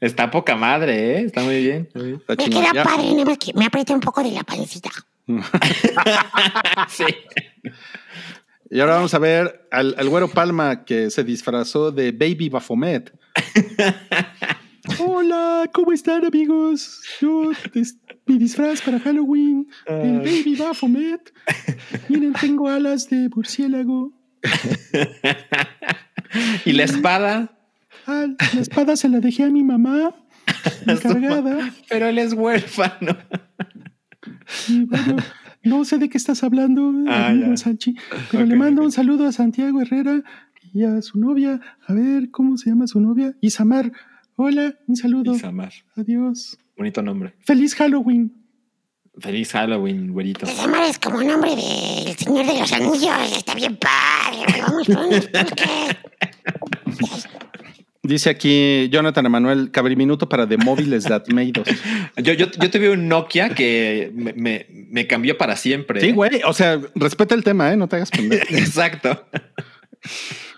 [0.00, 1.24] Está poca madre, ¿eh?
[1.26, 1.88] Está muy bien.
[1.94, 4.90] Está Me queda padre, nada más que me aprieta un poco de la pancita.
[6.88, 7.04] Sí.
[8.70, 13.12] Y ahora vamos a ver al, al güero Palma que se disfrazó de Baby Bafomet.
[14.98, 17.02] Hola, ¿cómo están amigos?
[17.20, 17.50] Yo,
[18.26, 21.32] mi disfraz para Halloween, el Baby Baphomet.
[22.08, 24.12] Miren, tengo alas de murciélago.
[26.66, 27.58] Y la espada,
[28.10, 30.14] Ah, la espada se la dejé a mi mamá,
[30.86, 31.70] encargada.
[31.88, 33.16] pero él es huérfano.
[34.68, 35.16] Y bueno,
[35.62, 37.56] no sé de qué estás hablando, Ah, amigo.
[37.56, 37.96] Sanchi,
[38.30, 40.22] pero le mando un saludo a Santiago Herrera
[40.74, 41.60] y a su novia.
[41.86, 43.34] A ver, ¿cómo se llama su novia?
[43.40, 43.92] Isamar.
[44.36, 45.34] Hola, un saludo.
[45.34, 45.72] Isamar.
[45.96, 46.58] Adiós.
[46.76, 47.34] Bonito nombre.
[47.40, 48.32] Feliz Halloween.
[49.18, 50.46] Feliz Halloween, güerito.
[50.46, 53.36] Isamar es como nombre del Señor de los Anillos.
[53.36, 54.62] Está bien padre.
[54.62, 55.28] Vamos unos.
[58.08, 61.68] Dice aquí Jonathan Emanuel, cabriminuto para de móviles that made us.
[62.16, 66.00] Yo, yo, yo tuve un Nokia que me, me- me cambió para siempre.
[66.00, 66.40] Sí, güey.
[66.46, 67.76] O sea, respeta el tema, ¿eh?
[67.76, 68.44] No te hagas pendejo.
[68.50, 69.26] Exacto.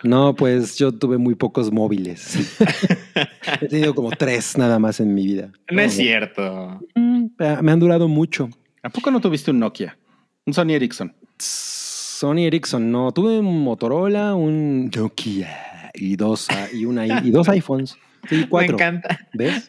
[0.02, 2.36] No, pues yo tuve muy pocos móviles.
[3.60, 5.50] He tenido como tres nada más en mi vida.
[5.70, 6.80] No es cierto.
[6.94, 7.26] Mm,
[7.62, 8.48] Me han durado mucho.
[8.82, 9.98] ¿A poco no tuviste un Nokia?
[10.46, 11.14] Un Sony Ericsson.
[11.38, 13.12] Sony Ericsson, no.
[13.12, 15.48] Tuve un Motorola, un Nokia
[15.94, 17.96] y dos, ah, y una, y dos iPhones.
[18.28, 18.74] Sí, Me cuatro.
[18.74, 19.26] encanta.
[19.32, 19.66] ¿Ves?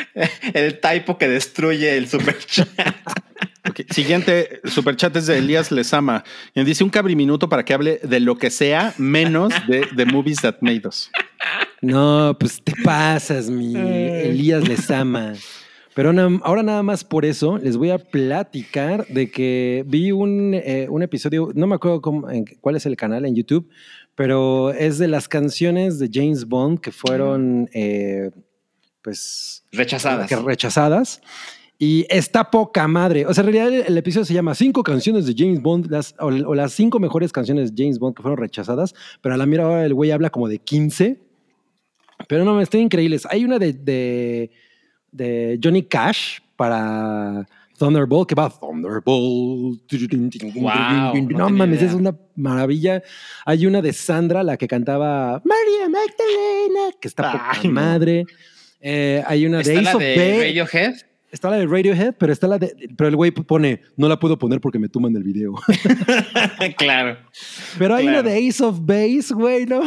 [0.54, 2.68] El typo que destruye el super chat.
[3.68, 6.24] Ok, Siguiente superchat es de Elías Lezama.
[6.52, 10.40] Y dice un cabriminuto para que hable de lo que sea menos de The Movies
[10.40, 11.12] That Made Us.
[11.80, 15.34] No, pues te pasas, mi Elías les ama.
[15.94, 20.54] Pero na- ahora nada más por eso les voy a platicar de que vi un,
[20.54, 23.68] eh, un episodio, no me acuerdo cómo- en cuál es el canal en YouTube,
[24.14, 28.30] pero es de las canciones de James Bond que fueron, eh,
[29.02, 30.28] pues, Rechazadas.
[30.28, 31.20] que rechazadas.
[31.78, 33.26] Y está poca madre.
[33.26, 36.14] O sea, en realidad el, el episodio se llama Cinco canciones de James Bond, las,
[36.20, 39.46] o, o las cinco mejores canciones de James Bond que fueron rechazadas, pero a la
[39.46, 41.20] mira ahora el güey habla como de 15.
[42.28, 43.26] Pero no, están increíbles.
[43.28, 44.50] Hay una de, de,
[45.10, 47.48] de Johnny Cash para
[47.82, 49.92] Thunderbolt, que va Thunderbolt.
[50.54, 51.88] Wow, no mames, idea.
[51.88, 53.02] es una maravilla.
[53.44, 57.74] Hay una de Sandra, la que cantaba María Magdalena, que está poca Ay, no.
[57.74, 58.24] madre.
[58.80, 61.11] Eh, hay una de Ace la of Base.
[61.32, 62.76] Está la de Radiohead, pero está la de.
[62.94, 65.54] Pero el güey pone, no la puedo poner porque me tuman el video.
[66.76, 67.16] claro.
[67.78, 68.20] Pero hay Claro.
[68.20, 69.80] una de Ace of Base, güey, ¿no?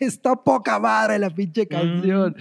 [0.00, 2.34] Está poca madre la pinche canción.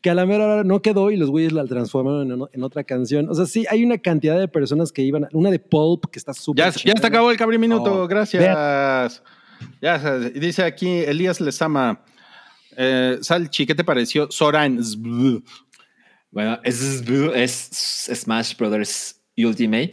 [0.00, 2.84] Que a la mera hora no quedó y los güeyes la transformaron en, en otra
[2.84, 3.28] canción.
[3.28, 5.24] O sea, sí, hay una cantidad de personas que iban.
[5.24, 6.64] a- una de Pulp que está súper.
[6.66, 8.02] Ya, ya se acabó el cabriminuto.
[8.04, 8.42] Oh, Gracias.
[9.82, 12.00] Ya, se- dice aquí Elías Lezama.
[12.76, 14.30] Eh, Salchi, ¿qué te pareció?
[14.30, 15.42] Sora en Zbl?
[16.34, 17.00] Bueno, es,
[17.36, 19.92] es Smash Brothers Ultimate.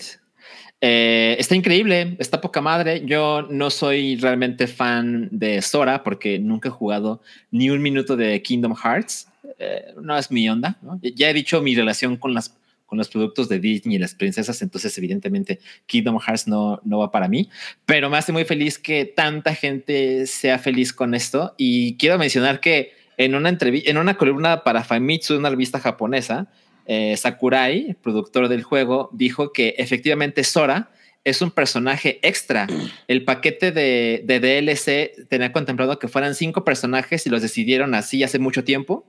[0.81, 3.03] Eh, está increíble, está poca madre.
[3.05, 8.41] Yo no soy realmente fan de Sora porque nunca he jugado ni un minuto de
[8.41, 9.27] Kingdom Hearts.
[9.59, 10.80] Eh, no es mi onda.
[10.81, 10.99] ¿no?
[11.03, 12.57] Ya he dicho mi relación con, las,
[12.88, 17.11] con los productos de Disney y las princesas, entonces evidentemente Kingdom Hearts no, no va
[17.11, 17.49] para mí.
[17.85, 21.53] Pero me hace muy feliz que tanta gente sea feliz con esto.
[21.59, 26.48] Y quiero mencionar que en una en una columna para Famitsu, una revista japonesa,
[26.85, 30.91] eh, Sakurai, productor del juego, dijo que efectivamente Sora
[31.23, 32.68] es un personaje extra.
[33.07, 38.23] El paquete de, de DLC tenía contemplado que fueran cinco personajes y los decidieron así
[38.23, 39.06] hace mucho tiempo.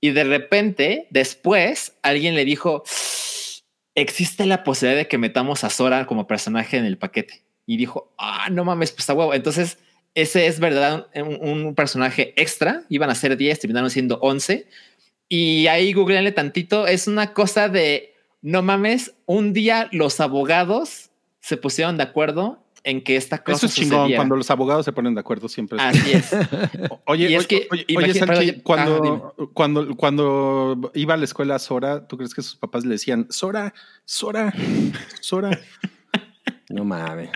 [0.00, 2.84] Y de repente, después, alguien le dijo,
[3.96, 7.42] existe la posibilidad de que metamos a Sora como personaje en el paquete.
[7.66, 9.34] Y dijo, ah, no mames, pues a huevo.
[9.34, 9.78] Entonces,
[10.14, 12.82] ese es verdad un, un personaje extra.
[12.88, 14.66] Iban a ser 10, terminaron siendo 11.
[15.28, 16.86] Y ahí googleenle tantito.
[16.86, 19.14] Es una cosa de no mames.
[19.26, 21.10] Un día los abogados
[21.40, 24.12] se pusieron de acuerdo en que esta cosa Eso es chingón.
[24.14, 25.78] Cuando los abogados se ponen de acuerdo siempre.
[25.78, 26.30] es- Así es.
[27.04, 31.16] Oye, Y es oye, que, oye, imagina- oye, Salchi, perdón, cuando, cuando, cuando iba a
[31.16, 33.74] la escuela Sora, ¿tú crees que sus papás le decían Sora,
[34.04, 34.52] Sora,
[35.20, 35.50] Sora?
[36.70, 37.30] No mames.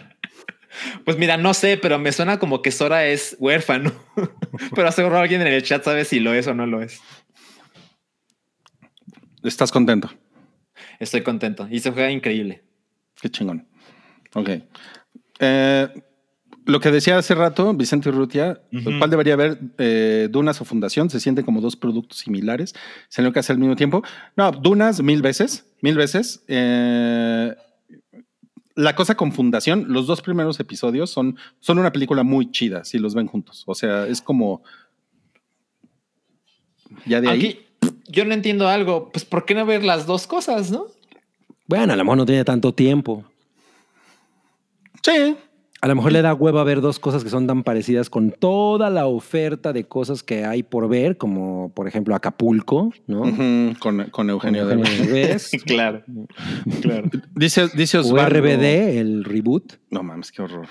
[1.04, 3.92] Pues mira, no sé, pero me suena como que Sora es huérfano.
[4.74, 7.00] pero seguro alguien en el chat sabe si lo es o no lo es.
[9.42, 10.10] ¿Estás contento?
[10.98, 11.66] Estoy contento.
[11.70, 12.62] Y se juega increíble.
[13.20, 13.66] Qué chingón.
[14.34, 14.50] Ok.
[15.40, 15.88] Eh,
[16.64, 18.98] lo que decía hace rato Vicente Urrutia, Ujú.
[18.98, 19.58] ¿cuál debería haber?
[19.78, 22.74] Eh, Dunas o Fundación, se sienten como dos productos similares,
[23.08, 24.02] se lo que hacer al mismo tiempo.
[24.36, 26.44] No, Dunas mil veces, mil veces.
[26.46, 27.54] Eh,
[28.74, 32.98] la cosa con Fundación, los dos primeros episodios son, son una película muy chida si
[32.98, 33.64] los ven juntos.
[33.66, 34.62] O sea, es como...
[37.06, 37.38] Ya de ahí.
[37.38, 37.66] Aquí
[38.06, 39.10] yo no entiendo algo.
[39.10, 40.86] Pues, ¿por qué no ver las dos cosas, no?
[41.66, 43.24] Bueno, a lo mejor no tiene tanto tiempo.
[45.02, 45.36] Sí.
[45.82, 48.88] A lo mejor le da hueva ver dos cosas que son tan parecidas con toda
[48.88, 53.22] la oferta de cosas que hay por ver, como por ejemplo Acapulco, ¿no?
[53.22, 54.80] Ujú, con, con Eugenio Con.
[54.80, 55.50] Derbez.
[55.66, 56.04] claro.
[56.82, 57.10] Claro.
[57.34, 58.38] Dice, dice o Osvaldo.
[58.38, 59.72] RBD, el reboot.
[59.90, 60.68] No mames, qué horror.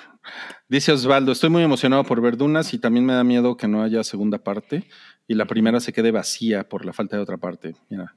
[0.70, 3.84] Dice Osvaldo, estoy muy emocionado por ver Dunas y también me da miedo que no
[3.84, 4.86] haya segunda parte
[5.28, 7.76] y la primera se quede vacía por la falta de otra parte.
[7.90, 8.16] Mira,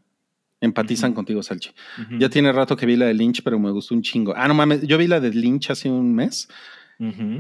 [0.61, 1.71] empatizan contigo, Salchi.
[2.01, 2.19] Ujú.
[2.19, 4.33] Ya tiene rato que vi la de Lynch, pero me gustó un chingo.
[4.37, 6.49] Ah, no mames, yo vi la de Lynch hace un mes.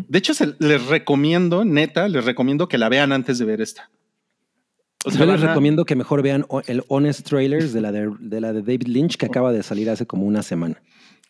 [0.08, 3.90] De hecho, se- les recomiendo, neta, les recomiendo que la vean antes de ver esta.
[5.04, 8.10] O sea, Yo les a- recomiendo que mejor vean el Honest Trailers de la de,
[8.20, 10.80] de la de David Lynch que acaba de salir hace como una semana.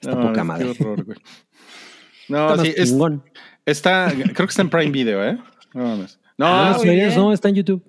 [0.00, 0.72] Está No, poca es- madre.
[0.76, 1.18] qué horror, güey.
[2.28, 3.22] No, Está sí, es- chingón.
[3.66, 5.38] está, creo que está en Prime Video, ¿eh?
[5.74, 6.18] No mames.
[6.38, 7.20] No, Trailers bien.
[7.22, 7.84] no, está en YouTube.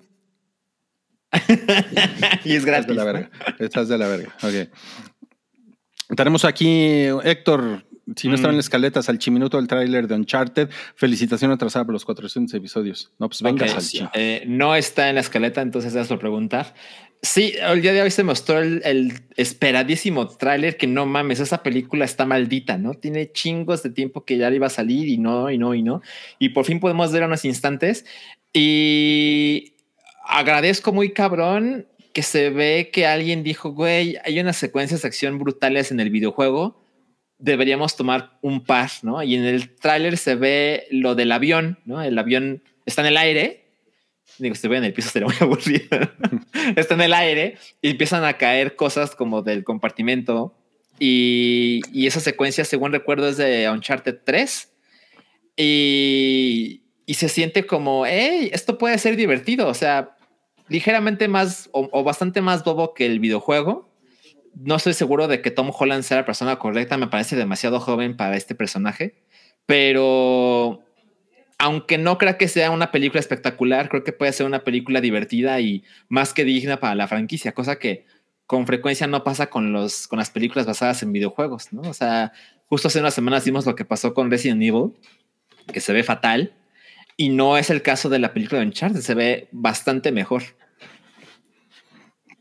[2.44, 2.86] y es Estás gratis.
[2.88, 3.30] de la verga.
[3.58, 4.34] Estás de la verga.
[4.42, 6.14] Ok.
[6.16, 10.68] Tenemos aquí, Héctor, si no estaba en la escaleta, Salchiminuto del tráiler de Uncharted.
[10.94, 13.10] Felicitación atrasada por los 400 episodios.
[13.18, 14.04] No, pues venga, Ok, Salchi.
[14.14, 16.74] eh, no está en la escaleta, entonces gracias por preguntar.
[17.22, 21.62] Sí, el día de hoy se mostró el, el esperadísimo tráiler que no mames, esa
[21.62, 22.94] película está maldita, ¿no?
[22.94, 25.82] Tiene chingos de tiempo que ya le iba a salir y no, y no, y
[25.82, 26.02] no.
[26.38, 28.04] Y por fin podemos ver unos instantes.
[28.52, 29.74] Y
[30.24, 35.38] agradezco muy cabrón que se ve que alguien dijo, güey, hay unas secuencias de acción
[35.38, 36.82] brutales en el videojuego.
[37.38, 39.22] Deberíamos tomar un par, ¿no?
[39.22, 42.02] Y en el tráiler se ve lo del avión, ¿no?
[42.02, 43.66] El avión está en el aire.
[44.38, 45.98] Digo, si ve en el piso sería muy aburrido.
[46.76, 50.54] está en el aire y empiezan a caer cosas como del compartimento.
[50.98, 54.72] Y, y esa secuencia, según recuerdo, es de Uncharted 3.
[55.58, 59.68] Y, y se siente como, hey, esto puede ser divertido.
[59.68, 60.16] O sea,
[60.68, 63.90] ligeramente más o bastante más bobo que el videojuego.
[64.56, 66.96] No estoy seguro de que Tom Holland sea la persona correcta.
[66.96, 69.14] Me parece demasiado joven para este personaje.
[69.66, 70.82] Pero
[71.58, 75.60] aunque no creo que sea una película espectacular, creo que puede ser una película divertida
[75.60, 78.06] y más que digna para la franquicia, cosa que
[78.46, 81.82] con frecuencia no pasa con, los, con las películas basadas en videojuegos, ¿no?
[81.82, 82.32] O sea,
[82.66, 84.92] justo hace unas semanas vimos lo que pasó con Resident Evil,
[85.72, 86.54] que se ve fatal,
[87.16, 90.42] y no es el caso de la película de Uncharted, se ve bastante mejor.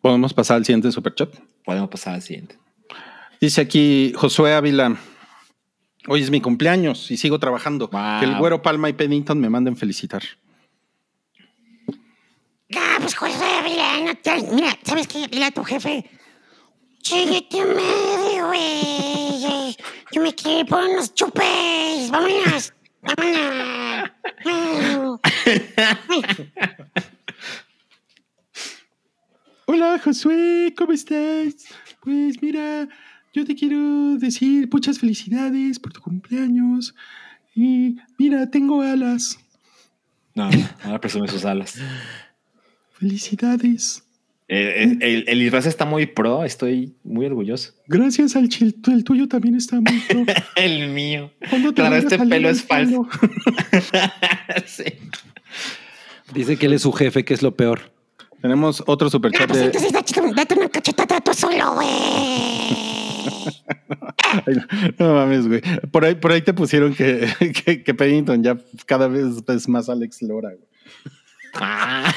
[0.01, 1.33] Podemos pasar al siguiente superchat.
[1.65, 2.57] Podemos pasar al siguiente.
[3.41, 4.95] Dice aquí Josué Ávila.
[6.07, 7.87] Hoy es mi cumpleaños y sigo trabajando.
[7.87, 8.19] Wow.
[8.19, 10.21] Que el güero Palma y Pennington me manden felicitar.
[12.75, 15.27] Ah, pues José Ávila, no te- Mira, ¿sabes qué?
[15.27, 16.09] Dile a tu jefe.
[17.07, 17.15] Tu
[17.59, 19.75] madre, güey.
[20.11, 22.09] Yo me quiero ir por unos chupes.
[22.11, 22.73] Vámonos.
[24.45, 25.19] Vámonos.
[29.65, 31.55] Hola Josué, ¿cómo estás?
[32.01, 32.87] Pues mira,
[33.33, 36.93] yo te quiero decir muchas felicidades por tu cumpleaños.
[37.55, 39.39] Y mira, tengo alas.
[40.35, 40.49] No,
[40.83, 41.75] ahora presume sus alas.
[42.93, 44.03] Felicidades.
[44.47, 47.73] Eh, eh, el, el disfraz está muy pro, estoy muy orgulloso.
[47.87, 50.23] Gracias al chil, el tuyo también está muy pro.
[50.55, 51.31] El mío.
[51.49, 53.07] ¿Cuándo te Claro, este pelo el es falso.
[53.09, 53.81] pelo?
[54.67, 54.83] sí.
[56.31, 57.94] Dice que él es su jefe, que es lo peor.
[58.41, 59.65] Tenemos otro superchat pues de...
[59.65, 61.87] entonces date, date una cachetada tú solo, güey.
[64.45, 64.65] Ay, no,
[65.07, 65.61] no mames, güey.
[65.91, 67.27] Por ahí, por ahí te pusieron que,
[67.65, 70.49] que, que Pennington ya cada vez es más Alex Lora.
[70.49, 70.67] güey.
[71.55, 72.13] Ah.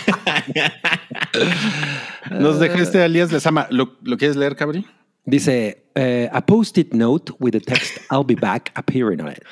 [2.30, 3.66] Nos dejaste alias les ama.
[3.70, 4.84] ¿Lo, ¿Lo quieres leer, Cabri?
[5.24, 9.42] Dice, eh, a post-it note with the text I'll be back appearing on it.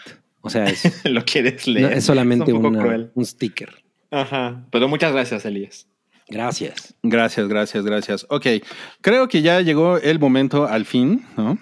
[0.40, 1.92] O sea, es, Lo quieres no, leer.
[1.92, 3.70] es solamente un una- un sticker.
[4.10, 4.64] Ajá.
[4.70, 5.86] Pero muchas gracias, Elías.
[6.28, 6.94] Gracias.
[7.02, 8.26] Gracias, gracias, gracias.
[8.30, 8.46] Ok,
[9.00, 11.58] creo que ya llegó el momento al fin, ¿no?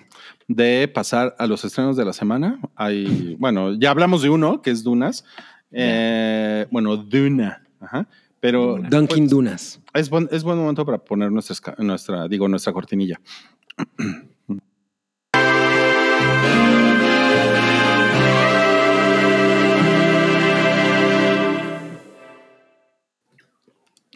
[0.48, 2.60] De pasar a los estrenos de la semana.
[2.74, 5.24] Hay, bueno, ya hablamos de uno, que es Dunas.
[5.70, 7.62] Eh, bueno, Duna.
[7.80, 8.08] Ajá.
[8.40, 8.78] Pero.
[8.78, 9.80] Dunkin' Dunas.
[9.94, 13.20] es buen, es buen momento para poner nuestra, nuestra, digo, nuestra cortinilla.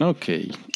[0.01, 0.25] Ok,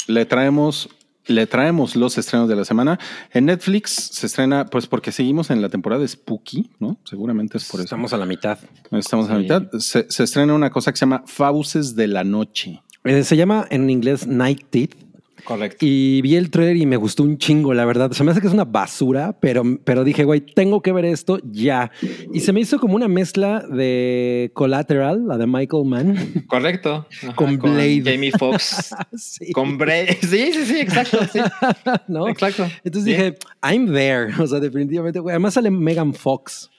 [0.07, 0.89] le traemos,
[1.27, 2.99] le traemos los estrenos de la semana.
[3.31, 6.97] En Netflix se estrena, pues porque seguimos en la temporada de Spooky, ¿no?
[7.05, 7.85] Seguramente es por eso.
[7.85, 8.57] Estamos a la mitad.
[8.91, 9.43] Estamos a la Sí.
[9.43, 9.63] mitad.
[9.79, 12.81] Se, se estrena una cosa que se llama Fauces de la Noche.
[13.05, 14.95] Eh, se llama en inglés Night Teeth.
[15.43, 15.77] Correcto.
[15.81, 18.11] Y vi el trailer y me gustó un chingo, la verdad.
[18.11, 21.39] Se me hace que es una basura, pero, pero dije, güey, tengo que ver esto
[21.43, 21.91] ya.
[22.33, 27.07] Y se me hizo como una mezcla de Collateral, la de Michael Mann, Correcto.
[27.23, 28.03] Ajá, Con Blade.
[28.05, 28.95] Jamie Foxx.
[29.17, 30.07] sí, con Bray.
[30.21, 31.19] Sí, sí, sí, exacto.
[31.31, 31.39] Sí.
[32.07, 32.27] ¿no?
[32.29, 32.67] Exacto.
[32.83, 33.33] Entonces Bien.
[33.33, 34.33] dije, I'm there.
[34.41, 35.33] O sea, definitivamente, güey.
[35.33, 36.69] Además sale Megan Fox.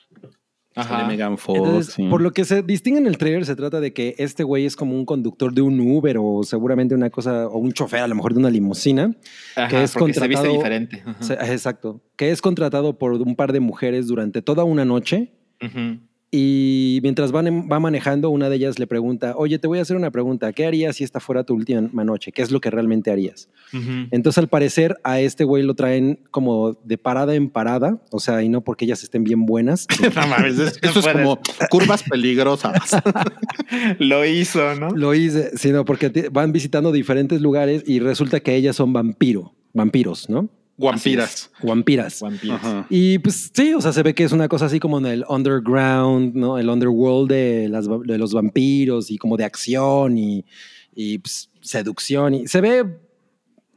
[0.74, 1.58] Sale Megan Fox.
[1.58, 2.06] Entonces, sí.
[2.08, 4.74] por lo que se distingue en el trailer, se trata de que este güey es
[4.74, 8.14] como un conductor de un Uber o seguramente una cosa, o un chofer a lo
[8.16, 9.14] mejor de una limusina.
[9.54, 11.04] Ajá, que es porque se viste contratado- diferente.
[11.20, 12.00] Se- Exacto.
[12.16, 15.32] Que es contratado por un par de mujeres durante toda una noche.
[15.62, 15.98] Ujú.
[16.36, 19.82] Y mientras van en- va manejando, una de ellas le pregunta, oye, te voy a
[19.82, 22.32] hacer una pregunta, ¿qué harías si esta fuera tu última noche?
[22.32, 23.48] ¿Qué es lo que realmente harías?
[24.10, 28.42] Entonces, al parecer, a este güey lo traen como de parada en parada, o sea,
[28.42, 29.86] y no porque ellas estén bien buenas.
[30.14, 31.12] No mames, es- esto es puedes.
[31.22, 31.38] como
[31.70, 32.96] curvas peligrosas.
[33.98, 34.90] Lo hizo, ¿no?
[34.90, 40.28] lo hice, sino porque van visitando diferentes lugares y resulta que ellas son vampiro, vampiros,
[40.28, 40.48] ¿no?
[41.60, 42.18] Guampiras.
[42.56, 42.86] Ajá.
[42.90, 45.24] Y pues sí, o sea, se ve que es una cosa así como en el
[45.28, 46.58] underground, ¿no?
[46.58, 50.44] El underworld de, las, va- de los vampiros y como de acción y,
[50.94, 52.34] y, pues, seducción.
[52.34, 52.84] Y se ve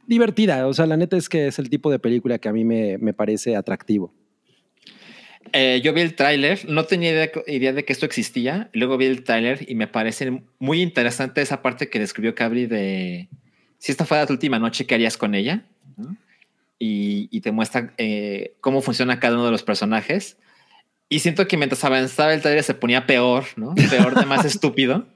[0.06, 0.66] divertida.
[0.66, 2.98] O sea, la neta es que es el tipo de película que a mí me,
[2.98, 4.12] me parece atractivo.
[5.52, 8.68] Eh, yo vi el tráiler, no tenía idea, idea de que esto existía.
[8.74, 13.28] Luego vi el tráiler y me parece muy interesante esa parte que describió Cabri de
[13.78, 15.64] si esta fuera tu última noche, ¿qué harías con ella?
[15.96, 16.16] ¿No?
[16.78, 20.36] Y, y te muestra eh, cómo funciona cada uno de los personajes.
[21.08, 23.74] Y siento que mientras avanzaba el tráiler se ponía peor, ¿no?
[23.74, 25.06] Peor de más estúpido.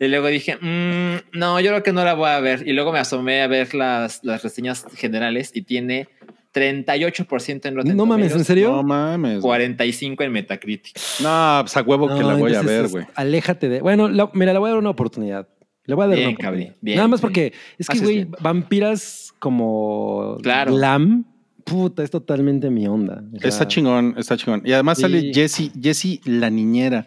[0.00, 2.66] Y luego dije, "Mm, no, yo creo que no la voy a ver.
[2.68, 6.08] Y luego me asomé a ver las, las reseñas generales y tiene
[6.54, 8.70] 38% en Rotten No mames, ¿en serio?
[8.70, 9.40] No mames.
[9.40, 10.96] 45 en Metacritic.
[11.20, 13.06] No, pues a huevo que No, la voy a ver, güey.
[13.14, 13.80] Aléjate de.
[13.80, 15.48] Bueno, la- mira, le voy a dar una oportunidad.
[15.84, 16.64] Le voy a dar Bien, una oportunidad.
[16.68, 17.22] Cabri, bien, Nada más bien.
[17.22, 20.74] porque es que, güey, vampiras como Claro.
[20.74, 21.24] glam,
[21.64, 23.22] puta, es totalmente mi onda.
[23.34, 24.62] O sea, Está chingón, está chingón.
[24.64, 25.02] Y además Sí.
[25.02, 27.06] sale Jessie, Jessie la niñera.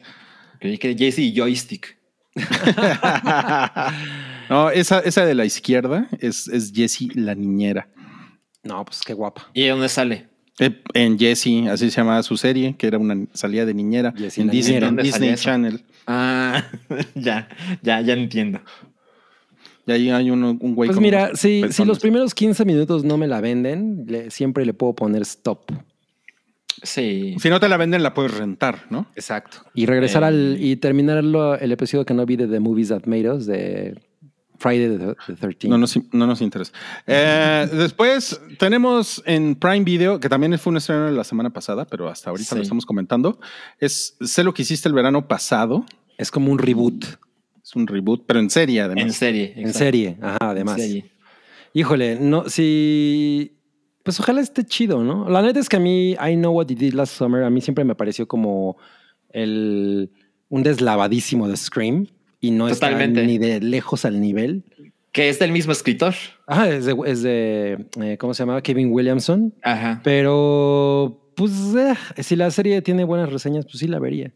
[0.60, 1.98] Creí que Jesse Joystick.
[4.50, 7.88] no, esa, esa de la izquierda es, es Jessie la niñera.
[8.64, 9.48] No, pues qué guapa.
[9.54, 10.28] ¿Y de dónde sale?
[10.60, 14.44] Eh, En Jessie, así se llamaba su serie, que era una salida de niñera Jessie
[14.44, 14.88] en Disney, niñera.
[14.90, 15.36] en ¿Dónde Disney?
[15.36, 15.84] Channel.
[16.08, 16.64] Ah,
[17.16, 17.48] ya,
[17.82, 18.60] ya, ya entiendo.
[19.92, 23.28] Y ahí hay uno, un güey Pues mira, si, los primeros 15 minutos no me
[23.28, 25.72] la venden, le- siempre le puedo poner stop.
[26.84, 27.36] Sí.
[27.40, 29.06] Si no te la venden, la puedes rentar, ¿no?
[29.16, 29.58] Exacto.
[29.74, 30.28] Y regresar Eh.
[30.28, 33.46] al y terminar lo- el episodio que no vi de The Movies That Made Us
[33.46, 34.02] de
[34.58, 35.70] Friday the, the 13th.
[35.70, 36.72] No nos, no nos interesa.
[37.06, 41.86] Eh, después tenemos en Prime Video, que también fue un estreno de la semana pasada,
[41.86, 43.40] pero hasta ahorita lo estamos comentando.
[43.80, 45.86] Es Sé lo que hiciste el verano pasado.
[46.18, 47.06] Es como un reboot.
[47.72, 49.06] Es un reboot, pero en serie además.
[49.06, 49.54] En serie.
[49.56, 50.18] En serie.
[50.20, 50.78] Ajá, además.
[50.78, 51.06] En serie.
[51.74, 53.54] Híjole, no, si.
[54.04, 55.30] Pues ojalá esté chido, ¿no?
[55.30, 57.62] La neta es que a mí, I Know What You Did Last Summer, a mí
[57.62, 58.76] siempre me pareció como
[59.30, 60.12] el,
[60.50, 62.08] un deslavadísimo de Scream
[62.42, 64.64] y no está ni de lejos al nivel.
[65.14, 66.14] Que es del mismo escritor.
[66.48, 68.62] Ah, es de, es de eh, ¿cómo se llama?
[68.62, 69.54] Kevin Williamson.
[69.62, 70.02] Ajá.
[70.04, 74.34] Pero, pues, eh, si la serie tiene buenas reseñas, pues sí la vería.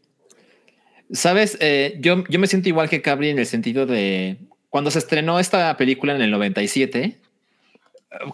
[1.12, 4.38] Sabes, Eh, yo, yo me siento igual que Cabri en el sentido de
[4.70, 7.18] cuando se estrenó esta película en el 97, eh,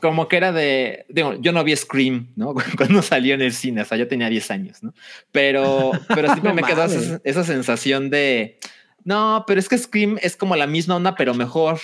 [0.00, 2.54] como que era de, digo, yo no vi Scream, ¿no?
[2.76, 4.94] Cuando salió en el cine, o sea, yo tenía 10 años, ¿no?
[5.30, 8.58] Pero, pero siempre No me quedó esa, esa sensación de,
[9.04, 11.78] no, pero es que Scream es como la misma onda, pero mejor,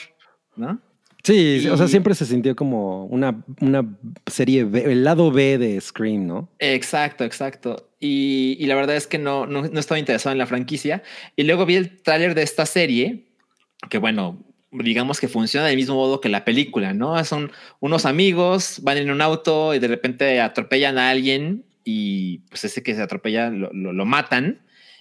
[0.57, 0.81] ¿no?
[1.25, 3.85] Sí, o sea, Y- siempre se sintió como una, una
[4.27, 6.49] serie B, el lado B de Scream, ¿no?
[6.59, 7.91] Exacto, exacto.
[8.01, 11.03] Y, y la verdad es que no, no, no estaba interesado en la franquicia.
[11.37, 13.27] Y luego vi el tráiler de esta serie,
[13.91, 17.23] que bueno, digamos que funciona del mismo modo que la película, ¿no?
[17.25, 17.51] Son
[17.81, 22.83] unos amigos, van en un auto y de repente atropellan a alguien y pues ese
[22.83, 24.61] que se atropella lo, lo- lo matan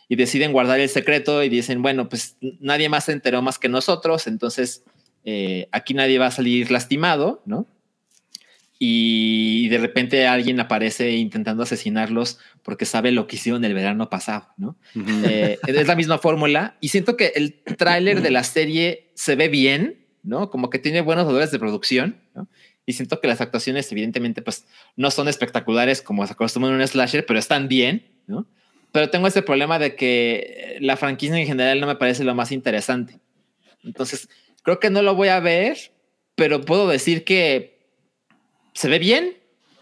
[0.10, 3.68] y deciden guardar el secreto y dicen, bueno, pues nadie más se enteró más que
[3.70, 4.84] nosotros, entonces
[5.30, 7.68] eh, aquí nadie va a salir lastimado, ¿no?
[8.80, 14.50] y de repente alguien aparece intentando asesinarlos porque sabe lo que hicieron el verano pasado,
[14.58, 14.78] ¿no?
[14.96, 15.26] Ujú.
[15.26, 19.48] Eh, es la misma fórmula y siento que el tráiler de la serie se ve
[19.50, 20.50] bien, ¿no?
[20.50, 22.48] Como que tiene buenos valores de producción, ¿no?
[22.86, 26.88] Y siento que las actuaciones evidentemente pues no son espectaculares como se acostumbra en un
[26.88, 28.48] slasher, pero están bien, ¿no?
[28.92, 32.52] Pero tengo ese problema de que la franquicia en general no me parece lo más
[32.52, 33.20] interesante.
[33.84, 34.30] Entonces,
[34.68, 35.78] creo que no lo voy a ver,
[36.36, 37.80] pero puedo decir que
[38.74, 39.32] se ve bien,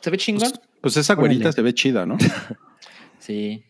[0.01, 0.51] se ve chingón.
[0.51, 1.53] Pues, pues esa güerita Órale.
[1.53, 2.17] se ve chida, ¿no?
[3.17, 3.63] Sí.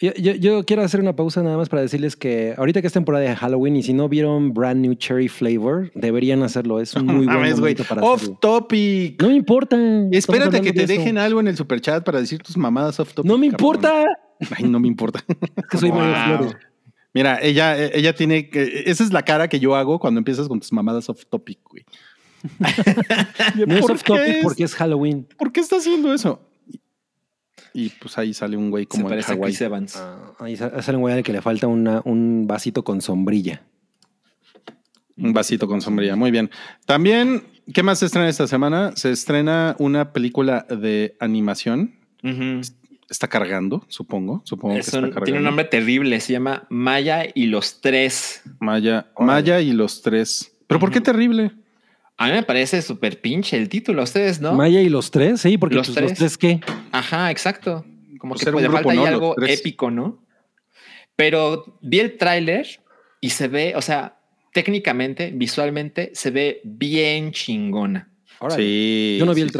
[0.00, 2.92] Yo, yo- yo quiero hacer una pausa nada más para decirles que ahorita que es
[2.92, 6.80] temporada de Halloween y si no vieron Brand New Cherry Flavor, deberían hacerlo.
[6.80, 7.74] Es un muy buen Mames, güey.
[7.76, 8.38] momento para Off hacerlo.
[8.42, 9.22] topic.
[9.22, 9.76] No me importa.
[10.10, 13.30] Espérate que te de dejen algo en el superchat para decir tus mamadas off topic.
[13.30, 13.76] No me cabrón.
[13.76, 14.04] importa.
[14.58, 15.22] Ay, no me importa.
[15.56, 16.36] Es que soy Mario Wow.
[16.48, 16.65] Flores.
[17.16, 18.82] Mira, ella, ella tiene que.
[18.84, 21.82] Esa es la cara que yo hago cuando empiezas con tus mamadas off topic, güey.
[23.66, 25.26] No es ¿Por off topic es- porque es Halloween.
[25.38, 26.42] ¿Por qué está haciendo eso?
[27.72, 29.50] y pues ahí sale un güey Se como en parece a Hawái.
[29.50, 29.96] Chris Evans.
[29.96, 33.62] Ah, ahí sa- sale un güey al que le falta una, un vasito con sombrilla.
[35.16, 36.16] Un vasito con sombrilla.
[36.16, 36.50] Muy bien.
[36.84, 38.92] También, ¿qué más se estrena esta semana?
[38.96, 41.94] Se estrena una película de animación.
[43.08, 44.42] Está cargando, supongo.
[44.44, 45.24] Supongo que Es está cargando.
[45.24, 48.42] tiene un nombre terrible, se llama Maya y los tres.
[48.58, 50.52] Maya, Maya y los tres.
[50.66, 51.52] ¿Pero por qué terrible?
[52.16, 54.54] A mí me parece súper pinche el título, ¿a ustedes, ¿no?
[54.54, 56.18] Maya y los tres, sí, porque Los pues, los, tres.
[56.18, 56.60] tres qué.
[56.90, 57.84] Ajá, exacto.
[58.18, 59.00] Como Pues que un le grupo, falta ¿no?
[59.02, 59.60] Los algo tres.
[59.60, 60.24] épico, ¿no?
[61.14, 62.66] Pero vi el tráiler
[63.20, 64.18] y se ve, o sea,
[64.52, 68.08] técnicamente, visualmente, se ve bien chingona.
[68.38, 68.62] Órale.
[68.62, 69.16] Sí.
[69.18, 69.54] Yo no vi sí, el sí.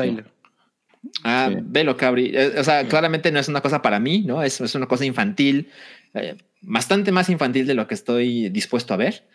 [1.25, 1.59] Ah, Sí.
[1.63, 2.33] velo, Cabri.
[2.35, 4.43] Eh, O sea, claramente no es una cosa para mí, ¿no?
[4.43, 5.69] Es, es una cosa infantil,
[6.15, 9.27] eh, bastante más infantil de lo que estoy dispuesto a ver.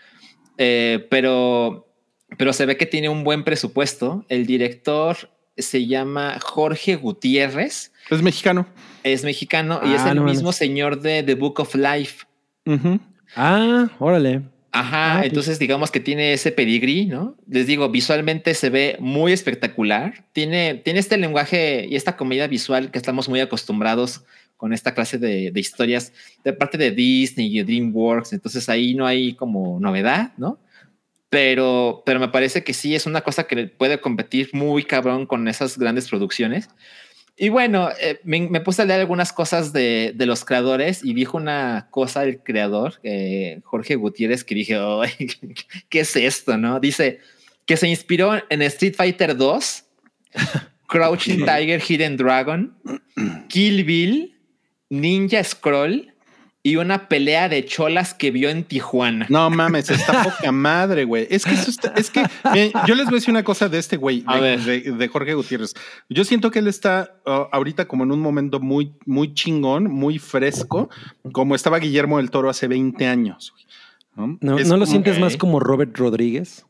[0.58, 1.88] Eh, pero,
[2.38, 4.26] pero se ve que tiene un buen presupuesto.
[4.30, 8.68] El director se llama Jorge Gutiérrez, Es mexicano.
[9.04, 10.38] es mexicano y es Ah, el no mames.
[10.38, 12.26] mismo señor de The Book of Life.
[13.36, 14.42] Ah, órale.
[14.74, 17.36] Ajá, Ah, entonces digamos que tiene ese pedigrí, ¿no?
[17.50, 20.26] Les digo, visualmente se ve muy espectacular.
[20.32, 24.24] Tiene, tiene este lenguaje y esta comedia visual que estamos muy acostumbrados
[24.56, 26.14] con esta clase de, de historias
[26.46, 28.32] de parte de Disney y DreamWorks.
[28.32, 30.58] Entonces ahí no hay como novedad, ¿no?
[31.30, 35.48] Pero, pero me parece que sí es una cosa que puede competir muy cabrón con
[35.48, 36.70] esas grandes producciones.
[37.42, 41.16] Y bueno, eh, me, me puse a leer algunas cosas de, de los creadores y
[41.16, 45.28] dijo una cosa el creador, eh, Jorge Gutiérrez, que dije, "Ay,
[45.90, 46.56] ¿qué es esto?
[46.56, 47.18] No dice
[47.66, 49.84] que se inspiró en Street Fighter 2,
[50.88, 52.78] Crouching Tiger, Hidden Dragon,
[53.50, 54.38] Kill Bill,
[54.92, 56.11] Ninja Scroll
[56.64, 59.26] y una pelea de cholas que vio en Tijuana.
[59.30, 61.28] No mames, está poca madre, güey.
[61.30, 62.22] Es que eso está, es que
[62.88, 65.74] yo les voy a decir una cosa de este güey, de, de- de Jorge Gutiérrez.
[66.10, 70.20] Yo siento que él está uh, ahorita como en un momento muy, muy chingón, muy
[70.20, 70.90] fresco,
[71.32, 73.54] como estaba Guillermo del Toro hace 20 años.
[73.54, 76.66] güey, ¿No, ¿no lo sientes más como Robert Rodríguez?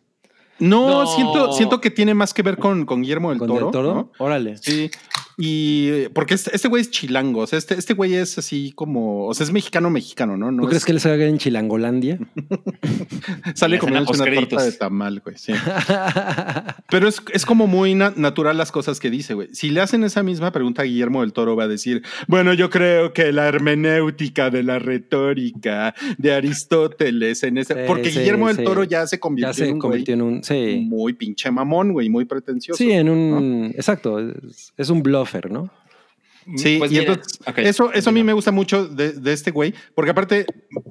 [0.59, 1.07] No, No.
[1.07, 3.65] Siento, siento que tiene más que ver con, con Guillermo del ¿Con Toro.
[3.65, 3.93] Del Toro?
[3.95, 4.11] ¿no?
[4.19, 4.57] Órale.
[4.57, 4.91] Sí.
[5.37, 9.25] Y porque este este güey es chilango, o sea, este, este güey es así como,
[9.27, 10.51] o sea, es mexicano, mexicano, ¿no?
[10.51, 12.19] no ¿Tú crees es- que él se haga en Chilangolandia?
[13.55, 15.37] sale como una torta de tamal, güey?
[15.37, 15.53] Sí.
[16.89, 19.49] Pero es, es como muy na- natural las cosas que dice, güey.
[19.53, 22.69] Si le hacen esa misma pregunta a Guillermo del Toro, va a decir, bueno, yo
[22.69, 27.73] creo que la hermenéutica de la retórica de Aristóteles en ese...
[27.73, 28.63] Sí, Porque sí, Guillermo del sí.
[28.63, 30.43] Toro ya se ya convirtió se en un convirtió güey en un...
[30.43, 32.77] Sí, muy pinche mamón, güey, muy pretencioso.
[32.77, 33.71] sí en un...
[33.75, 35.69] Exacto, es, es un bluffer, ¿no?
[36.57, 39.51] Sí, Pues y mira, entonces, eso, eso a mí me gusta mucho de, de este
[39.51, 40.47] güey, porque aparte,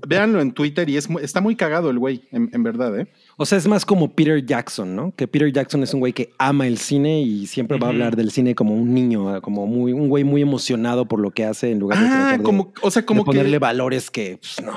[0.07, 3.09] véanlo en Twitter y es, está muy cagado el güey, en, en verdad, ¿eh?
[3.37, 5.13] O sea, es más como Peter Jackson, ¿no?
[5.17, 8.15] Que Peter Jackson es un güey que ama el cine y siempre va a hablar
[8.15, 11.73] del cine como un niño, como muy, un güey muy emocionado por lo que hace
[11.73, 14.39] en lugar de, Ah, tratar de- como, o sea, de como ponerle que, valores que
[14.41, 14.77] pues, no.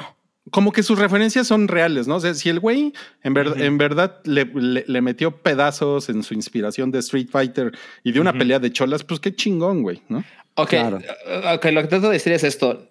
[0.54, 2.16] Como que sus referencias son reales, ¿no?
[2.16, 2.94] O sea, si el güey
[3.24, 3.62] en, ver- Ujú.
[3.64, 7.72] en verdad le, le- le metió pedazos en su inspiración de Street Fighter
[8.04, 10.24] y de una pelea de cholas, pues qué chingón, güey, ¿no?
[10.56, 10.98] Ok, Claro.
[11.00, 12.88] uh, ok, lo que trato de decir es esto.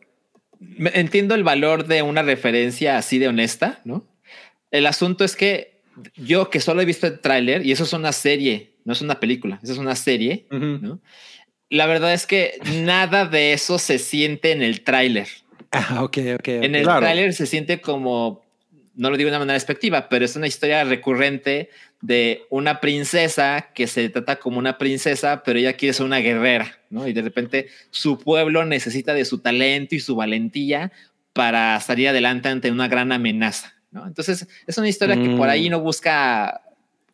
[0.94, 4.06] Entiendo el valor de una referencia así de honesta, ¿no?
[4.70, 5.82] El asunto es que
[6.16, 9.20] yo que solo he visto el tráiler, y eso es una serie, no es una
[9.20, 11.00] película, eso es una serie, ¿no?
[11.70, 15.28] La verdad es que nada de eso se siente en el tráiler.
[15.72, 16.34] Ah, ok, ok.
[16.38, 16.48] ok.
[16.48, 17.00] En el Claro.
[17.00, 18.42] tráiler se siente como,
[18.94, 21.70] no lo digo de una manera despectiva, pero es una historia recurrente
[22.00, 26.76] de una princesa que se trata como una princesa, pero ella quiere ser una guerrera,
[26.90, 27.06] ¿no?
[27.06, 30.90] Y de repente su pueblo necesita de su talento y su valentía
[31.32, 34.06] para salir adelante ante una gran amenaza, ¿no?
[34.06, 35.72] Entonces es una historia que por ahí Mm.
[35.72, 36.60] no busca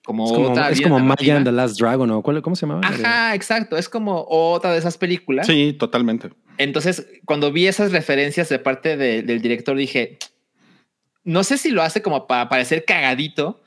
[0.05, 2.81] como, es como, otra es como Maya and the Last Dragon, ¿o cómo se llamaba?
[2.83, 3.77] Ajá, exacto.
[3.77, 5.47] Es como otra de esas películas.
[5.47, 6.31] Sí, totalmente.
[6.59, 10.19] Entonces, cuando vi esas referencias de parte de- del director, dije,
[11.25, 13.63] no sé si lo hace como para parecer cagadito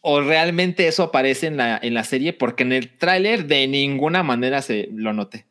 [0.00, 4.22] o realmente eso aparece en la, en la serie, porque en el tráiler de ninguna
[4.22, 5.44] manera se lo noté.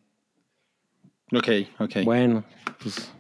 [1.31, 1.47] Ok,
[1.79, 2.03] ok.
[2.03, 2.43] Bueno,
[2.81, 3.11] pues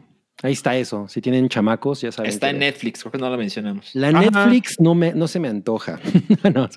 [0.41, 1.07] ahí está eso.
[1.07, 2.31] Si tienen chamacos, ya saben.
[2.31, 3.91] Está en Netflix, creo que no lo mencionamos.
[3.93, 4.21] La Ajá.
[4.21, 5.99] Netflix no, me, no se me antoja.
[6.55, 6.67] no.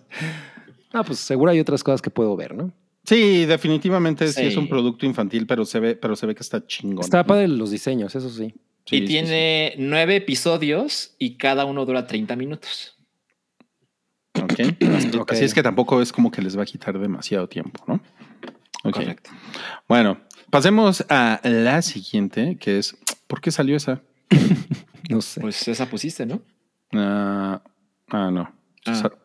[0.92, 2.70] Ah, pues seguro hay otras cosas que puedo ver, ¿no?
[3.04, 4.34] Sí, definitivamente sí.
[4.34, 4.42] Sí.
[4.46, 7.04] es un producto infantil, pero se ve, pero se ve que está chingón.
[7.04, 7.26] Está ¿no?
[7.26, 8.54] padre los diseños, eso sí.
[8.84, 12.96] Sí, y sí, tiene nueve episodios y cada uno dura 30 minutos.
[12.96, 13.02] sí.
[15.14, 15.30] Ok.
[15.30, 17.94] Así es que tampoco es como que les va a quitar demasiado tiempo, ¿no?
[18.84, 18.94] Ok.
[18.94, 19.30] Correcto.
[19.88, 20.20] Bueno,
[20.50, 22.96] pasemos a la siguiente, que es,
[23.26, 24.02] ¿por qué salió esa?
[25.10, 25.40] No sé.
[25.40, 26.40] Pues esa pusiste, ¿no?
[26.92, 27.60] Ah,
[28.10, 28.54] ah, no.
[28.84, 28.94] Se, Ah.
[28.94, 29.18] sal-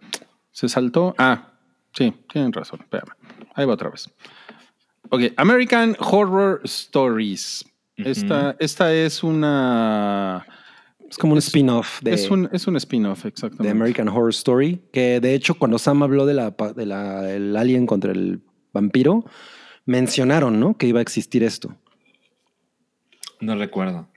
[0.51, 1.15] se saltó.
[1.17, 1.53] Ah,
[1.93, 2.79] sí, tienen razón.
[2.81, 3.11] Espérame.
[3.57, 4.07] Ahí va otra vez.
[5.09, 7.65] Ok, American Horror Stories.
[7.97, 10.45] Esta, esta es una.
[11.09, 13.71] Es como un spin-off de, Es un, es un spin-off, de exactamente.
[13.71, 14.79] American Horror Story.
[14.93, 18.41] Que de hecho, cuando Sam habló de la, de la el alien contra el
[18.73, 19.25] vampiro,
[19.85, 20.77] mencionaron, ¿no?
[20.77, 21.75] Que iba a existir esto.
[23.39, 24.07] No recuerdo.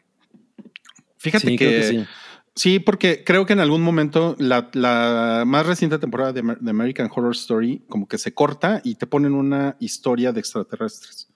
[1.17, 2.07] Fíjate sí, que, creo que sí.
[2.55, 6.71] Sí, porque creo que en algún momento la, la más reciente temporada de, Amer- de
[6.71, 11.29] American Horror Story como que se corta y te ponen una historia de extraterrestres.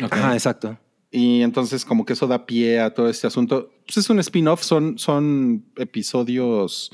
[0.00, 0.78] Ajá, exacto.
[1.10, 3.70] Y entonces como que eso da pie a todo este asunto.
[3.86, 6.90] Pues es un spin-off, son, son episodios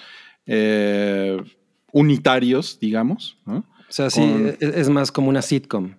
[0.47, 1.37] eh,
[1.93, 3.39] unitarios, digamos.
[3.47, 3.59] ¿no?
[3.59, 5.95] O sea, sí, Con- es, es más como una sitcom.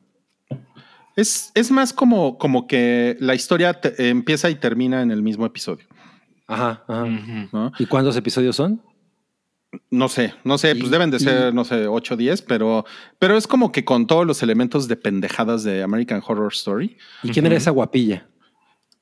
[1.15, 5.45] Es, es más como, como que la historia te- empieza y termina en el mismo
[5.45, 5.85] episodio.
[6.49, 7.71] Ajá, ajá.
[7.77, 8.81] ¿Y cuántos episodios son?
[9.91, 12.85] No sé, no sé, pues deben de ser, no sé, 8 o 10, pero,
[13.19, 17.29] pero es como que con todos los elementos de pendejadas de American Horror Story, ¿Y
[17.29, 18.27] quién era esa guapilla?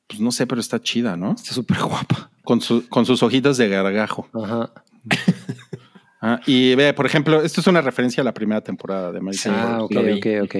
[0.07, 1.31] pues no sé, pero está chida, ¿no?
[1.33, 2.31] Está súper guapa.
[2.43, 4.29] Con, su- con sus hojitas de gargajo.
[4.33, 4.71] Ajá.
[6.19, 9.53] Ah, y ve, por ejemplo, esto es una referencia a la primera temporada de American
[9.53, 10.55] Sí, Horror Ah, ok, ok.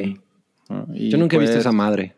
[0.93, 2.15] Y, Yo nunca he visto pues, esa madre.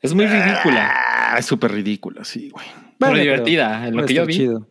[0.00, 0.88] Es muy ridícula.
[0.94, 2.64] Ah, es súper ridícula, sí, güey.
[3.00, 4.34] Pero Bueno, divertida, en lo que yo vi.
[4.34, 4.66] chido.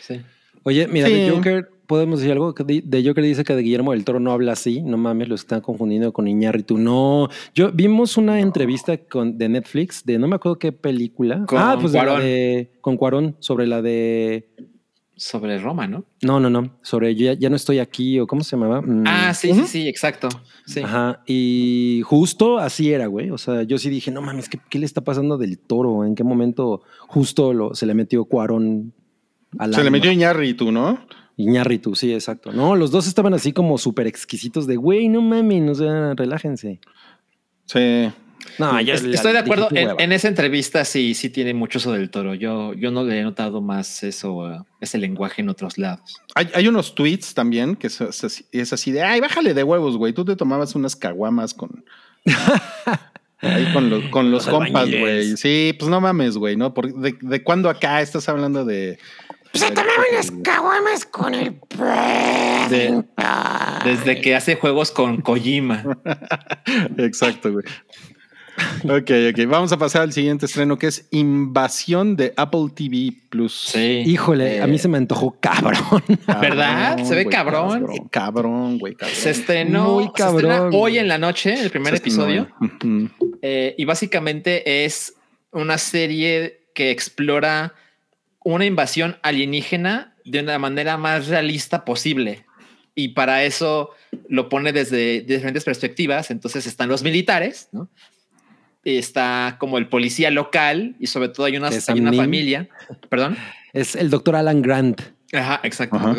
[0.00, 0.20] Sí.
[0.64, 1.12] Oye, mira, Sí.
[1.14, 2.52] de Joker, ¿podemos decir algo?
[2.52, 4.80] De Joker dice que de Guillermo del Toro no habla así.
[4.82, 6.78] No mames, lo están confundiendo con Iñárritu.
[6.78, 11.44] No, yo vimos una entrevista con, de Netflix de no me acuerdo qué película.
[11.46, 12.22] Con ah, pues de la Cuarón.
[12.22, 14.48] de con Cuarón sobre la de
[15.18, 16.04] Sobre Roma, ¿no?
[16.20, 18.82] no, no, no, sobre yo ya, ya no estoy aquí o cómo se llamaba.
[18.82, 20.28] Mm, Ah, sí, sí, sí, exacto.
[20.66, 20.80] Sí.
[20.80, 23.30] Ajá, y justo así era, güey.
[23.30, 26.04] O sea, yo sí dije, no mames, ¿qué, qué le está pasando del toro?
[26.04, 28.92] ¿En qué momento justo lo, se le metió Cuarón
[29.58, 30.98] al Se le metió Iñárritu, ¿no?
[31.38, 32.52] Iñárritu, sí, exacto.
[32.52, 36.80] No, los dos estaban así como súper exquisitos de, güey, no mames, o sea, relájense.
[37.64, 38.10] Sí.
[38.58, 39.68] No, Es- Estoy de acuerdo.
[39.72, 42.34] En, en esa entrevista sí, sí tiene mucho eso del toro.
[42.34, 46.20] Yo, yo no le he notado más eso, uh, ese lenguaje en otros lados.
[46.34, 49.62] Hay, hay unos tweets también que es, es así- es así de, ay, bájale de
[49.62, 50.12] huevos, güey.
[50.12, 51.84] Tú te tomabas unas caguamas con...
[53.42, 55.36] Ahí con los, con los Los compas, güey.
[55.36, 56.72] Sí, pues no mames, güey, ¿no?
[56.72, 58.98] Por- de, ¿De cuándo acá estás hablando de...?
[59.52, 63.06] Se tomaban las caguamas con el Paddington.
[63.84, 65.84] Desde que hace juegos con Kojima.
[66.98, 67.64] Exacto, güey.
[68.84, 69.46] Ok, ok.
[69.46, 73.70] Vamos a pasar al siguiente estreno que es Invasión de Apple TV Plus.
[73.72, 74.02] Sí.
[74.06, 76.02] Híjole, a mí se me antojó cabrón.
[76.40, 77.02] ¿Verdad?
[77.04, 77.86] Se ve cabrón.
[78.10, 79.16] Cabrón, güey, cabrón.
[79.16, 82.48] Se estrenó, Muy se estrena cabrón, hoy en la noche, el primer episodio.
[83.42, 85.14] Eh, y básicamente es
[85.52, 87.74] una serie que explora
[88.44, 92.44] una invasión alienígena de una manera más realista posible.
[92.94, 93.90] Y para eso
[94.28, 96.30] lo pone desde diferentes perspectivas.
[96.30, 97.90] Entonces están los militares, ¿no?
[98.88, 102.68] Está como el policía local y sobre todo hay una, hay una familia.
[103.08, 103.36] Perdón.
[103.72, 105.02] Es el doctor Alan Grant.
[105.32, 105.96] Ajá, exacto.
[105.96, 106.14] Ajá.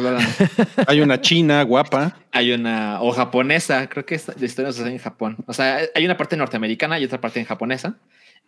[0.87, 2.17] Hay una china guapa.
[2.33, 5.37] Hay una o japonesa, creo que esta- la historia se hace en Japón.
[5.47, 7.95] O sea, hay una parte norteamericana y otra parte en japonesa.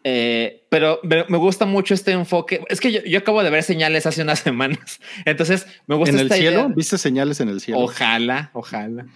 [0.04, 2.62] Eh, pero me, me gusta mucho este enfoque.
[2.68, 5.00] Es que yo, yo acabo de ver señales hace unas semanas.
[5.24, 6.60] Entonces me gusta ¿En el cielo?
[6.60, 6.74] idea.
[6.76, 7.80] ¿Viste señales en el cielo?
[7.80, 9.06] Ojalá, ojalá.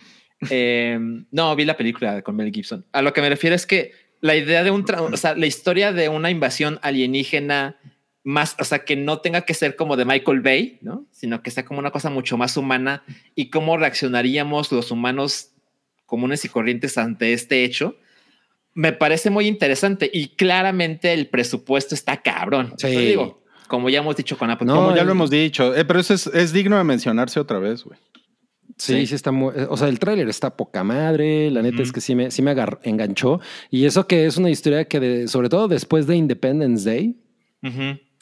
[0.50, 1.00] Eh,
[1.32, 2.86] no, vi la película con Mel Gibson.
[2.92, 3.94] A lo que me refiero es que
[4.24, 7.78] la idea de un, o sea, la historia de una invasión alienígena
[8.24, 11.06] más, o sea, que no tenga que ser como de Michael Bay, ¿no?
[11.12, 13.04] Sino que sea como una cosa mucho más humana
[13.36, 15.50] y cómo reaccionaríamos los humanos
[16.06, 17.98] comunes y corrientes ante este hecho.
[18.74, 22.74] Me parece muy interesante y claramente el presupuesto está cabrón.
[22.78, 22.88] Sí.
[22.88, 24.68] Digo, como ya hemos dicho con Apple.
[24.68, 25.76] No, Como ya el- lo hemos dicho.
[25.76, 28.00] Eh, pero eso es, es digno de mencionarse otra vez, güey.
[28.78, 29.16] Sí, sí, Sí.
[29.16, 32.32] está muy, o sea, el tráiler está poca madre, la neta es que sí me,
[32.32, 33.40] sí me agar- enganchó.
[33.70, 37.16] Y eso que es una historia que, de- sobre todo después de Independence Day,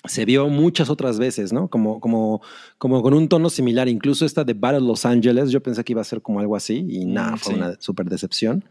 [0.06, 1.68] se vio muchas otras veces, ¿no?
[1.68, 2.42] Como, como,
[2.78, 3.88] como con un tono similar.
[3.88, 6.86] Incluso esta de Battle Los Angeles, yo pensé que iba a ser como algo así
[6.90, 7.60] y nada, Mm, fue sí.
[7.60, 8.64] una súper decepción.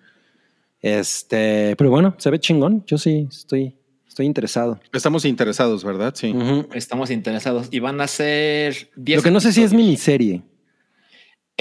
[0.82, 2.84] Este, pero bueno, se ve chingón.
[2.86, 3.74] Yo sí estoy,
[4.08, 4.80] estoy interesado.
[4.92, 6.14] Estamos interesados, ¿verdad?
[6.16, 6.34] Sí.
[6.74, 10.42] Estamos interesados y van a ser 10 Lo que no sé si es miniserie,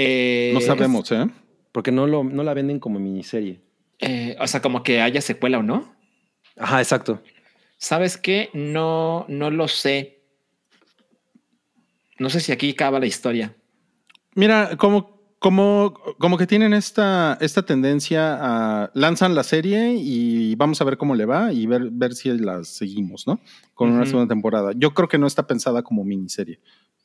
[0.01, 1.27] Eh, No sabemos, ¿eh?
[1.71, 3.59] porque no, lo, no la venden como miniserie.
[3.99, 5.93] eh, o sea, como que haya secuela o no.
[6.57, 7.21] Ajá, exacto.
[7.77, 8.49] ¿Sabes qué?
[8.53, 10.19] No, no lo sé.
[12.17, 13.55] No sé si aquí acaba la historia.
[14.35, 20.81] Mira, como, como, como que tienen esta, esta tendencia a lanzan la serie y vamos
[20.81, 23.39] a ver cómo le va y ver, ver si la seguimos, ¿no?
[23.73, 24.71] Con una segunda temporada.
[24.75, 26.59] Yo creo que no está pensada como miniserie.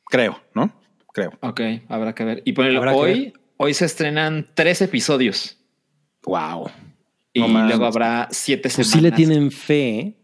[0.07, 0.73] Creo, ¿no?
[1.15, 1.33] Creo.
[1.41, 2.43] Ok, habrá que ver.
[2.45, 2.61] Y que
[2.93, 5.57] hoy, hoy se estrenan tres episodios.
[6.25, 6.71] Wow.
[7.33, 8.93] Y No luego habrá siete Pues semanas.
[8.93, 9.99] sí le tienen fe.
[10.01, 10.15] ¿eh?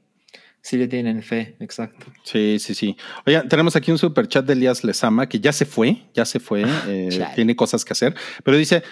[0.62, 2.06] Sí le tienen fe, exacto.
[2.22, 2.96] Sí, sí, sí.
[3.24, 6.38] Oigan, tenemos aquí un super chat de Elías Lezama que ya se fue, ya se
[6.38, 7.34] fue, eh, Chale.
[7.34, 8.14] tiene cosas que hacer,
[8.44, 8.82] pero dice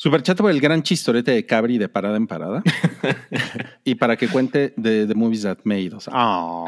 [0.00, 2.62] super chat por el gran chistorete de Cabri de parada en parada
[3.84, 6.08] y para que cuente de The Movies That Made Us.
[6.10, 6.64] Ah.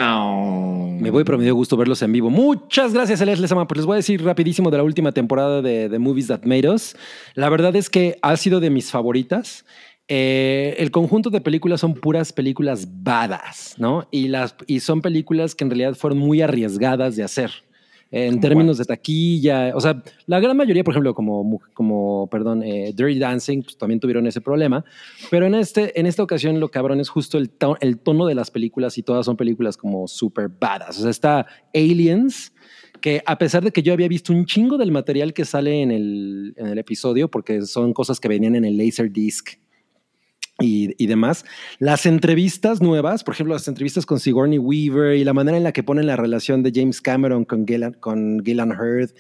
[1.01, 2.29] Me voy, pero me dio gusto verlos en vivo.
[2.29, 3.67] Muchas gracias, Elias Lezama.
[3.67, 6.69] Pues les voy a decir rapidísimo de la última temporada de The Movies That Made
[6.69, 6.95] Us.
[7.33, 9.65] La verdad es que ha sido de mis favoritas.
[10.09, 14.09] Eh, el conjunto de películas son puras películas badass, ¿no?
[14.11, 17.51] Y, las, y son películas que en realidad fueron muy arriesgadas de hacer.
[18.15, 22.93] En términos de taquilla, o sea, la gran mayoría, por ejemplo, como, como perdón, eh,
[22.95, 24.85] Dirty Dancing, pues también tuvieron ese problema.
[25.31, 28.35] Pero en, este, en esta ocasión lo cabrón es justo el, to- el tono de
[28.35, 30.99] las películas y todas son películas como super badass.
[30.99, 32.53] O sea, está Aliens,
[33.01, 35.91] que a pesar de que yo había visto un chingo del material que sale en
[35.91, 39.57] el, en el episodio, porque son cosas que venían en el Laserdisc
[40.63, 41.45] y, y demás,
[41.79, 45.73] las entrevistas nuevas, por ejemplo, las entrevistas con Sigourney Weaver y la manera en la
[45.73, 49.11] que ponen la relación de James Cameron con Gillan, con Gillan Hurd,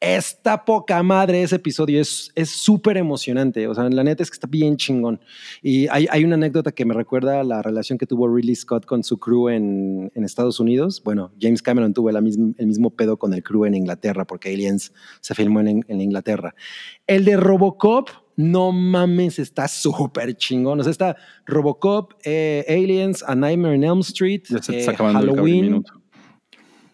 [0.00, 3.66] esta poca madre, ese episodio es es súper emocionante.
[3.66, 5.20] O sea, la neta es que está bien chingón.
[5.60, 8.86] Y hay, hay una anécdota que me recuerda a la relación que tuvo Ridley Scott
[8.86, 11.02] con su crew en, en Estados Unidos.
[11.02, 15.34] Bueno, James Cameron tuvo el mismo pedo con el crew en Inglaterra, porque Aliens se
[15.34, 16.54] filmó en, en Inglaterra.
[17.08, 18.08] El de Robocop,
[18.38, 20.78] no mames, está súper chingón.
[20.78, 24.96] O sea, está Robocop, eh, Aliens, A Nightmare on Elm Street, Ya se te eh,
[24.96, 25.82] Halloween.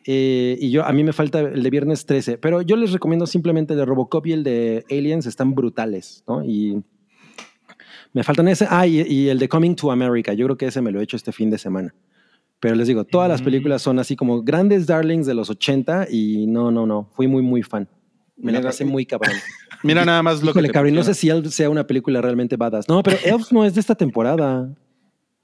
[0.06, 3.26] Eh, y yo, a mí me falta el de viernes 13, pero yo les recomiendo
[3.26, 6.42] simplemente el de Robocop y el de Aliens, están brutales, ¿no?
[6.42, 6.82] Y
[8.14, 8.66] me faltan ese.
[8.70, 11.04] Ah, y, y el de Coming to America, yo creo que ese me lo he
[11.04, 11.94] hecho este fin de semana.
[12.60, 13.44] Pero les digo, todas las Mm.
[13.44, 17.42] películas son así como grandes darlings de los 80 y no, no, no, fui muy,
[17.42, 17.88] muy fan.
[18.36, 19.34] Me la Mira, pasé muy cabrón.
[19.82, 22.56] Mira nada más lo Híjole, que cabrón, no sé si Elf sea una película realmente
[22.56, 22.88] badass.
[22.88, 24.68] No, pero Elf no es de esta temporada.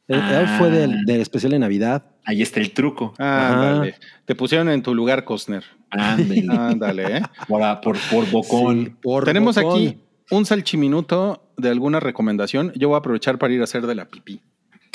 [0.08, 0.40] El- Ah.
[0.40, 2.04] Elf fue del, del especial de Navidad.
[2.24, 3.14] Ahí está el truco.
[3.18, 3.84] Ah.
[4.24, 5.62] Te pusieron en tu lugar, Costner.
[5.90, 6.44] Ándale.
[6.50, 7.22] Ándale, ¿eh?
[7.46, 8.84] por, por, por bocón.
[8.86, 9.72] Sí, por Tenemos bocón.
[9.72, 9.98] aquí
[10.32, 12.72] un salchiminuto de alguna recomendación.
[12.74, 14.40] Yo voy a aprovechar para ir a hacer de la pipí.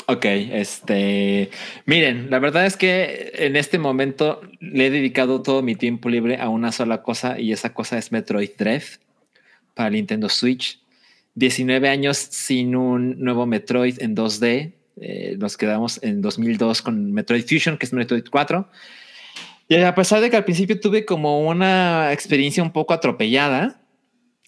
[0.07, 1.49] Ok, este,
[1.85, 6.37] miren, la verdad es que en este momento le he dedicado todo mi tiempo libre
[6.37, 8.83] a una sola cosa y esa cosa es Metroid Dread
[9.73, 10.79] para Nintendo Switch.
[11.33, 14.73] 19 años sin un nuevo Metroid en 2D.
[14.97, 18.69] Eh, nos quedamos en 2002 con Metroid Fusion, que es Metroid 4.
[19.67, 23.81] Y a pesar de que al principio tuve como una experiencia un poco atropellada,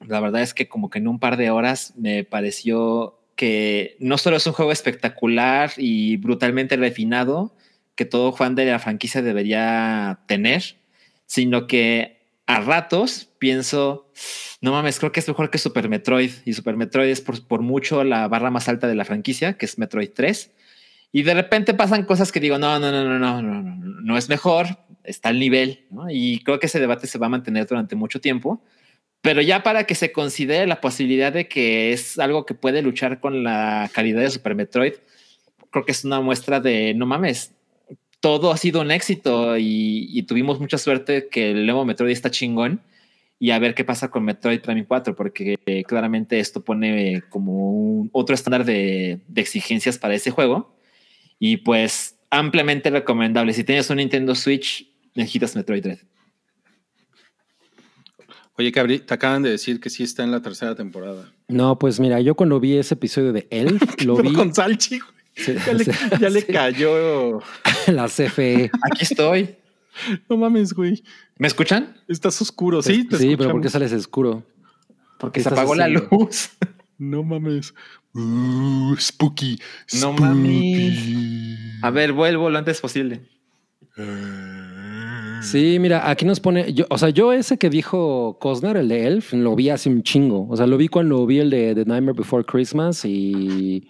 [0.05, 4.17] la verdad es que como que en un par de horas me pareció que no
[4.17, 7.55] solo es un juego espectacular y brutalmente refinado,
[7.95, 10.75] que todo fan de la franquicia debería tener,
[11.25, 14.11] sino que a ratos pienso,
[14.61, 16.31] no mames, creo que es mejor que Super Metroid.
[16.45, 19.65] Y Super Metroid es por, por mucho la barra más alta de la franquicia, que
[19.65, 20.51] es Metroid 3.
[21.11, 24.17] Y de repente pasan cosas que digo, no, no, no, no, no, no, no, no
[24.17, 26.09] es mejor, está al nivel, ¿no?
[26.09, 28.61] Y creo que ese debate se va a mantener durante mucho tiempo.
[29.27, 33.19] Pero ya para que se considere la posibilidad de que es algo que puede luchar
[33.19, 34.93] con la calidad de Super Metroid,
[35.69, 37.53] creo que es una muestra de no mames.
[38.21, 42.31] Todo ha sido un éxito y, y tuvimos mucha suerte que el nuevo Metroid está
[42.31, 42.79] chingón
[43.37, 47.73] y a ver qué pasa con Metroid Prime 4, porque eh, claramente esto pone como
[47.73, 50.73] un otro estándar de, de exigencias para ese juego.
[51.37, 53.51] Y pues ampliamente recomendable.
[53.51, 55.99] Si tienes un Nintendo Switch, necesitas Metroid Dread.
[58.59, 61.31] Oye, Cabri, te acaban de decir que sí está en la tercera temporada.
[61.47, 65.11] No, pues mira, yo cuando vi ese episodio de Elf, lo vi con Salchi, güey.
[65.35, 65.53] Sí,
[66.19, 67.39] Ya le, ya cayó.
[67.87, 68.71] la CFE.
[68.81, 69.55] Aquí estoy.
[70.27, 71.03] No mames, güey.
[71.37, 71.95] ¿Me escuchan?
[72.07, 72.81] Estás oscuro.
[72.81, 73.51] Sí, te sí, pero.
[73.51, 74.43] ¿por qué sales oscuro?
[75.19, 76.49] Porque ¿Qué se apagó la luz.
[76.97, 77.75] No mames.
[78.13, 79.59] Uh, spooky.
[79.93, 80.21] No spooky.
[80.21, 81.83] mames.
[81.83, 83.21] A ver, vuelvo lo antes posible.
[85.51, 89.07] Sí, mira, aquí nos pone, yo, o sea, yo ese que dijo Cosner, el de
[89.07, 90.45] Elf, lo vi hace un chingo.
[90.49, 93.87] O sea, lo vi cuando vi el de The Nightmare Before Christmas y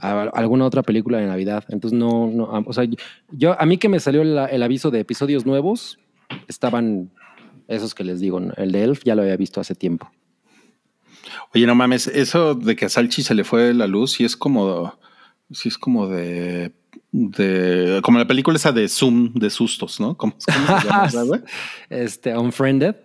[0.00, 1.64] alguna otra película de Navidad.
[1.68, 2.86] Entonces, no, no, o sea,
[3.30, 5.98] yo, a mí que me salió el, aviso de episodios nuevos,
[6.48, 7.10] estaban
[7.68, 10.10] esos que les digo, el de Elf ya lo había visto hace tiempo.
[11.54, 14.38] Oye, no mames, eso de que a Salchi se le fue la luz, sí es
[14.38, 14.98] como,
[15.50, 16.72] sí es como de,
[17.16, 20.16] de, como la película esa de Zoom de sustos, ¿no?
[20.16, 21.40] ¿Cómo, cómo se llama, esa, güey?
[21.88, 22.96] Este, Unfriended.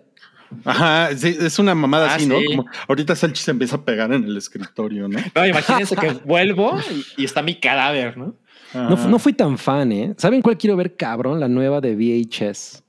[0.64, 2.40] Ajá, sí, es una mamada Ah, así, ¿no?
[2.40, 2.46] sí.
[2.46, 5.20] Como ahorita Salchi se empieza a pegar en el escritorio, ¿no?
[5.32, 6.76] No, imagínense que vuelvo
[7.16, 8.34] y, y está mi cadáver, ¿no?
[8.74, 9.06] No, Ajá.
[9.08, 10.14] no fui tan fan, ¿eh?
[10.16, 11.38] ¿Saben cuál quiero ver, cabrón?
[11.38, 12.82] La nueva de VHS.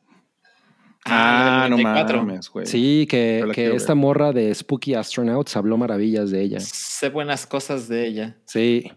[1.06, 2.18] Ah, no 94.
[2.24, 2.66] mames, güey.
[2.66, 4.02] Sí, que, que esta ver.
[4.02, 6.60] morra de Spooky Astronauts habló maravillas de ella.
[6.60, 8.38] Sé buenas cosas de ella.
[8.46, 8.92] Sí.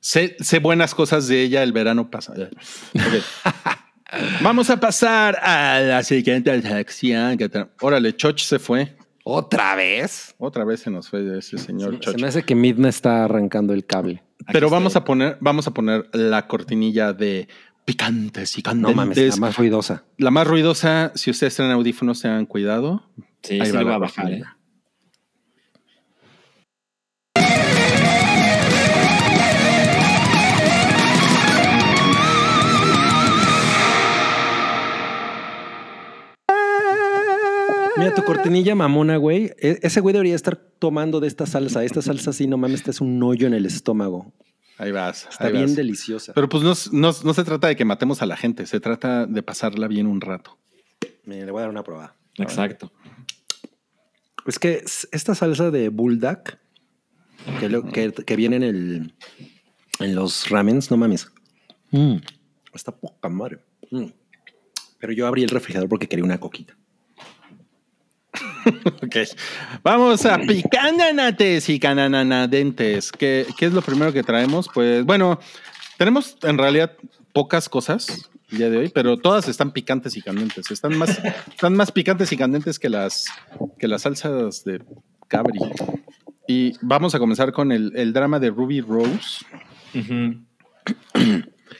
[0.00, 2.48] Sé, sé buenas cosas de ella el verano pasado.
[2.94, 3.22] Ok.
[4.42, 7.38] Vamos a pasar a la siguiente sección.
[7.80, 8.96] Órale, Choch se fue.
[9.22, 10.34] ¿Otra vez?
[10.38, 12.20] Otra vez se nos fue ese señor Se Choch.
[12.20, 14.22] me hace que Midna está arrancando el cable.
[14.52, 15.02] Pero vamos estoy.
[15.02, 17.46] a poner, vamos a poner la cortinilla de
[17.84, 19.34] picantes y No mames, candentes.
[19.36, 20.04] la más ruidosa.
[20.16, 23.04] La más ruidosa, si ustedes traen audífonos, tengan cuidado.
[23.42, 24.32] Sí, Ahí sí va lo la a bajar.
[24.32, 24.42] ¿eh?
[38.00, 39.52] Mira, tu cortinilla mamona, güey.
[39.58, 41.84] E- ese güey debería estar tomando de esta salsa.
[41.84, 44.32] Esta salsa, sí, no mames, este es un hoyo en el estómago.
[44.78, 45.26] Ahí vas.
[45.30, 45.76] Está ahí bien vas.
[45.76, 46.32] deliciosa.
[46.34, 49.26] Pero pues no, no no se trata de que matemos a la gente, se trata
[49.26, 50.58] de pasarla bien un rato.
[51.24, 52.16] Mira, le voy a dar una probada.
[52.38, 52.90] Exacto.
[54.46, 54.82] Es que
[55.12, 56.38] esta salsa de bulldog
[57.60, 59.14] que, lo- que, que viene en, el,
[59.98, 61.30] en los ramens, no mames.
[61.90, 62.16] Mm,
[62.72, 63.58] está poca madre.
[63.90, 64.06] Mm.
[64.98, 66.76] Pero yo abrí el refrigerador porque quería una coquita.
[69.02, 69.16] Ok.
[69.82, 73.12] Vamos a picananates y cananadentes.
[73.12, 74.68] ¿Qué, ¿Qué es lo primero que traemos?
[74.72, 75.40] Pues bueno,
[75.98, 76.92] tenemos en realidad
[77.32, 80.70] pocas cosas el día de hoy, pero todas están picantes y candentes.
[80.70, 81.20] Están más,
[81.50, 83.26] están más picantes y candentes que las,
[83.78, 84.82] que las salsas de
[85.28, 85.60] cabri.
[86.46, 89.44] Y vamos a comenzar con el, el drama de Ruby Rose.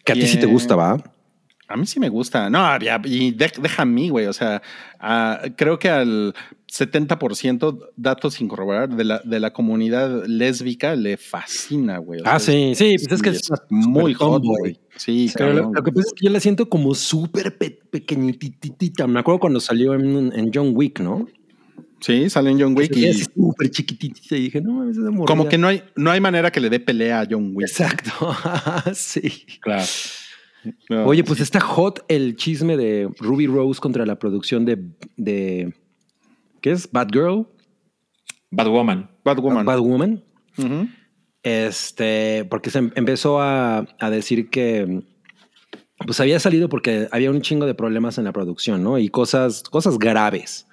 [0.05, 1.03] Que a ti sí te gusta, ¿va?
[1.71, 2.51] A mí sí me gusta.
[2.51, 2.59] No,
[3.05, 4.27] y de- deja a mí, güey.
[4.27, 4.61] O sea,
[5.57, 6.35] creo que al
[6.71, 12.21] 70% datos sin corroborar de la, de la comunidad lésbica le fascina, güey.
[12.25, 14.81] Ah, sea, sí, sí, pues es que es muy hot, güey.
[14.97, 15.73] Sí, lo, cabrón.
[15.75, 19.07] lo que pasa es que yo la siento como súper pe pequeñititita.
[19.07, 21.27] Me acuerdo cuando salió en, en John Wick, ¿no?
[22.01, 25.69] Sí, sale en John Wick y súper chiquitita y dije, no mames, como que no
[25.69, 27.69] hay, no hay manera que le dé pelea a John Wick.
[27.69, 28.35] Exacto.
[28.95, 29.45] sí.
[29.61, 29.85] Claro.
[30.89, 34.78] No, Oye, pues está hot el chisme de Ruby Rose contra la producción de,
[35.16, 35.74] de
[36.61, 36.91] ¿qué es?
[36.91, 37.47] Bad Girl,
[38.51, 39.11] Bad Woman.
[39.24, 39.65] Bad Woman.
[39.65, 40.23] Bad Woman.
[41.43, 45.03] Este, porque se em- empezó a, a decir que
[46.07, 48.99] pues había salido porque había un chingo de problemas en la producción, ¿no?
[48.99, 50.66] Y cosas, cosas graves,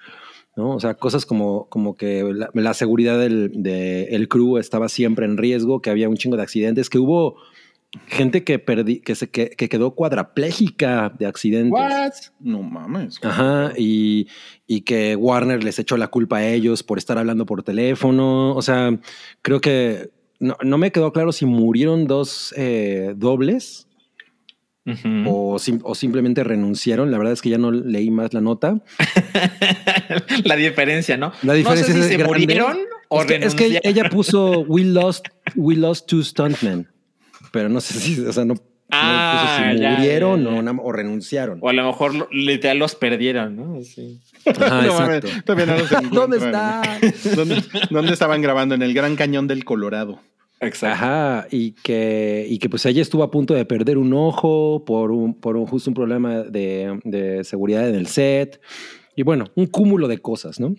[0.56, 0.70] ¿no?
[0.74, 5.26] O sea, cosas como, como que la, la seguridad del de el crew estaba siempre
[5.26, 7.36] en riesgo, que había un chingo de accidentes, que hubo
[8.06, 12.32] gente que perdí, que se que, que quedó cuadraplégica de accidentes.
[12.40, 13.18] No mames.
[13.22, 14.28] Ajá, y,
[14.66, 18.54] y que Warner les echó la culpa a ellos por estar hablando por teléfono.
[18.54, 18.98] O sea,
[19.42, 20.10] creo que
[20.40, 23.86] no, no me quedó claro si murieron dos eh, dobles
[25.26, 27.10] o, sim- o simplemente renunciaron.
[27.10, 28.80] La verdad es que ya no leí más la nota.
[30.44, 31.32] la diferencia, ¿no?
[31.42, 32.38] La diferencia no sé es se grande.
[32.46, 32.78] murieron
[33.10, 35.26] o Es que, es que ella puso We lost,
[35.56, 36.88] we lost two stuntmen,
[37.58, 38.60] pero no sé si, o sea, no, no
[38.90, 40.80] Ah, puso si ya, murieron ya, ya.
[40.80, 41.58] O, renunciaron.
[41.60, 43.82] O a lo mejor literal los perdieron, ¿no?
[43.82, 44.20] Sí.
[44.46, 45.90] Ajá, No todavía los.
[46.12, 46.82] ¿Dónde está?
[47.34, 48.74] ¿Dónde, dónde estaban grabando?
[48.76, 50.20] En el Gran Cañón del Colorado.
[50.60, 50.94] Exacto.
[51.04, 55.10] Ajá, y que, y que pues ella estuvo a punto de perder un ojo por
[55.10, 58.60] un, por un justo un problema de, de seguridad en el set.
[59.16, 60.74] Y bueno, un cúmulo de cosas, ¿no?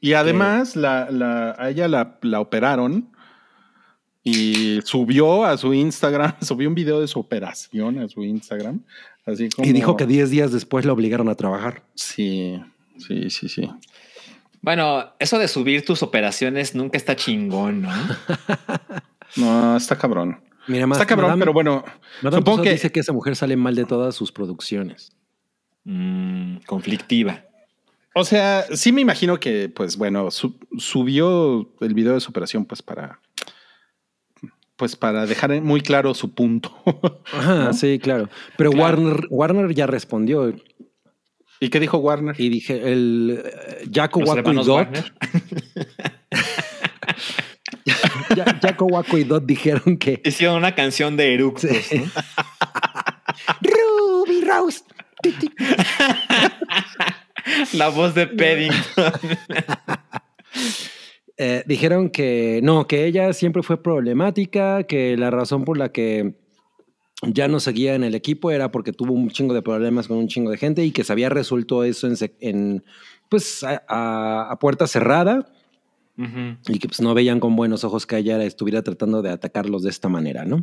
[0.00, 3.09] Y además, la, la- a ella la, la operaron
[4.22, 8.80] y subió a su Instagram, subió un video de su operación a su Instagram.
[9.26, 9.66] Así como.
[9.68, 11.82] Y dijo que 10 días después la obligaron a trabajar.
[11.94, 12.58] Sí,
[12.98, 13.70] sí, sí, sí.
[14.62, 17.90] Bueno, eso de subir tus operaciones nunca está chingón, ¿no?
[19.36, 20.40] No, está cabrón.
[20.66, 21.84] Mira, más está cabrón, pero bueno,
[22.22, 22.72] Madame supongo que.
[22.72, 25.12] dice que esa mujer sale mal de todas sus producciones.
[25.84, 27.44] Mm, conflictiva.
[28.14, 32.64] O sea, sí me imagino que, pues bueno, su- subió el video de su operación,
[32.64, 33.20] pues para.
[34.80, 36.74] Pues para dejar muy claro su punto.
[37.34, 38.30] Ajá, sí, claro.
[38.56, 38.82] Pero Claro.
[38.82, 40.54] Warner, Warner ya respondió
[41.60, 42.34] ¿Y qué dijo Warner?
[42.38, 45.12] y dije, el eh, Jaco Waco y Dot,
[48.62, 52.10] Jaco Waco y Dot dijeron que Hicieron una canción de eructos, ¿no?
[53.60, 54.80] Ruby Rose.
[57.74, 59.12] La voz de Paddington.
[61.42, 66.34] Eh, dijeron que no, que ella siempre fue problemática, que la razón por la que
[67.22, 70.28] ya no seguía en el equipo era porque tuvo un chingo de problemas con un
[70.28, 72.06] chingo de gente y que se había resuelto eso
[72.40, 72.84] en,
[73.30, 75.50] pues a, a- a puerta cerrada
[76.68, 79.88] y que pues no veían con buenos ojos que ella estuviera tratando de atacarlos de
[79.88, 80.60] esta manera, ¿no?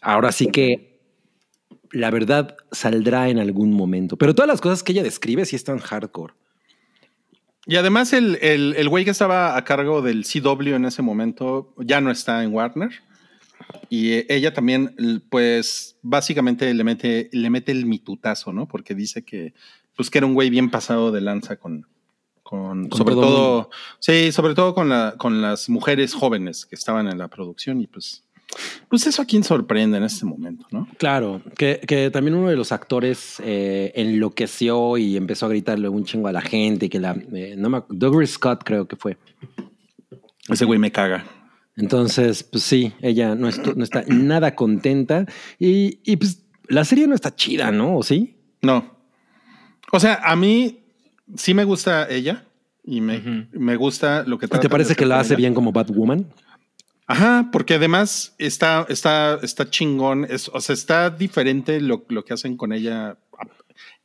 [0.00, 0.98] Ahora sí que
[1.90, 4.16] la verdad saldrá en algún momento.
[4.16, 6.32] Pero todas las cosas que ella describe sí están hardcore.
[7.66, 11.74] Y además el, el, el güey que estaba a cargo del CW en ese momento
[11.78, 12.90] ya no está en Warner.
[13.88, 18.66] Y ella también, pues, básicamente le mete, le mete el mitutazo, ¿no?
[18.66, 19.54] Porque dice que,
[19.96, 21.86] pues, que era un güey bien pasado de lanza con,
[22.42, 23.70] con, Con sobre todo todo,
[24.00, 27.80] sí, sobre todo con, la, con las mujeres jóvenes que estaban en la producción.
[27.80, 28.24] Y pues,
[28.88, 30.86] pues eso a quién sorprende en este momento, ¿no?
[30.98, 36.04] Claro, que, que también uno de los actores eh, enloqueció y empezó a gritarle un
[36.04, 36.88] chingo a la gente.
[36.90, 39.16] Que la, eh, no me Douglas Scott creo que fue.
[40.48, 41.24] Ese güey me caga.
[41.76, 45.24] Entonces, pues sí, ella no, estu- no está nada contenta.
[45.58, 47.96] Y, y, pues la serie no está chida, ¿no?
[47.96, 48.36] ¿O sí?
[48.60, 48.94] No.
[49.90, 50.80] O sea, a mí
[51.36, 52.44] sí me gusta ella
[52.84, 53.30] y me, Ujú.
[53.52, 55.38] me gusta lo que ¿Y tratan ¿Te parece que la hace ella.
[55.38, 56.26] bien como Batwoman?
[57.12, 62.32] Ajá, porque además está, está, está chingón, es, o sea, está diferente lo, lo que
[62.32, 63.18] hacen con ella,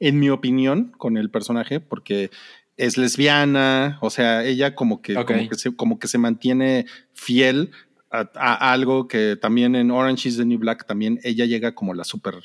[0.02, 2.32] en mi opinión, con el personaje, porque
[2.76, 7.72] es lesbiana, o sea, ella como que, como que, se, como que se mantiene fiel
[8.12, 11.94] a, a algo que también en Orange is the New Black también ella llega como
[11.94, 12.36] la super,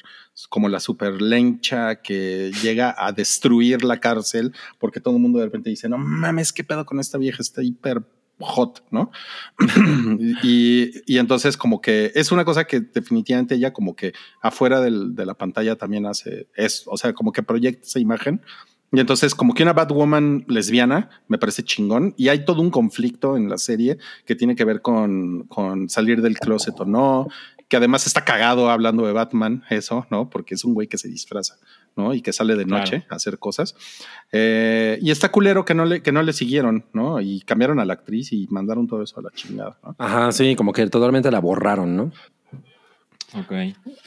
[0.49, 5.47] como la super lencha que llega a destruir la cárcel, porque todo el mundo de
[5.47, 8.05] repente dice, no mames, qué pedo con esta vieja, está hiper
[8.43, 9.11] hot, ¿no?
[10.43, 15.15] y, y entonces como que es una cosa que definitivamente ella como que afuera del-
[15.15, 18.41] de la pantalla también hace es, o sea, como que proyecta esa imagen.
[18.95, 23.39] Y entonces como que una Batwoman lesbiana me parece chingón y hay todo un conflicto
[23.39, 23.97] en la serie
[24.27, 27.29] que tiene que ver con, con salir del closet o no,
[27.69, 30.29] que además está cagado hablando de Batman, eso, ¿no?
[30.29, 31.57] Porque es un güey que se disfraza,
[31.97, 32.15] ¿no?
[32.15, 33.07] Y que sale de noche Claro.
[33.11, 33.75] a hacer cosas.
[34.33, 37.21] Eh, y está culero que no, le, que no le siguieron, ¿no?
[37.21, 39.95] Y cambiaron a la actriz y mandaron todo eso a la chingada, ¿no?
[39.99, 42.13] Ajá, sí, como que totalmente la borraron, ¿no?
[43.35, 43.53] Ok.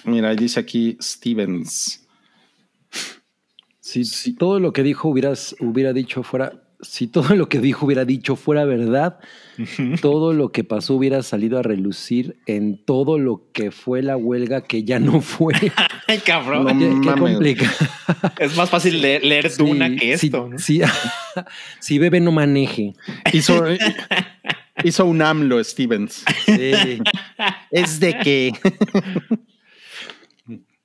[0.06, 2.02] Mira, ahí dice aquí Stevens.
[3.80, 7.86] Si, si todo lo que dijo hubieras, hubiera dicho fuera, si todo lo que dijo
[7.86, 9.20] hubiera dicho fuera verdad,
[10.02, 14.62] todo lo que pasó hubiera salido a relucir en todo lo que fue la huelga
[14.62, 15.54] que ya no fue.
[16.08, 16.66] Ay, cabrón.
[16.66, 17.74] No qué, qué complicado.
[18.40, 20.50] Es más fácil leer, leer Duna que esto.
[20.50, 20.60] ¿no?
[20.60, 20.82] sí.
[21.80, 22.94] si bebe no maneje.
[23.34, 23.64] Hizo,
[24.84, 26.24] hizo un AMLO Stevens.
[26.46, 27.02] Sí.
[27.72, 28.52] Es de que.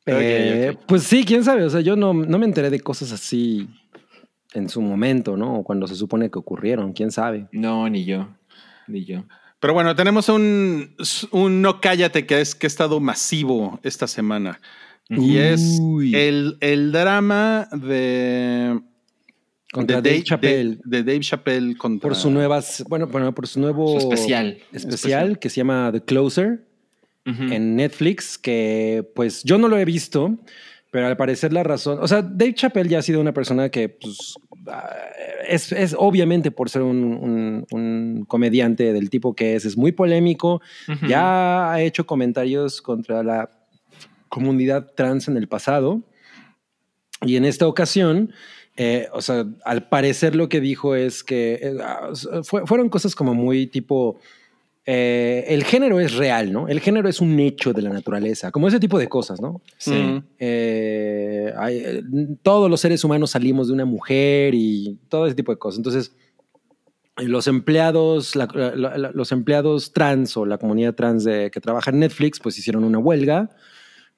[0.07, 1.65] Eh, Pues sí, quién sabe.
[1.65, 3.69] O sea, yo no, no me enteré de cosas así
[4.55, 5.59] en su momento, ¿no?
[5.61, 7.47] O cuando se supone que ocurrieron, quién sabe.
[7.53, 8.29] No, ni yo.
[8.89, 9.25] Ni yo.
[9.61, 10.95] Pero bueno, tenemos un,
[11.33, 14.61] un no cállate que es que ha estado masivo esta semana.
[15.09, 16.15] Y es Uy.
[16.15, 18.81] el, el drama de.
[19.73, 20.79] Contra de Dave Chappelle.
[20.85, 22.09] De, de Dave Chappelle contra.
[22.09, 24.59] Por su nuevas, bueno, bueno, por su nuevo Su especial.
[24.73, 26.65] especial que se llama The Closer
[27.27, 27.43] Ujú.
[27.53, 30.37] en Netflix, que pues yo no lo he visto,
[30.91, 33.89] pero al parecer la razón, o sea, Dave Chappelle ya ha sido una persona que
[33.89, 34.35] pues
[34.69, 34.91] ah,
[35.49, 39.93] es, es obviamente por ser un, un- un comediante del tipo que es, es muy
[39.93, 40.61] polémico,
[41.09, 43.51] ya ha hecho comentarios contra la
[44.29, 46.03] comunidad trans en el pasado.
[47.23, 48.33] Y en esta ocasión,
[48.77, 52.11] eh, o sea, al parecer lo que dijo es que eh, ah,
[52.45, 54.19] fue- fueron cosas como muy tipo,
[54.87, 56.67] eh, el género es real, ¿no?
[56.69, 59.61] El género es un hecho de la naturaleza, como ese tipo de cosas, ¿no?
[59.79, 60.23] Sí.
[60.39, 62.03] Eh, hay- eh,
[62.43, 65.79] todos los seres humanos salimos de una mujer y todo ese tipo de cosas.
[65.79, 66.17] Entonces,
[67.19, 71.91] los empleados, la- la- la- los empleados trans o la comunidad trans de, que trabaja
[71.91, 73.51] en Netflix, pues hicieron una huelga,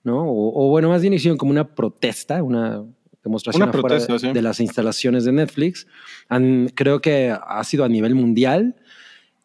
[0.04, 0.24] ¿no?
[0.24, 2.84] O, o bueno, más bien hicieron como una protesta, una
[3.24, 4.32] demostración Una afuera protesta, de, sí.
[4.32, 5.86] de las instalaciones de Netflix.
[6.28, 8.76] Han- creo que ha sido a nivel mundial.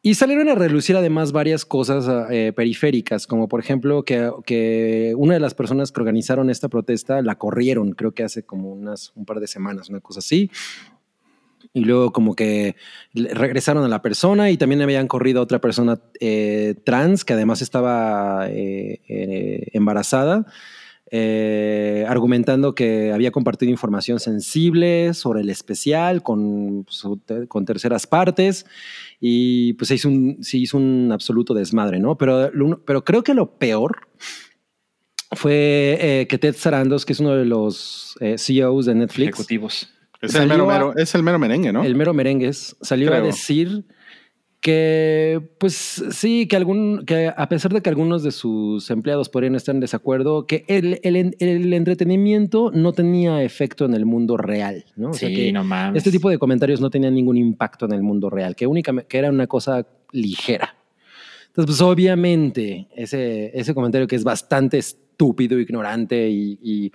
[0.08, 5.34] Y salieron a relucir además varias cosas eh, periféricas, como por ejemplo que, que una
[5.34, 9.26] de las personas que organizaron esta protesta la corrieron, creo que hace como unas, un
[9.26, 10.50] par de semanas, una cosa así.
[11.74, 12.78] Y luego como que
[13.14, 17.62] regresaron a la persona y también habían corrido a otra persona eh, trans que además
[17.62, 20.46] estaba eh, eh, embarazada,
[21.10, 26.86] eh, argumentando que había compartido información sensible sobre el especial con,
[27.48, 28.66] con terceras partes
[29.20, 32.18] y pues se hizo un, se hizo un absoluto desmadre, ¿no?
[32.18, 34.08] Pero, lo- pero creo que lo peor
[35.32, 39.90] fue eh, que Ted Sarandos, que es uno de los eh, CEOs de Netflix, Ejecutivos.
[40.22, 41.84] Es el, mero, a- es el mero merengue, ¿no?
[41.84, 43.86] el mero merengues, salió a decir
[44.60, 49.56] que, pues sí, que, algún, que a pesar de que algunos de sus empleados podrían
[49.56, 54.86] estar en desacuerdo, que el, el- el entretenimiento no tenía efecto en el mundo real,
[54.96, 55.12] ¿no?
[55.12, 55.98] O sea sí, que no mames.
[56.00, 59.18] este tipo de comentarios no tenían ningún impacto en el mundo real, que, únicamente, que
[59.20, 60.76] era una cosa ligera.
[61.48, 66.92] Entonces, pues obviamente, ese, ese comentario que es bastante es- estúpido, ignorante y, y-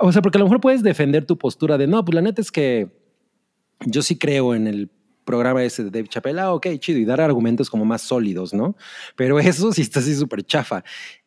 [0.00, 2.40] o sea, porque a lo mejor puedes defender tu postura de no, pues la neta
[2.42, 2.88] es que
[3.86, 4.90] yo sí creo en el
[5.24, 8.76] programa ese de Dave Chappelle, ah, ok, chido, y dar argumentos como más sólidos, ¿no?
[9.16, 10.82] Pero eso sí está así súper chafa.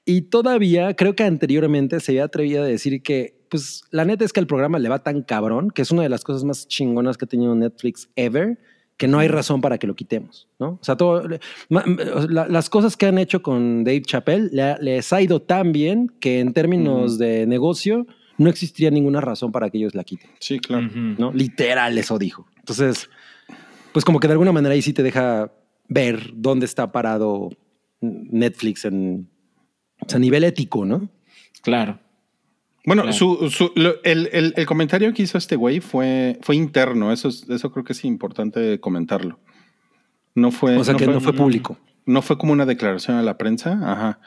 [0.05, 4.33] Y todavía creo que anteriormente se había atrevido a decir que, pues la neta es
[4.33, 7.17] que el programa le va tan cabrón, que es una de las cosas más chingonas
[7.17, 8.59] que ha tenido Netflix ever,
[8.97, 10.71] que no hay razón para que lo quitemos, ¿no?
[10.79, 11.23] O sea, todo,
[11.69, 16.11] la- las cosas que han hecho con Dave Chappelle le- les ha ido tan bien
[16.19, 18.05] que en términos de negocio
[18.37, 20.29] no existiría ninguna razón para que ellos la quiten.
[20.39, 20.87] Sí, claro.
[20.93, 21.31] ¿no?
[21.33, 22.47] Literal, eso dijo.
[22.57, 23.09] Entonces,
[23.93, 25.51] pues como que de alguna manera ahí sí te deja
[25.87, 27.49] ver dónde está parado
[28.01, 29.29] Netflix en,
[30.01, 31.09] o sea, a nivel ético, ¿no?
[31.61, 31.99] Claro.
[32.85, 33.17] Bueno, Claro.
[33.17, 37.13] su, su- lo- el, el- el comentario que hizo este güey fue, fue interno.
[37.13, 39.39] Eso, es- eso creo que es importante comentarlo.
[40.35, 40.75] No fue.
[40.77, 41.77] O sea, que no fue público.
[42.05, 43.79] No fue como una declaración a la prensa.
[43.81, 44.19] Ajá.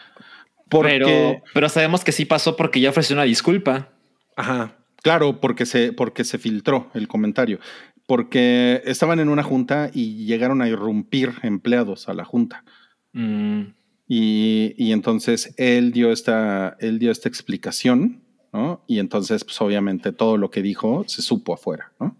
[0.70, 3.90] Porque, Pero, pero sabemos que sí pasó porque ya ofreció una disculpa.
[4.36, 4.76] Ajá.
[5.02, 7.58] claro, porque se, porque se filtró el comentario.
[8.06, 12.64] Porque estaban en una junta y llegaron a irrumpir empleados a la junta.
[13.12, 13.62] Mm,
[14.08, 18.22] Y, y entonces él dio esta, él dio esta explicación,
[18.52, 18.84] ¿no?
[18.86, 22.16] Y entonces, pues obviamente todo lo que dijo se supo afuera, ¿no?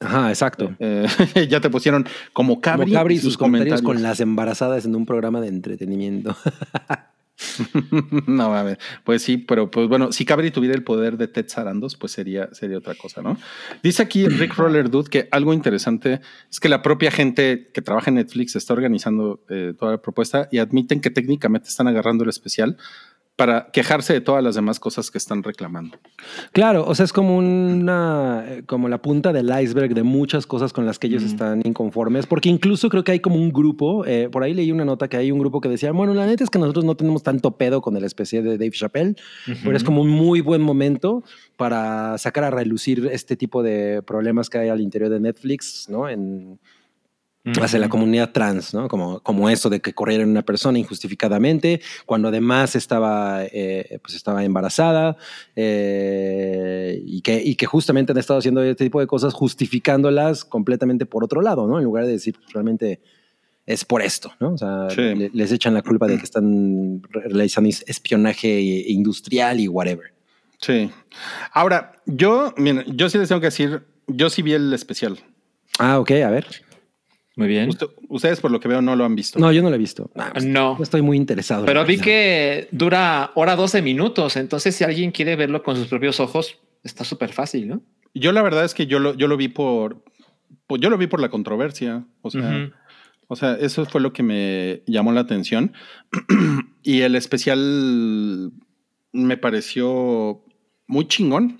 [0.00, 0.74] Ajá, exacto.
[0.80, 1.06] Eh,
[1.48, 4.10] ya te pusieron como Cabri, Como Cabri y sus comentarios con comentarios.
[4.10, 6.36] las embarazadas en un programa de entretenimiento.
[8.26, 11.96] no, ver, pues sí, pero pues bueno, si Cabri tuviera el poder de Ted Sarandos,
[11.96, 13.36] pues sería, sería otra cosa, ¿no?
[13.82, 16.20] Dice aquí Rick Roller Dude que algo interesante
[16.50, 20.48] es que la propia gente que trabaja en Netflix está organizando eh, toda la propuesta
[20.50, 22.76] y admiten que técnicamente están agarrando el especial
[23.38, 25.96] para quejarse de todas las demás cosas que están reclamando.
[26.50, 30.72] Claro, o sea, es como una, eh, como la punta del iceberg de muchas cosas
[30.72, 31.26] con las que ellos Mm.
[31.26, 34.84] están inconformes, porque incluso creo que hay como un grupo, eh, por ahí leí una
[34.84, 37.22] nota que hay un grupo que decía, bueno, la neta es que nosotros no tenemos
[37.22, 39.14] tanto pedo con el especial de Dave Chappelle,
[39.62, 41.22] pero es como un muy buen momento
[41.56, 46.08] para sacar a relucir este tipo de problemas que hay al interior de Netflix, ¿no?
[46.08, 46.58] En,
[47.62, 48.88] hacia la comunidad trans, ¿no?
[48.88, 54.44] Como, como eso de que corrieran una persona injustificadamente, cuando además estaba, eh, pues estaba
[54.44, 55.16] embarazada
[55.92, 61.06] eh, y, que, y que justamente han estado haciendo este tipo de cosas justificándolas completamente
[61.06, 61.78] por otro lado, ¿no?
[61.78, 63.00] En lugar de decir pues, realmente
[63.66, 64.54] es por esto, ¿no?
[64.54, 65.14] O sea, Sí.
[65.14, 70.12] le- les echan la culpa de que están re- realizando espionaje industrial y whatever.
[70.60, 70.90] Sí.
[71.52, 75.18] Ahora, yo, miren, yo sí les tengo que decir, yo sí vi el especial.
[75.78, 76.46] Ah, ok, a ver.
[77.38, 77.68] Muy bien.
[77.68, 79.38] Usted- ustedes, por lo que veo, no lo han visto.
[79.38, 80.10] No, yo no lo he visto.
[80.16, 80.76] Ah, pues, No.
[80.76, 81.64] No estoy muy interesado.
[81.64, 84.36] Pero vi que dura hora 12 minutos.
[84.36, 87.82] Entonces, si alguien quiere verlo con sus propios ojos, está súper fácil, ¿no?
[88.14, 90.02] Yo la verdad es que yo lo, yo lo vi por,
[90.66, 92.04] por- yo lo vi por la controversia.
[92.22, 92.70] O sea,
[93.28, 95.72] o sea, eso fue lo que me llamó la atención.
[96.82, 98.50] y el especial
[99.12, 100.42] me pareció
[100.86, 101.58] muy chingón.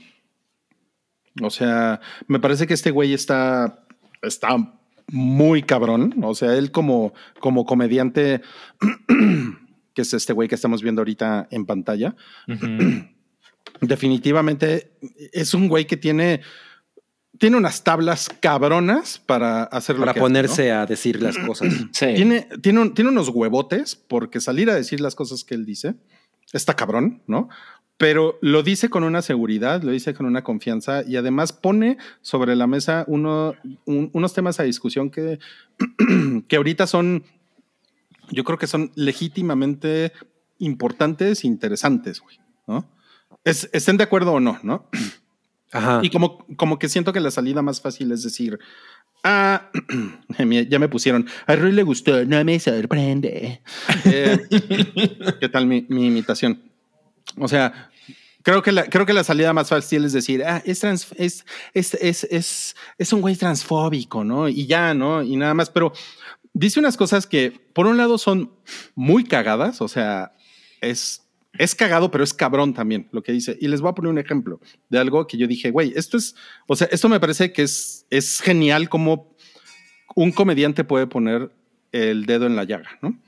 [1.43, 3.85] O sea, me parece que este güey está,
[4.23, 4.78] está
[5.09, 6.15] muy cabrón.
[6.23, 8.43] O sea, él como, como comediante,
[9.95, 12.15] que es este güey que estamos viendo ahorita en pantalla,
[13.81, 14.93] definitivamente
[15.33, 16.41] es un güey que tiene,
[17.39, 20.25] tiene unas tablas cabronas para hacer lo Para que hace, ¿no?
[20.25, 21.73] ponerse a decir las cosas.
[21.93, 22.07] Sí.
[22.15, 25.95] Tiene, tiene, un- tiene unos huevotes porque salir a decir las cosas que él dice
[26.53, 27.49] está cabrón, ¿no?
[27.99, 32.55] Pero lo dice con una seguridad, lo dice con una confianza y además pone sobre
[32.55, 33.55] la mesa uno,
[33.87, 35.39] un- unos temas a discusión que,
[36.49, 37.25] que ahorita son,
[38.31, 40.13] yo creo que son legítimamente
[40.59, 42.39] importantes e interesantes, güey,
[42.69, 42.89] ¿no?
[43.45, 44.89] Es- estén de acuerdo o no, ¿no?
[45.73, 46.01] Ajá.
[46.03, 48.59] Y como, como que siento que la salida más fácil es decir,
[49.25, 49.71] ah,
[50.69, 53.61] ya me pusieron, a Rui le gustó, no me sorprende.
[54.05, 54.39] Eh,
[55.41, 56.63] ¿Qué tal mi, mi imitación?
[57.37, 57.91] O sea,
[58.43, 61.09] creo que, la, creo que la salida más fácil es decir, ah, es, trans-
[63.13, 64.49] un güey transfóbico, ¿no?
[64.49, 65.23] Y ya, ¿no?
[65.23, 65.93] Y nada más, pero
[66.55, 68.53] dice unas cosas que, por un lado, son
[68.95, 70.33] muy cagadas, o sea,
[70.81, 71.25] es
[71.59, 73.57] es cagado, pero es cabrón también lo que dice.
[73.61, 74.61] Y les voy a poner un ejemplo
[74.91, 76.37] de algo que yo dije, güey, esto es,
[76.69, 79.35] o sea, esto me parece que es, es genial como
[80.15, 81.51] un comediante puede poner
[81.91, 83.19] el dedo en la llaga, ¿no?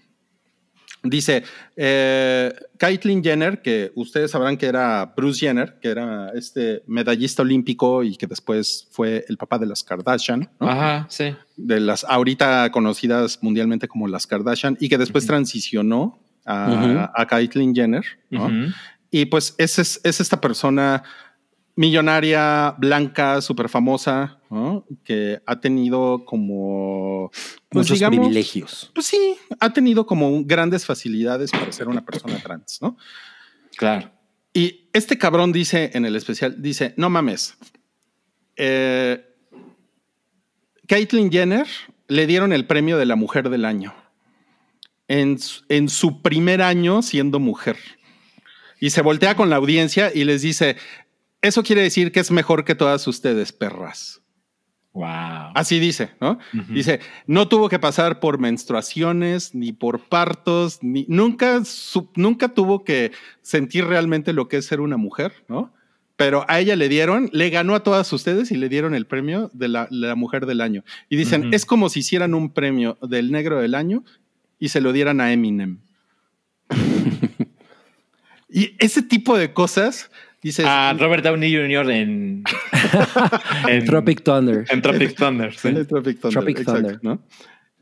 [1.02, 1.44] Dice,
[1.76, 8.02] eh, Caitlyn Jenner, que ustedes sabrán que era Bruce Jenner, que era este medallista olímpico
[8.02, 10.68] y que después fue el papá de las Kardashian, ¿no?
[10.68, 11.34] Ajá, sí.
[11.56, 17.74] de las ahorita conocidas mundialmente como las Kardashian y que después transicionó a, a Caitlyn
[17.74, 18.50] Jenner, ¿no?
[19.10, 21.02] Y pues es, es, es esta persona
[21.76, 24.84] millonaria, blanca, súper famosa, ¿no?
[25.04, 27.30] que ha tenido como...
[27.68, 28.90] pues, Muchos digamos, privilegios.
[28.94, 32.96] Pues sí, ha tenido como grandes facilidades para ser una persona trans, ¿no?
[33.76, 34.10] Claro.
[34.52, 37.56] Y este cabrón dice en el especial, dice, no mames,
[38.56, 39.24] eh,
[40.88, 41.66] Caitlyn Jenner
[42.08, 43.94] le dieron el premio de la mujer del año
[45.06, 47.76] en su primer año siendo mujer.
[48.80, 50.76] Y se voltea con la audiencia y les dice,
[51.42, 54.20] eso quiere decir que es mejor que todas ustedes, perras.
[54.92, 55.52] Wow.
[55.54, 56.38] Así dice, ¿no?
[56.68, 56.98] Dice,
[57.28, 63.12] no tuvo que pasar por menstruaciones, ni por partos, ni nunca, su- nunca tuvo que
[63.40, 65.72] sentir realmente lo que es ser una mujer, ¿no?
[66.16, 69.48] Pero a ella le dieron, le ganó a todas ustedes y le dieron el premio
[69.54, 70.82] de la, la mujer del año.
[71.08, 74.04] Y dicen, es como si hicieran un premio del negro del año
[74.58, 75.78] y se lo dieran a Eminem.
[78.48, 80.10] y ese tipo de cosas,
[80.42, 81.90] dices, A Robert Downey Jr.
[81.90, 82.44] en,
[83.68, 84.64] en Tropic Thunder.
[84.70, 85.54] En Tropic Thunder.
[85.56, 85.68] sí.
[85.68, 86.32] El Tropic Thunder.
[86.38, 86.98] Tropic exacto, Thunder.
[87.02, 87.22] ¿no?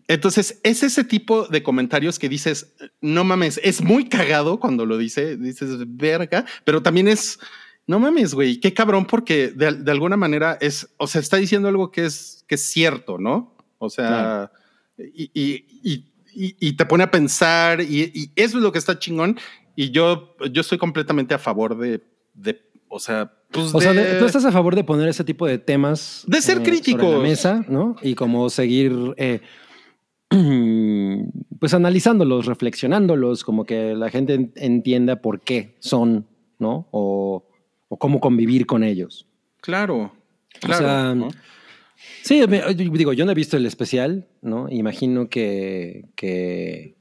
[0.08, 4.96] Entonces, es ese tipo de comentarios que dices, no mames, es muy cagado cuando lo
[4.96, 7.38] dice, dices, verga, pero también es,
[7.86, 11.68] no mames, güey, qué cabrón, porque de, de alguna manera es, o sea, está diciendo
[11.68, 13.54] algo que es, que es cierto, ¿no?
[13.76, 14.50] O sea,
[14.96, 16.04] y, y, y-
[16.34, 19.38] y- y te pone a pensar, y, y eso es lo que está chingón,
[19.76, 22.00] y yo, yo estoy completamente a favor de,
[22.38, 25.46] de o sea, pues O sea, de- tú estás a favor de poner ese tipo
[25.46, 26.24] de temas.
[26.26, 27.02] De ser críticos.
[27.12, 27.96] la mesa, ¿no?
[28.02, 29.40] Y como seguir, eh,
[31.60, 36.26] pues analizándolos, reflexionándolos, como que la gente en- entienda por qué son,
[36.58, 36.88] ¿no?
[36.90, 37.48] O,
[37.88, 39.26] o cómo convivir con ellos.
[39.60, 40.12] Claro,
[40.60, 40.84] claro.
[40.84, 41.28] sea, ¿no?
[42.22, 44.68] Sí, digo, yo no he visto el especial, ¿no?
[44.70, 46.94] Imagino que, que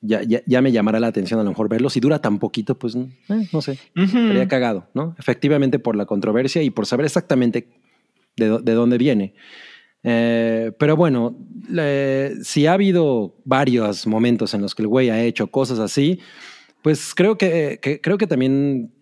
[0.00, 1.90] ya, ya, ya me llamará la atención a lo mejor verlo.
[1.90, 3.08] Si dura tan poquito, pues eh,
[3.52, 3.72] no sé.
[3.96, 4.04] Ujú.
[4.18, 5.14] Estaría cagado, ¿no?
[5.18, 7.68] Efectivamente por la controversia y por saber exactamente
[8.36, 9.34] de, de dónde viene.
[10.02, 11.36] Eh, pero bueno,
[12.42, 16.18] si ha habido varios momentos en los que el güey ha hecho cosas así,
[16.82, 18.92] pues creo que, que- creo que también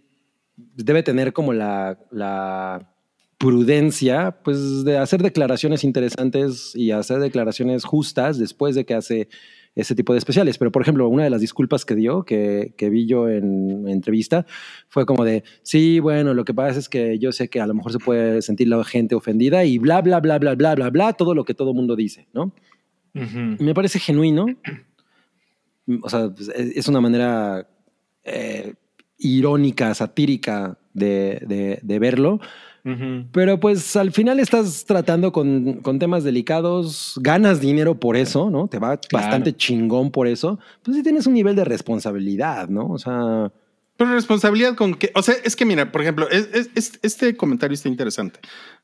[0.74, 2.90] debe tener como la, la
[3.38, 9.28] prudencia, pues de hacer declaraciones interesantes y hacer declaraciones justas después de que hace
[9.78, 10.58] ese tipo de especiales.
[10.58, 14.44] Pero, por ejemplo, una de las disculpas que dio, que, que vi yo en entrevista,
[14.88, 17.74] fue como de, sí, bueno, lo que pasa es que yo sé que a lo
[17.74, 21.12] mejor se puede sentir la gente ofendida y bla, bla, bla, bla, bla, bla, bla,
[21.14, 22.52] todo lo que todo mundo dice, ¿no?
[23.14, 23.56] Ujú.
[23.62, 24.46] Me parece genuino.
[26.02, 27.66] O sea, pues, es es una manera
[28.24, 28.74] eh,
[29.18, 32.40] irónica, satírica de, de- de verlo.
[32.84, 33.26] Ujú.
[33.32, 38.68] Pero pues al final estás tratando con, con temas delicados, ganas dinero por eso, ¿no?
[38.68, 40.58] Te va bastante chingón por eso.
[40.82, 42.86] Pues sí tienes un nivel de responsabilidad, ¿no?
[42.88, 43.52] O sea,
[43.96, 47.36] Pero responsabilidad con que, o sea, es que mira, por ejemplo, es- es- es- este
[47.36, 48.38] comentario está interesante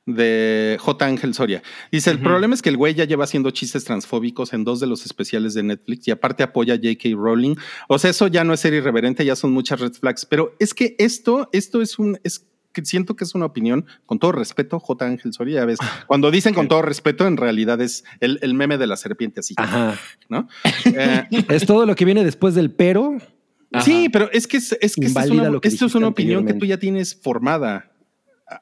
[0.07, 1.07] de J.
[1.07, 1.62] Ángel Soria.
[1.93, 2.25] Dice, el Ujú.
[2.25, 5.55] problema es que el güey ya lleva haciendo chistes transfóbicos en dos de los especiales
[5.55, 7.11] de Netflix y aparte apoya a J.K.
[7.16, 7.55] Rowling.
[7.89, 10.75] O sea, eso ya no es ser irreverente, ya son muchas red flags, pero es
[10.75, 12.45] que esto, esto es un, es
[12.75, 15.07] que siento que es una opinión, con todo respeto, J.
[15.07, 18.77] Ángel Soria, ya ves, cuando dicen con todo respeto, en realidad es el, el meme
[18.77, 19.99] de la serpiente así, ajá.
[20.29, 20.49] ¿no?
[20.85, 23.17] Eh, Es todo lo que viene después del pero.
[23.73, 23.85] Ajá.
[23.85, 26.09] Sí, pero es que, es, es que es una, lo que esto es dijiste una
[26.09, 27.91] opinión que tú ya tienes formada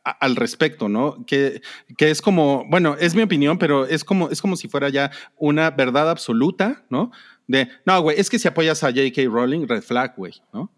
[0.05, 1.24] a- al respecto, ¿no?
[1.26, 1.60] Que,
[1.98, 5.10] que es como, bueno, es mi opinión, pero es como, es como si fuera ya
[5.36, 7.10] una verdad absoluta, ¿no?
[7.48, 9.22] De, no, güey, es que si apoyas a J.K.
[9.26, 10.70] Rowling, red flag, güey, ¿no?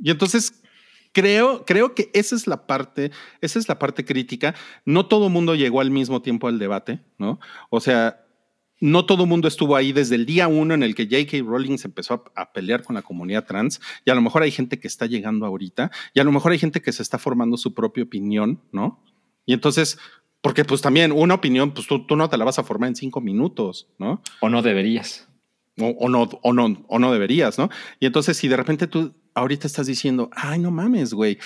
[0.00, 0.61] Y entonces
[1.12, 3.10] creo, creo que esa es la parte,
[3.40, 4.54] esa es la parte crítica.
[4.84, 7.38] No todo mundo llegó al mismo tiempo al debate, ¿no?
[7.70, 8.24] O sea,
[8.80, 11.44] no todo mundo estuvo ahí desde el día uno en el que J.K.
[11.48, 13.80] Rowling se empezó a, a pelear con la comunidad trans.
[14.04, 16.58] Y a lo mejor hay gente que está llegando ahorita y a lo mejor hay
[16.58, 19.00] gente que se está formando su propia opinión, ¿no?
[19.46, 19.98] Y entonces,
[20.40, 22.96] porque pues también una opinión, pues tú, tú no te la vas a formar en
[22.96, 24.20] cinco minutos, ¿no?
[24.40, 25.28] O no deberías.
[25.78, 27.70] o, o no, o, no, o no deberías, ¿no?
[28.00, 31.38] Y entonces, si de repente tú ahorita estás diciendo, ay, no mames, güey,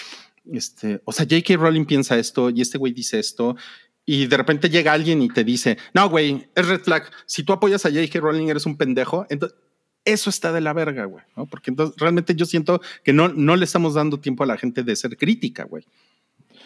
[0.53, 1.57] este, o sea, J.K.
[1.57, 3.57] Rowling piensa esto y este güey dice esto,
[4.05, 7.11] y de repente llega alguien y te dice, no, güey, es red flag.
[7.27, 8.21] Si tú apoyas a J.K.
[8.21, 9.27] Rowling, eres un pendejo.
[9.29, 9.59] Entonces,
[10.05, 11.47] eso está de la verga, güey, ¿no?
[11.47, 14.85] Porque entonces realmente yo siento que no, no le estamos dando tiempo a la gente
[14.85, 15.85] de ser crítica, güey.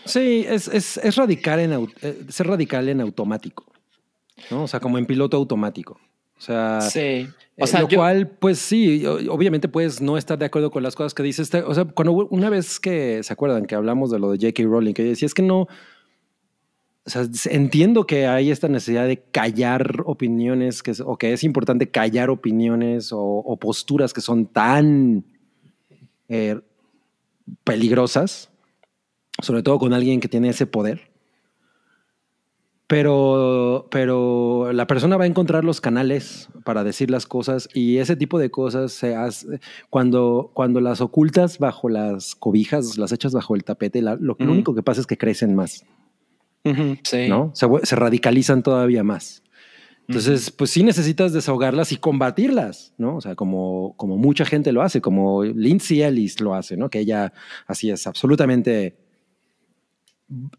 [0.05, 3.65] Sí, es, es, es radical en, eh, ser radical en automático.
[4.51, 4.65] ¿no?
[4.65, 5.99] O sea, como en piloto automático.
[6.41, 7.29] O sea, Sí.
[7.63, 10.95] O sea, lo yo- cual, pues sí, obviamente puedes no estar de acuerdo con las
[10.97, 11.53] cosas que dices.
[11.67, 14.63] O sea, cuando una vez que se acuerdan que hablamos de lo de J.K.
[14.63, 15.69] Rowling, que yo decía es que no.
[17.05, 21.45] O sea, entiendo que hay esta necesidad de callar opiniones, que es- o que es
[21.45, 25.25] importante callar opiniones o, o posturas que son tan
[26.31, 26.59] eh,
[27.65, 28.49] peligrosas.
[29.43, 31.10] sobre todo con alguien que tiene ese poder.
[32.91, 38.17] Pero, pero la persona va a encontrar los canales para decir las cosas y ese
[38.17, 39.61] tipo de cosas se hace
[39.91, 44.51] cuando, cuando las ocultas bajo las cobijas, las echas bajo el tapete, la- lo, lo
[44.53, 45.85] único que pasa es que crecen más.
[46.65, 46.97] Ujú.
[47.05, 47.29] Sí.
[47.29, 47.53] ¿no?
[47.55, 49.45] Se, se radicalizan todavía más.
[50.09, 53.15] Entonces, pues sí necesitas desahogarlas y combatirlas, ¿no?
[53.15, 56.91] O sea, como, como mucha gente lo hace, como Lindsay Ellis lo hace, ¿no?
[56.91, 57.33] Que ella
[57.69, 58.97] así es absolutamente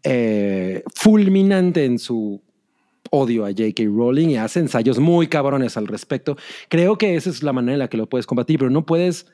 [0.02, 2.42] eh, fulminante en su
[3.10, 3.84] odio a J.K.
[3.84, 6.36] Rowling y hace ensayos muy cabrones al respecto.
[6.68, 9.26] Creo que esa es la manera en la que lo puedes combatir, pero no puedes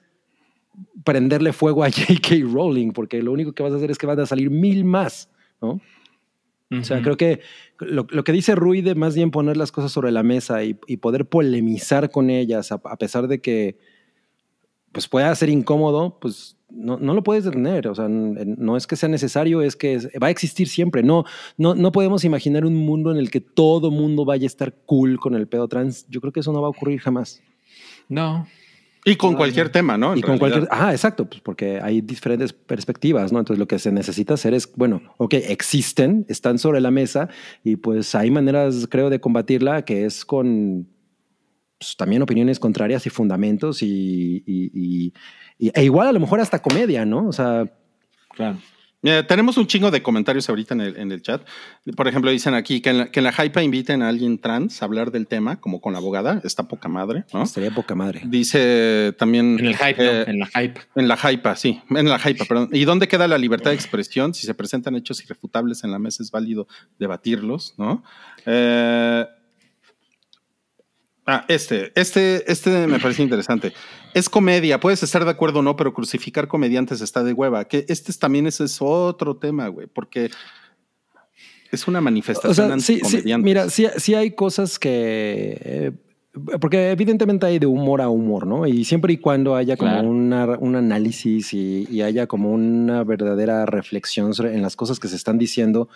[1.05, 2.37] prenderle fuego a J.K.
[2.53, 5.31] Rowling porque lo único que vas a hacer es que van a salir mil más,
[5.61, 5.81] ¿no?
[6.71, 7.41] O sea, creo que
[7.79, 10.79] lo, lo que dice Rui de más bien poner las cosas sobre la mesa y,
[10.87, 13.79] y poder polemizar con ellas, a, a pesar de que
[14.93, 17.89] pues pueda ser incómodo, pues no, no lo puedes detener.
[17.89, 21.03] O sea, no es que sea necesario, es que es- va a existir siempre.
[21.03, 21.25] No,
[21.57, 25.19] no, no podemos imaginar un mundo en el que todo mundo vaya a estar cool
[25.19, 26.07] con el pedo trans.
[26.09, 27.41] Yo creo que eso no va a ocurrir jamás.
[28.09, 28.47] No.
[29.05, 30.13] Y con cualquier tema, ¿no?
[30.13, 30.69] En y con cualquier.
[30.71, 33.39] Ah, exacto, pues porque hay diferentes perspectivas, ¿no?
[33.39, 37.29] Entonces lo que se necesita hacer es, bueno, ok, existen, están sobre la mesa
[37.65, 40.89] y pues hay maneras, creo, de combatirla que es con
[41.79, 45.13] pues, también opiniones contrarias y fundamentos y, y- y-
[45.59, 47.27] y- e igual a lo mejor hasta comedia, ¿no?
[47.29, 47.65] O sea,
[48.35, 48.59] Claro.
[49.01, 51.43] Mira, tenemos un chingo de comentarios ahorita en el, en el chat.
[51.97, 54.83] Por ejemplo, dicen aquí que en, la, que en la hypa inviten a alguien trans
[54.83, 56.41] a hablar del tema, como con la abogada.
[56.43, 57.45] Está poca madre, ¿no?
[57.45, 58.23] estaría poca madre.
[58.27, 59.57] Dice también.
[59.61, 60.33] En el hype, eh, ¿no?
[60.33, 60.81] En la hype.
[60.97, 62.71] En la hypa, sí, en la hypa, perdón.
[62.73, 64.35] ¿Y dónde queda la libertad de expresión?
[64.35, 66.67] Si se presentan hechos irrefutables en la mesa, es válido
[66.99, 68.03] debatirlos, ¿no?
[68.47, 69.25] Eh,
[71.29, 73.73] ah, este, este, este me parece interesante.
[74.15, 77.67] Es comedia, puedes estar de acuerdo o no, pero crucificar comediantes está de hueva.
[77.67, 80.31] Que este es, también ese es otro tema, güey, porque
[81.71, 83.45] es una O manifestación sea, sí, sí, anticomediante.
[83.45, 85.59] mira, sí, sí hay cosas que...
[85.61, 85.93] eh,
[86.61, 88.67] porque evidentemente hay de humor a humor, ¿no?
[88.67, 90.09] Y siempre y cuando haya como Claro.
[90.09, 95.09] una- un análisis y, y haya como una verdadera reflexión sobre- en las cosas que
[95.09, 95.89] se están diciendo,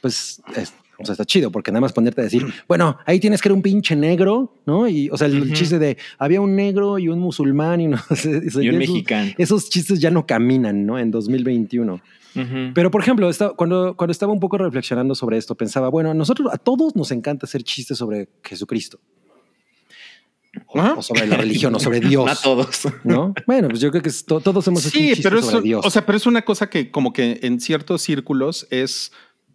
[0.00, 3.40] pues es- o sea, está chido, porque nada más ponerte a decir, bueno, ahí tienes
[3.42, 4.86] que era un pinche negro, ¿no?
[4.88, 8.38] Y, o sea, el, chiste de había un negro y un musulmán y no sé.
[8.46, 9.32] o sea, Y un esos- mexicano.
[9.38, 10.98] Esos chistes ya no caminan, ¿no?
[10.98, 11.94] En 2021.
[12.36, 12.44] Ujú.
[12.74, 16.14] Pero, por ejemplo, esta- cuando, cuando estaba un poco reflexionando sobre esto, pensaba, bueno, a
[16.14, 18.98] nosotros, a todos nos encanta hacer chistes sobre Jesucristo.
[20.68, 22.30] O, o sobre la religión, o sobre Dios.
[22.30, 22.82] A todos.
[23.02, 23.34] ¿No?
[23.46, 25.84] Bueno, pues yo creo que to- todos hemos hecho Sí, pero sobre eso, Dios.
[25.86, 29.10] o sea, pero es una cosa que como que en ciertos círculos es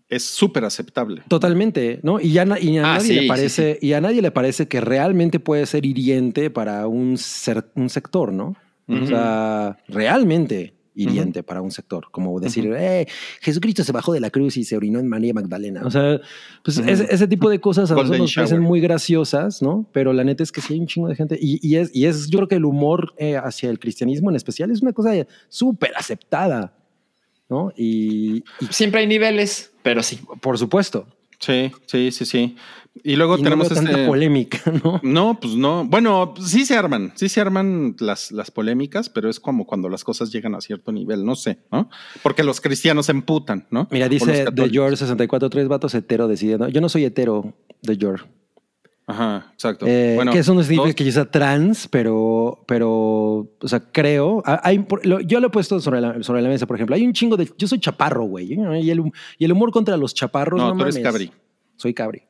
[0.10, 1.22] es súper aceptable.
[1.28, 2.20] Totalmente, ¿no?
[2.20, 4.68] Y, ya y a Ah, nadie sí, le sí, parece, y a nadie le parece
[4.68, 8.56] que realmente puede ser hiriente para un, ser- un sector, ¿no?
[8.88, 13.06] O sea, realmente hiriente para un sector, como decir, eh,
[13.40, 15.84] Jesucristo se bajó de la cruz y se orinó en María Magdalena.
[15.86, 16.20] O sea,
[16.64, 19.88] pues ese, ese tipo de cosas a Golden nosotros nos parecen muy graciosas, ¿no?
[19.94, 21.38] Pero la neta es que sí hay un chingo de gente.
[21.40, 24.36] Y, y es, y es, yo creo que el humor eh, hacia el cristianismo en
[24.36, 25.12] especial es una cosa
[25.48, 26.74] súper aceptada,
[27.50, 27.72] ¿no?
[27.76, 30.20] Y, y Siempre hay niveles, pero sí.
[30.42, 31.08] por supuesto.
[31.40, 32.56] Sí, sí, sí, sí.
[33.04, 34.08] Y luego Y no tenemos veo tanta este.
[34.08, 35.00] polémica, ¿no?
[35.04, 35.86] No, pues no.
[35.86, 40.04] Bueno, sí se arman, sí se arman las, las polémicas, pero es como cuando las
[40.04, 41.90] cosas llegan a cierto nivel, no sé, ¿no?
[42.24, 43.88] Porque los cristianos se emputan, ¿no?
[43.92, 44.70] Mira, dice de.
[44.70, 46.68] George 64, tres vatos hetero decidiendo.
[46.68, 48.26] Yo no soy hetero de George.
[49.10, 49.86] Ajá, exacto.
[49.88, 52.90] Eh, bueno, que eso no significa dos- que yo sea trans, pero, pero,
[53.60, 54.44] o sea, creo.
[54.46, 54.86] Hay,
[55.26, 56.96] yo lo he puesto sobre la, sobre la mesa, por ejemplo.
[56.96, 57.50] Hay un chingo de.
[57.58, 58.54] Yo soy chaparro, güey.
[58.54, 60.60] Y el, y el humor contra los chaparros.
[60.60, 61.04] No, No, tú eres mames.
[61.12, 61.32] cabri.
[61.76, 62.22] Soy cabri.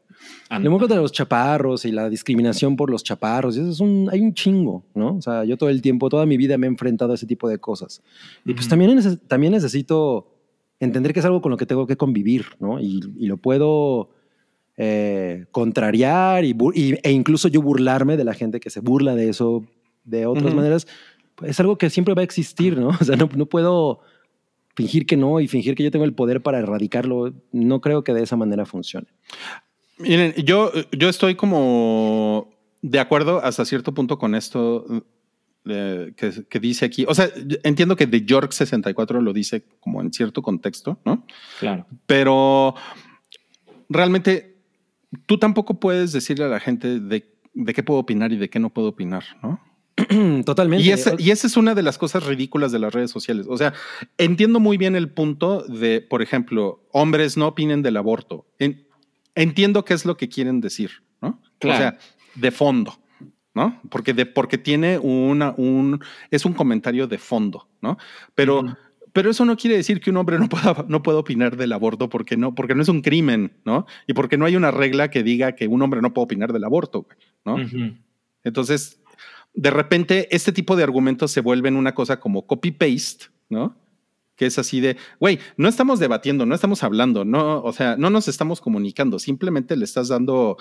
[0.49, 4.09] Ah, El humor contra los chaparros y la discriminación por los chaparros, eso es un,
[4.11, 5.15] hay un chingo, ¿no?
[5.15, 7.47] O sea, yo todo el tiempo, toda mi vida me he enfrentado a ese tipo
[7.49, 8.01] de cosas.
[8.45, 10.27] Y pues también, neces- también necesito
[10.79, 12.79] entender que es algo con lo que tengo que convivir, ¿no?
[12.79, 14.09] Y, y lo puedo
[14.81, 16.55] eh, contrariar y,
[17.03, 19.65] e incluso yo burlarme de la gente que se burla de eso
[20.05, 20.87] de otras maneras.
[21.35, 22.87] Pues, es algo que siempre va a existir, ¿no?
[23.01, 23.99] O sea, no, no puedo
[24.77, 27.33] fingir que no y fingir que yo tengo el poder para erradicarlo.
[27.51, 29.07] No creo que de esa manera funcione.
[29.97, 32.49] Miren, yo, yo estoy como
[32.81, 34.85] de acuerdo hasta cierto punto con esto
[35.65, 37.03] eh, que, que dice aquí.
[37.05, 37.29] O sea,
[37.63, 41.25] entiendo que de York 64 lo dice como en cierto contexto, ¿no?
[41.59, 41.85] Claro.
[42.05, 42.75] Pero
[43.89, 44.58] realmente
[45.25, 48.59] tú tampoco puedes decirle a la gente de, de qué puedo opinar y de qué
[48.59, 49.59] no puedo opinar, ¿no?
[50.45, 50.85] Totalmente.
[50.85, 53.47] Y esa, y esa es una de las cosas ridículas de las redes sociales.
[53.49, 53.73] O sea,
[54.17, 58.47] entiendo muy bien el punto de, por ejemplo, hombres no opinen del aborto.
[58.59, 58.87] En-
[59.35, 61.41] entiendo qué es lo que quieren decir, ¿no?
[61.59, 61.75] Claro.
[61.75, 61.97] O sea,
[62.35, 62.93] de fondo,
[63.53, 63.81] ¿no?
[63.89, 65.99] Porque, de, porque tiene una, un,
[66.31, 67.97] es un comentario de fondo, ¿no?
[68.35, 68.77] Pero,
[69.13, 72.09] pero eso no quiere decir que un hombre no pueda, no pueda opinar del aborto
[72.09, 73.85] porque no, porque no es un crimen, ¿no?
[74.07, 76.63] Y porque no hay una regla que diga que un hombre no puede opinar del
[76.63, 77.07] aborto,
[77.45, 77.57] ¿no?
[78.43, 79.01] Entonces,
[79.53, 83.75] de repente, este tipo de argumentos se vuelven una cosa como copy-paste, ¿no?
[84.39, 88.09] Que es así de, güey, no estamos debatiendo, no estamos hablando, no, o sea, no
[88.09, 90.55] nos estamos comunicando, simplemente le estás dando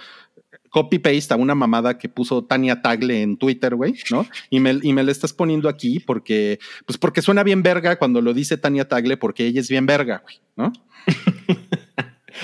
[0.71, 4.27] copy-paste a una mamada que puso Tania Tagle en Twitter, güey, ¿no?
[4.51, 8.21] Y me, y me la estás poniendo aquí porque, pues porque suena bien verga cuando
[8.21, 10.73] lo dice Tania Tagle porque ella es bien verga, güey, ¿no?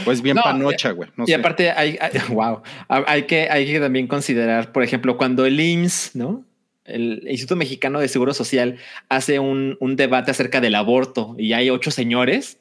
[0.05, 1.11] Pues bien No, panocha, güey.
[1.17, 1.35] no y sé.
[1.35, 6.17] aparte, hay, hay- wow, hay que, hay que también considerar, por ejemplo, cuando el IMSS,
[6.17, 6.45] ¿no?
[6.85, 8.77] El Instituto Mexicano de Seguro Social
[9.09, 12.59] hace un, un debate acerca del aborto y hay ocho señores,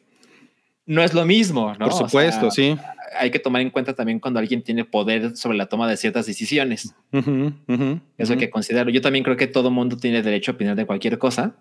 [0.86, 1.86] no es lo mismo, ¿no?
[1.86, 2.78] Por O sea, supuesto, sí.
[3.18, 6.26] Hay que tomar en cuenta también cuando alguien tiene poder sobre la toma de ciertas
[6.26, 6.96] decisiones.
[7.12, 7.24] Eso
[7.68, 8.38] hay ujú.
[8.38, 8.92] que considerarlo.
[8.92, 11.56] Yo también creo que todo mundo tiene derecho a opinar de cualquier cosa.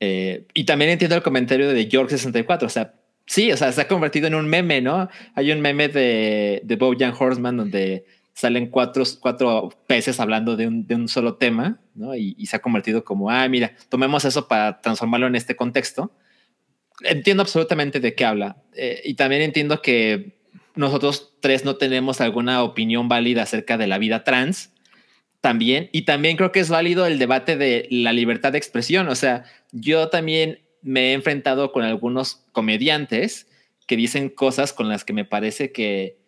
[0.00, 2.64] Eh, y también entiendo el comentario de York64.
[2.64, 2.94] O sea,
[3.26, 5.08] sí, o sea, se ha convertido en un meme, ¿no?
[5.34, 8.04] Hay un meme de, de Bojan Horseman donde
[8.34, 12.14] salen cuatro, cuatro peces hablando de un, de un solo tema, ¿no?
[12.14, 16.12] Y, y se ha convertido como, ah, mira, tomemos eso para transformarlo en este contexto.
[17.02, 18.56] Entiendo absolutamente de qué habla.
[18.74, 20.36] Eh, y también entiendo que
[20.74, 24.72] nosotros tres no tenemos alguna opinión válida acerca de la vida trans
[25.40, 25.88] también.
[25.92, 29.08] Y también creo que es válido el debate de la libertad de expresión.
[29.08, 33.46] O sea, yo también me he enfrentado con algunos comediantes
[33.86, 36.23] que dicen cosas con las que me parece que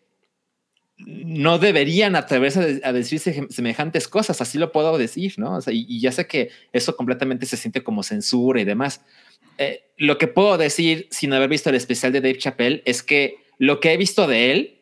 [0.99, 5.59] no deberían atreverse a, de- a decir se- semejantes cosas, así lo puedo decir, ¿no?
[5.71, 9.03] Y ya sé que eso completamente se siente como censura y demás.
[9.59, 13.37] Eh, lo que puedo decir sin haber visto el especial de Dave Chappelle es que
[13.59, 14.81] lo que he visto de él,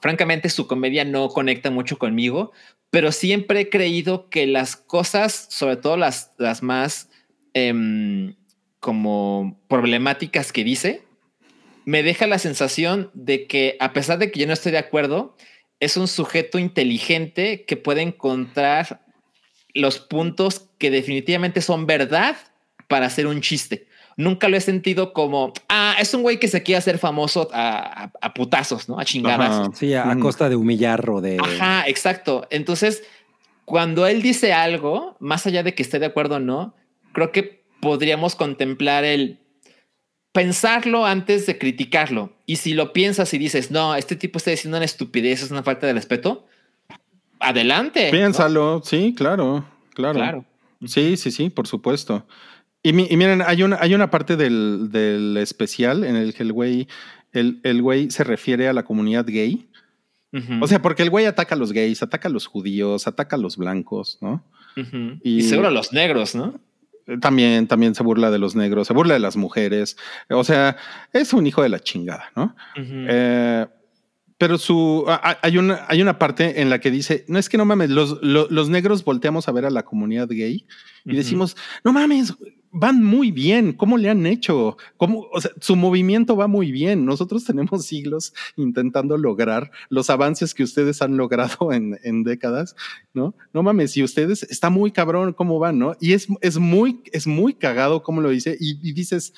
[0.00, 2.52] francamente su comedia no conecta mucho conmigo,
[2.90, 7.08] pero siempre he creído que las cosas, sobre todo las, las más
[7.54, 8.34] em,
[8.80, 11.02] como problemáticas que dice,
[11.84, 15.36] me deja la sensación de que a pesar de que yo no estoy de acuerdo,
[15.80, 19.02] es un sujeto inteligente que puede encontrar
[19.74, 22.36] los puntos que definitivamente son verdad
[22.88, 23.86] para hacer un chiste.
[24.16, 28.04] Nunca lo he sentido como, ah, es un güey que se quiere hacer famoso a,
[28.04, 28.98] a- a putazos, ¿no?
[29.00, 29.68] A chingadazos.
[29.68, 29.70] Ajá.
[29.76, 31.38] Sí, a, a costa de humillar o de.
[31.40, 32.46] Ajá, exacto.
[32.50, 33.02] Entonces,
[33.64, 36.74] cuando él dice algo, más allá de que esté de acuerdo o no,
[37.12, 39.40] creo que podríamos contemplar el
[40.32, 42.32] pensarlo antes de criticarlo.
[42.46, 45.62] Y si lo piensas y dices, no, este tipo está diciendo una estupidez, es una
[45.62, 46.46] falta de respeto,
[47.40, 48.06] adelante.
[48.06, 48.10] ¿no?
[48.12, 49.64] Piénsalo, sí, claro,
[49.94, 50.14] claro.
[50.18, 50.44] Claro.
[50.86, 52.26] Sí, sí, sí, por supuesto.
[52.82, 56.42] Y, mi- y miren, hay una, hay una parte del, del especial en el que
[56.42, 56.88] el güey,
[57.32, 59.68] el, el güey se refiere a la comunidad gay.
[60.62, 63.38] O sea, porque el güey ataca a los gays, ataca a los judíos, ataca a
[63.38, 64.42] los blancos, ¿no?
[65.22, 66.58] y- y seguro los negros, ¿no?
[67.20, 69.96] También, también se burla de los negros, se burla de las mujeres.
[70.30, 70.76] O sea,
[71.12, 72.54] es un hijo de la chingada, ¿no?
[73.08, 73.66] Eh,
[74.38, 75.04] pero su
[75.42, 78.20] hay una, hay una parte en la que dice: No es que no mames, los,
[78.22, 80.66] lo- los negros volteamos a ver a la comunidad gay
[81.04, 82.34] y decimos: No mames,
[82.72, 83.74] van muy bien.
[83.74, 84.76] ¿Cómo le han hecho?
[84.96, 87.04] ¿Cómo, o sea, su movimiento va muy bien.
[87.04, 92.74] Nosotros tenemos siglos intentando lograr los avances que ustedes han logrado en, en décadas,
[93.14, 93.34] ¿no?
[93.52, 95.94] No mames, y ustedes está muy cabrón cómo van, ¿no?
[96.00, 99.34] Y es, es muy, es muy cagado cómo lo dice y, y dices,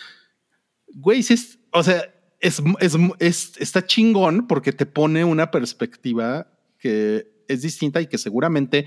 [0.95, 2.03] güey, si es, o sea,
[2.41, 6.47] es, es, es- está chingón porque te pone una perspectiva
[6.79, 8.87] que es distinta y que seguramente,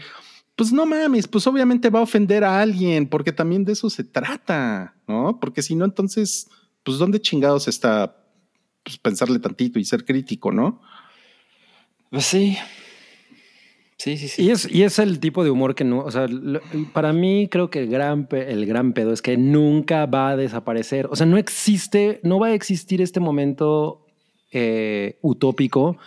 [0.58, 4.04] pues no mames, pues obviamente va a ofender a alguien porque también de eso se
[4.04, 5.40] trata, ¿no?
[5.40, 6.50] Porque si no, entonces,
[6.84, 8.18] pues dónde chingados está
[8.84, 10.82] pues, pensarle tantito y ser crítico, ¿no?
[12.10, 12.58] Pues sí.
[13.98, 14.44] Sí, sí, sí.
[14.44, 16.62] Y es, y es el tipo de humor que no, o sea, lo-
[16.94, 21.08] para mí creo que el gran, el gran pedo es que nunca va a desaparecer.
[21.10, 24.06] O sea, no existe, no va a existir este momento
[24.52, 25.98] eh, utópico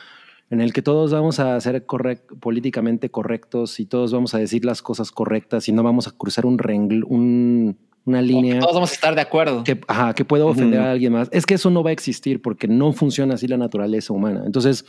[0.51, 4.64] en el que todos vamos a ser correc- políticamente correctos y todos vamos a decir
[4.64, 8.90] las cosas correctas y no vamos a cruzar un rengl, un- una línea Todos vamos
[8.90, 9.62] a estar de acuerdo.
[9.62, 11.28] que, ajá, que pueda ofender a alguien más.
[11.32, 14.43] Es que eso no va a existir porque no funciona así la naturaleza humana.
[14.47, 14.85] Entonces,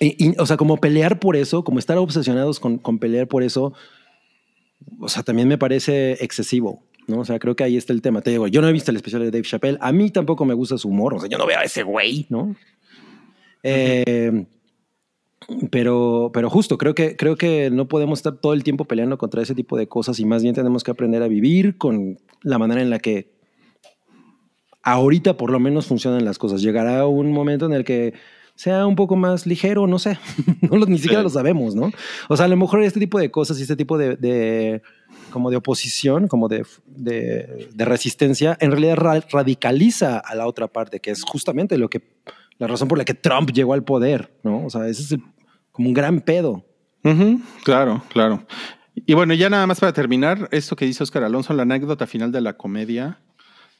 [0.00, 3.42] y- y, o sea, como pelear por eso, como estar obsesionados con, con pelear por
[3.42, 3.72] eso,
[5.00, 6.84] o sea, también me parece excesivo.
[7.08, 7.20] ¿no?
[7.20, 8.20] O sea, creo que ahí está el tema.
[8.20, 9.78] Te digo, yo no he visto el especial de Dave Chappelle.
[9.80, 11.14] A mí tampoco me gusta su humor.
[11.14, 12.54] O sea, yo no veo a ese güey, ¿no?
[13.62, 14.46] Eh,
[15.70, 19.40] pero, pero justo, creo que, creo que no podemos estar todo el tiempo peleando contra
[19.42, 22.82] ese tipo de cosas y más bien tenemos que aprender a vivir con la manera
[22.82, 23.30] en la que
[24.82, 26.62] ahorita por lo menos funcionan las cosas.
[26.62, 28.14] Llegará un momento en el que
[28.54, 30.18] sea un poco más ligero, no sé,
[30.62, 31.24] no lo, ni siquiera Sí.
[31.24, 31.92] lo sabemos, ¿no?
[32.28, 34.82] O sea, a lo mejor este tipo de cosas y este tipo de, de-
[35.30, 40.66] como de oposición, como de, de, de resistencia, en realidad ra- radicaliza a la otra
[40.68, 42.02] parte, que es justamente lo que,
[42.58, 44.64] la razón por la que Trump llegó al poder, ¿no?
[44.66, 45.22] O sea, ese es el-
[45.72, 46.64] como un gran pedo.
[47.64, 48.46] Claro, claro.
[49.06, 52.32] Y bueno, ya nada más para terminar, esto que dice Oscar Alonso, la anécdota final
[52.32, 53.20] de la comedia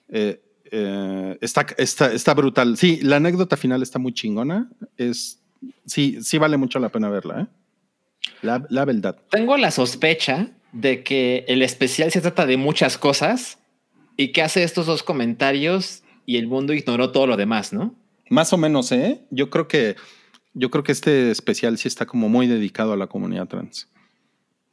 [0.09, 0.41] eh,
[0.71, 2.77] eh, está, está, está brutal.
[2.79, 4.71] Sí, la anécdota final está muy chingona.
[4.97, 5.43] Es,
[5.85, 7.47] sí, sí vale mucho la pena verla, ¿eh?
[8.43, 9.17] La, la verdad.
[9.31, 13.59] Tengo la sospecha de que el especial se trata de muchas cosas
[14.17, 17.95] y que hace estos dos comentarios y el mundo ignoró todo lo demás, ¿no?
[18.31, 19.25] Más o menos, ¿eh?
[19.31, 19.97] Yo creo que
[20.55, 23.89] yo creo que este especial sí está como muy dedicado a la comunidad trans.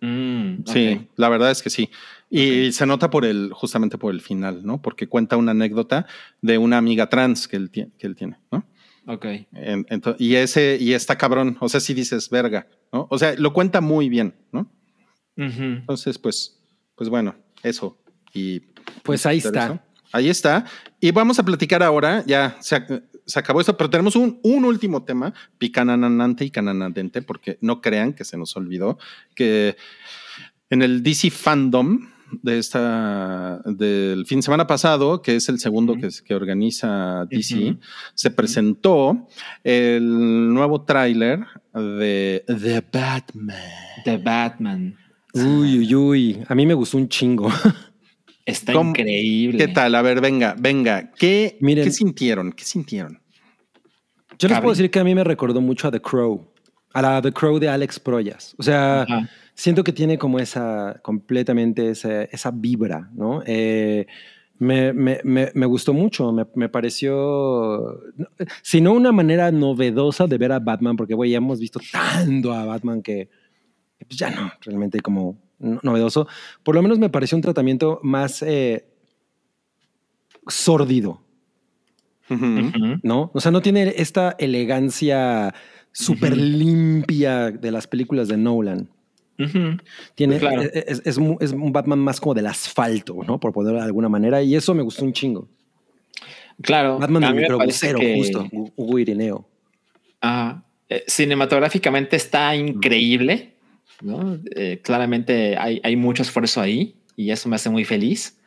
[0.01, 1.89] Mm, Sí, la verdad es que sí.
[2.29, 4.81] Y se nota por el, justamente por el final, ¿no?
[4.81, 6.05] Porque cuenta una anécdota
[6.41, 8.65] de una amiga trans que él, tie- que él tiene, ¿no?
[9.07, 9.25] Ok.
[9.53, 9.85] En-
[10.17, 11.57] y ese, y está cabrón.
[11.59, 13.07] O sea, si dices verga, ¿no?
[13.11, 14.69] O sea, lo cuenta muy bien, ¿no?
[15.37, 16.59] Entonces, pues,
[16.95, 17.97] pues bueno, eso.
[18.33, 18.61] Y
[19.03, 19.49] Pues ahí eso.
[19.49, 19.84] está.
[20.15, 20.65] Ahí está.
[21.01, 24.63] Y vamos a platicar ahora, ya se, ac- se acabó esto, pero tenemos un, un
[24.63, 28.97] último tema, picananante y cananadente, porque no crean que se nos olvidó
[29.35, 29.75] que
[30.69, 32.09] en el DC Fandom
[32.41, 37.77] de esta del fin de semana pasado, que es el segundo que, que organiza DC,
[38.13, 39.27] se presentó
[39.63, 41.39] el nuevo tráiler
[41.73, 43.57] de The Batman.
[44.05, 44.97] The Batman.
[45.33, 46.43] Uy, uy, uy.
[46.47, 47.49] A mí me gustó un chingo.
[48.45, 49.57] Está ¿Cómo- increíble.
[49.65, 49.95] ¿Qué tal?
[49.95, 51.11] A ver, venga, venga.
[51.17, 51.83] ¿Qué, Miren.
[51.85, 52.51] ¿qué sintieron?
[52.51, 53.19] ¿Qué sintieron?
[54.37, 56.45] Yo les puedo decir que a mí me recordó mucho a The Crow,
[56.93, 58.53] a la The Crow de Alex Proyas.
[58.57, 59.29] O sea, Ajá.
[59.53, 63.41] siento que tiene como esa, completamente esa, esa vibra, ¿no?
[63.45, 64.05] Eh,
[64.59, 67.99] me, me- me- me gustó mucho, me, me pareció,
[68.61, 72.53] si no una manera novedosa de ver a Batman, porque, güey, ya hemos visto tanto
[72.53, 73.29] a Batman que
[74.07, 76.27] pues, ya no, realmente como novedoso.
[76.63, 78.85] Por lo menos me pareció un tratamiento más eh,
[80.47, 81.21] sórdido.
[83.03, 83.29] ¿no?
[83.33, 85.53] O sea, no tiene esta elegancia
[85.91, 88.89] súper limpia de las películas de Nolan.
[90.15, 90.61] Tiene, Claro.
[90.61, 93.39] es, es- es es un Batman más como del asfalto, ¿no?
[93.39, 94.41] Por ponerlo de alguna manera.
[94.41, 95.47] Y eso me gustó un chingo.
[96.61, 96.97] Claro.
[96.99, 98.45] Batman del microbusero, que- justo.
[98.51, 99.47] Hu- Hugo Irineo.
[100.21, 100.63] Ajá.
[100.87, 103.54] Eh, cinematográficamente está increíble,
[104.01, 104.39] ¿no?
[104.55, 108.37] Eh, claramente hay, hay mucho esfuerzo ahí y eso me hace muy feliz.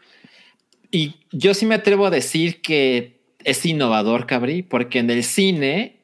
[0.91, 5.97] Y yo sí me atrevo a decir que es innovador, Cabri, porque en el cine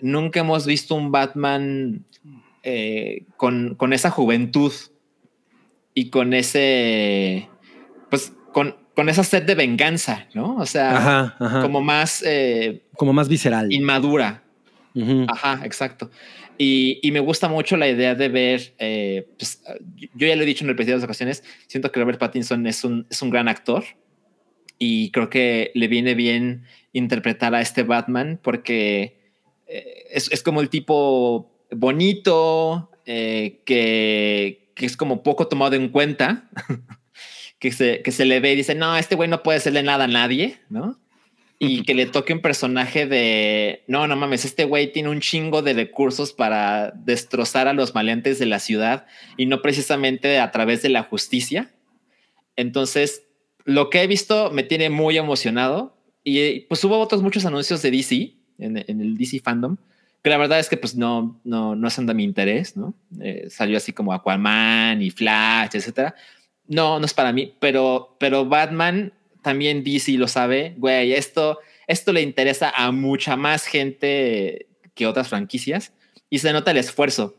[0.00, 2.04] nunca hemos visto un Batman
[2.62, 4.72] eh, con, con esa juventud
[5.94, 7.48] y con ese,
[8.10, 10.56] pues, con, con esa sed de venganza, ¿no?
[10.56, 11.60] O sea, Ajá, ajá.
[11.60, 13.72] Como, como más eh, más visceral.
[13.72, 14.42] inmadura.
[15.28, 16.10] Ajá, exacto.
[16.58, 19.62] Y, me gusta mucho la idea de ver, eh, pues,
[19.96, 23.06] yo yo ya lo he dicho en repetidas ocasiones, siento que Robert Pattinson es un,
[23.10, 23.84] es un gran actor
[24.78, 29.18] y creo que le viene bien interpretar a este Batman porque
[29.66, 35.88] eh, es, es como el tipo bonito, eh, que, que es como poco tomado en
[35.88, 36.48] cuenta,
[37.58, 40.04] que, se, que se le ve y dice, no, este güey no puede hacerle nada
[40.04, 40.98] a nadie, ¿no?
[41.58, 45.62] Y que le toque un personaje de no, no mames, este güey tiene un chingo
[45.62, 49.06] de recursos para destrozar a los maleantes de la ciudad
[49.36, 51.72] y no precisamente a través de la justicia.
[52.56, 53.22] Entonces,
[53.64, 57.90] lo que he visto me tiene muy emocionado y pues hubo otros muchos anuncios de
[57.90, 59.76] DC en, en el DC fandom
[60.26, 62.94] que la verdad es que pues no, no, no son de mi interés, ¿no?
[63.20, 66.16] Eh, salió así como Aquaman y Flash, etcétera.
[66.66, 69.12] No, no es para mí, pero, pero Batman
[69.46, 75.28] también DC lo sabe, güey, esto, esto le interesa a mucha más gente que otras
[75.28, 75.92] franquicias
[76.28, 77.36] y se nota el esfuerzo.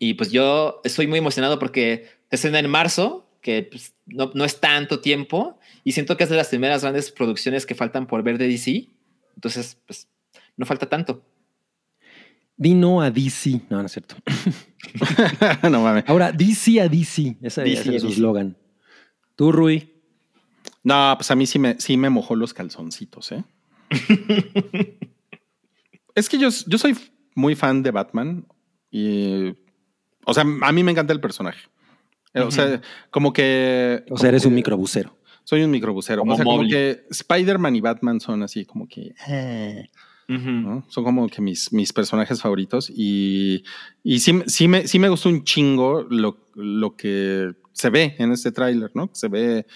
[0.00, 4.44] Y pues yo estoy muy emocionado porque se estrena en marzo, que pues, no, no
[4.44, 8.24] es tanto tiempo y siento que es de las primeras grandes producciones que faltan por
[8.24, 8.88] ver de DC.
[9.36, 10.08] Entonces, pues
[10.56, 11.22] no falta tanto.
[12.56, 13.60] Di no a DC.
[13.70, 14.16] No, no es cierto.
[15.70, 16.02] no mames.
[16.08, 17.36] Ahora, DC a DC.
[17.40, 18.56] Ese DC ese es su eslogan.
[19.36, 19.97] Tú, Rui.
[20.88, 23.44] No, pues a mí sí me, sí me mojó los calzoncitos, ¿eh?
[26.14, 26.96] es que yo, yo soy
[27.34, 28.46] muy fan de Batman
[28.90, 29.50] y,
[30.24, 31.60] o sea, a mí me encanta el personaje.
[32.32, 34.02] Eh, O sea, como que...
[34.08, 35.14] O sea, eres un microbusero.
[35.44, 36.22] Soy un microbusero.
[36.22, 39.14] Como o sea, como que Spider-Man y Batman son así como que...
[39.28, 39.90] eh,
[40.26, 40.86] ¿no?
[40.88, 43.62] Son como que mis, mis personajes favoritos y,
[44.02, 48.32] y sí, sí, me, sí me gustó un chingo lo, lo que se ve en
[48.32, 49.10] este tráiler, ¿no?
[49.12, 49.66] Se ve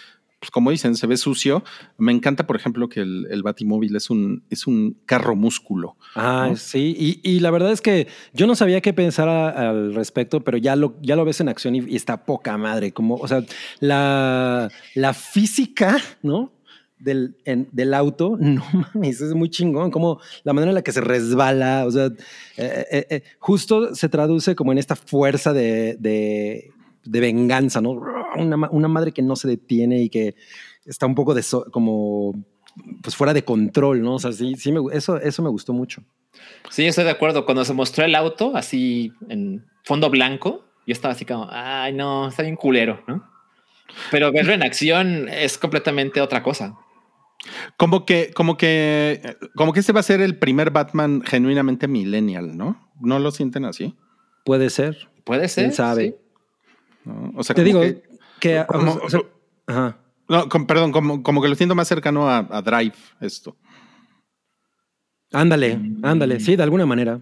[0.42, 1.62] pues como dicen, se ve sucio.
[1.98, 5.96] Me encanta, por ejemplo, que el, el Batimóvil es un, es un carro músculo.
[6.16, 6.56] Ah, ¿no?
[6.56, 10.40] sí, y, y la verdad es que yo no sabía qué pensar a- al respecto,
[10.40, 12.90] pero ya lo, ya lo ves en acción y, y está poca madre.
[12.90, 13.44] Como, o sea,
[13.78, 16.50] la, la física, ¿no?
[16.98, 18.64] Del, en- del auto, no
[18.94, 19.92] mames, es muy chingón.
[19.92, 22.06] Como la manera en la que se resbala, o sea,
[22.56, 26.72] eh, eh, eh, justo se traduce como en esta fuerza de, de,
[27.05, 28.00] de venganza, ¿no?
[28.36, 30.34] Una, una madre que no se detiene y que
[30.84, 32.34] está un poco de so- como
[33.02, 34.14] pues fuera de control, ¿no?
[34.14, 36.02] O sea, sí, sí me, eso, eso me gustó mucho.
[36.70, 37.44] Sí, estoy de acuerdo.
[37.44, 42.28] Cuando se mostró el auto así en fondo blanco, yo estaba así como, ay, no,
[42.28, 43.28] está bien culero, ¿no?
[44.10, 46.74] Pero verlo en acción es completamente otra cosa.
[47.76, 52.56] Como que, como que, como que este va a ser el primer Batman genuinamente millennial,
[52.56, 52.90] ¿no?
[53.00, 53.94] ¿No lo sienten así?
[54.44, 55.08] Puede ser.
[55.24, 55.64] Puede ser.
[55.64, 56.06] ¿Quién sabe?
[56.06, 56.14] sí.
[57.05, 57.32] ¿No?
[57.36, 58.02] O sea, Te como digo que-
[58.40, 58.64] que...
[58.66, 59.20] como- o sea,
[59.66, 59.98] ajá.
[60.28, 63.56] no, perdón, como, como que lo siento más cercano a, a Drive esto.
[65.32, 66.40] Ándale, ándale.
[66.40, 67.20] Sí, de alguna manera.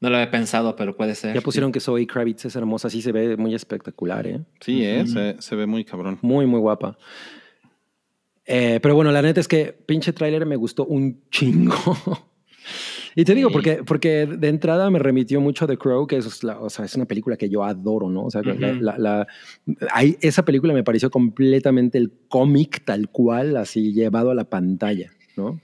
[0.00, 1.34] No lo había pensado, pero puede ser.
[1.34, 2.90] Ya pusieron que Zoe Kravitz es hermosa.
[2.90, 4.40] Sí se ve muy espectacular, ¿eh?
[4.60, 6.18] Sí, eh, se, se ve muy cabrón.
[6.20, 6.98] Muy, muy guapa.
[8.44, 11.74] Eh, pero bueno, la neta es que pinche tráiler me gustó un chingo.
[13.16, 16.42] y te digo, porque, porque de entrada me remitió mucho a The Crow, que es,
[16.44, 18.24] la- o sea, es una película que yo adoro, ¿no?
[18.24, 19.26] O sea, la- la-
[20.20, 25.60] esa película me pareció completamente el cómic tal cual, así llevado a la pantalla, ¿no?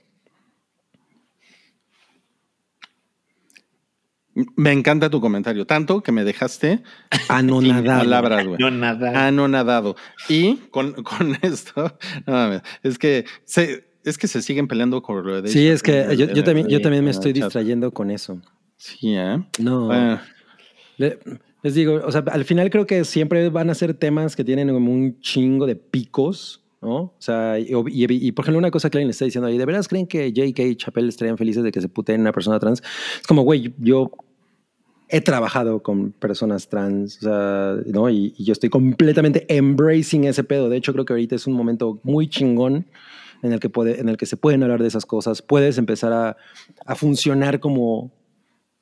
[4.57, 6.83] Me encanta tu comentario, tanto que me dejaste
[7.29, 7.99] Anonadado.
[8.01, 9.27] palabras, nada.
[9.27, 9.97] Anonadado.
[10.29, 15.25] Y con, con esto, no mames, es que se, es que se siguen peleando con
[15.27, 18.41] lo de Sí, es que yo, yo también, yo también me estoy distrayendo con eso.
[18.77, 19.39] Sí, ¿eh?
[19.59, 19.87] No.
[19.87, 20.21] Bueno,
[20.97, 21.19] Le-
[21.63, 24.69] les digo, o sea, al final creo que siempre van a ser temas que tienen
[24.73, 26.95] como un chingo de picos, ¿no?
[26.97, 29.59] O sea, y, y- y, por ejemplo, una cosa que alguien le está diciendo ahí,
[29.59, 30.63] ¿de veras creen que J.K.
[30.63, 32.83] y Chappelle estarían felices de que se puteen una persona trans?
[33.21, 34.11] Es como, güey, yo
[35.11, 38.09] he trabajado con personas trans, o sea, ¿no?
[38.09, 40.69] Y, y yo estoy completamente embracing ese pedo.
[40.71, 42.87] De hecho, creo que ahorita es un momento muy chingón
[43.43, 45.43] en el que, puede, en el que se pueden hablar de esas cosas.
[45.43, 46.37] Puedes empezar a,
[46.87, 48.13] a funcionar como,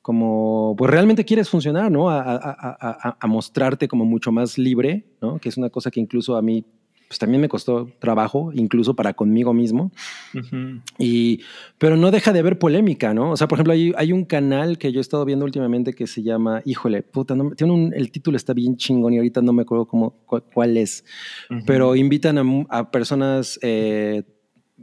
[0.01, 2.09] como, pues realmente quieres funcionar, ¿no?
[2.09, 5.39] A, a- a- mostrarte como mucho más libre, ¿no?
[5.39, 6.63] Que es una cosa que incluso a mí,
[7.07, 9.91] pues también me costó trabajo, incluso para conmigo mismo.
[10.33, 10.81] Ujú.
[10.99, 11.41] Y,
[11.77, 13.31] pero no deja de haber polémica, ¿no?
[13.31, 16.05] O sea, por ejemplo, hay, hay un canal que yo he estado viendo últimamente que
[16.07, 19.53] se llama, híjole, puta, no tiene un- el título está bien chingón y ahorita no
[19.53, 21.03] me acuerdo cómo, cu- cuál es,
[21.49, 21.61] Ujú.
[21.65, 24.23] pero invitan a personas eh,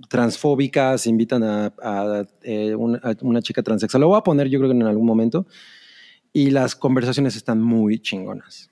[0.09, 4.01] transfóbicas, invitan a, a, eh, una, a una chica transexual.
[4.01, 5.47] Lo voy a poner yo creo que en algún momento.
[6.33, 8.71] Y las conversaciones están muy chingonas.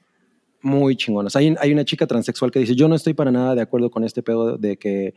[0.60, 1.36] Muy chingonas.
[1.36, 4.04] Hay, hay una chica transexual que dice, yo no estoy para nada de acuerdo con
[4.04, 5.14] este pedo de que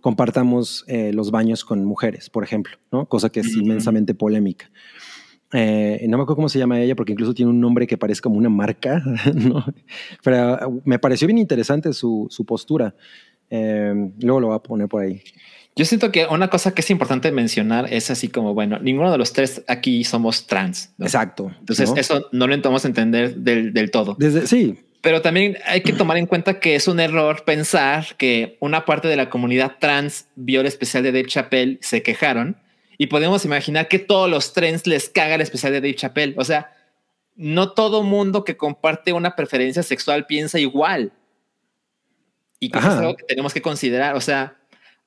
[0.00, 3.06] compartamos eh, los baños con mujeres, por ejemplo, ¿no?
[3.06, 4.70] Cosa que es inmensamente polémica.
[5.52, 8.20] Eh, no me acuerdo cómo se llama ella porque incluso tiene un nombre que parece
[8.20, 9.02] como una marca,
[9.34, 9.64] ¿no?
[10.22, 12.94] Pero uh, me pareció bien interesante su, su postura.
[13.50, 15.22] Eh, luego lo voy a poner por ahí.
[15.78, 19.18] Yo siento que una cosa que es importante mencionar es así como, bueno, ninguno de
[19.18, 20.92] los tres aquí somos trans.
[20.98, 21.06] ¿no?
[21.06, 21.52] Exacto.
[21.60, 21.96] Entonces, ¿no?
[21.96, 24.16] eso no lo intentamos entender del, del todo.
[24.18, 28.56] Desde, sí, Pero también hay que tomar en cuenta que es un error pensar que
[28.58, 32.56] una parte de la comunidad trans vio el especial de Dave Chappelle, se quejaron
[32.98, 36.34] y podemos imaginar que todos los trans les caga el especial de Dave Chappelle.
[36.36, 36.72] O sea,
[37.36, 41.12] no todo mundo que comparte una preferencia sexual piensa igual.
[42.60, 44.16] Y creo que es algo que tenemos que considerar.
[44.16, 44.56] O sea,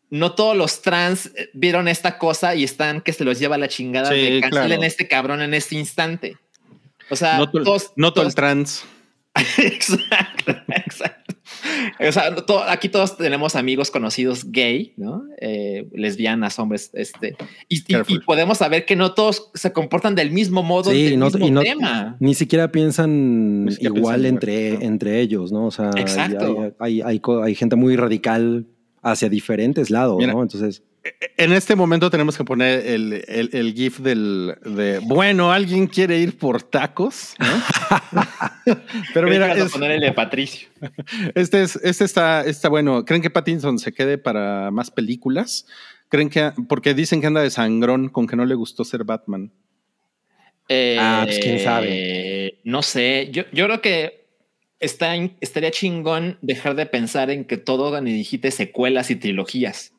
[0.09, 3.67] no todos los trans eh, vieron esta cosa y están que se los lleva la
[3.67, 4.83] chingada Sí, de cancelen claro.
[4.83, 6.37] este cabrón en este instante.
[7.09, 8.85] O sea, no, to- todos, no todo el todos- trans.
[9.57, 11.20] exacto, exacto.
[12.07, 12.35] O sea,
[12.69, 15.23] aquí todos tenemos amigos conocidos gay, ¿no?
[15.39, 17.35] Eh, lesbianas, hombres, este,
[17.69, 18.15] y, y- Careful.
[18.15, 21.45] y podemos saber que no todos se comportan del mismo modo, Sí, del no- mismo
[21.47, 22.17] y no- tema.
[22.19, 24.85] ni siquiera piensan Ni siquiera igual piensan entre, igual, ¿no?
[24.87, 25.65] entre ellos, ¿no?
[25.67, 26.73] O sea, hay- Exacto.
[26.79, 28.65] Hay, hay, hay co- hay gente muy radical
[29.03, 30.41] hacia diferentes lados, Mira, ¿no?
[30.41, 30.83] Entonces,
[31.37, 36.19] En este momento tenemos que poner el, el- el GIF del de bueno, alguien quiere
[36.19, 37.33] ir por tacos.
[37.39, 38.75] ¿no?
[39.13, 40.67] Pero mira, a es- poner el de Patricio.
[41.33, 43.03] este, es, este está, está bueno.
[43.05, 45.65] ¿Creen que Pattinson se quede para más películas?
[46.09, 49.51] ¿Creen que, porque dicen que anda de sangrón con que no le gustó ser Batman?
[50.69, 51.87] Ah, pues, quién sabe.
[52.47, 54.25] Eh, No sé, yo, yo creo que
[54.79, 59.93] está, estaría chingón dejar de pensar en que todo Gani digite secuelas y trilogías.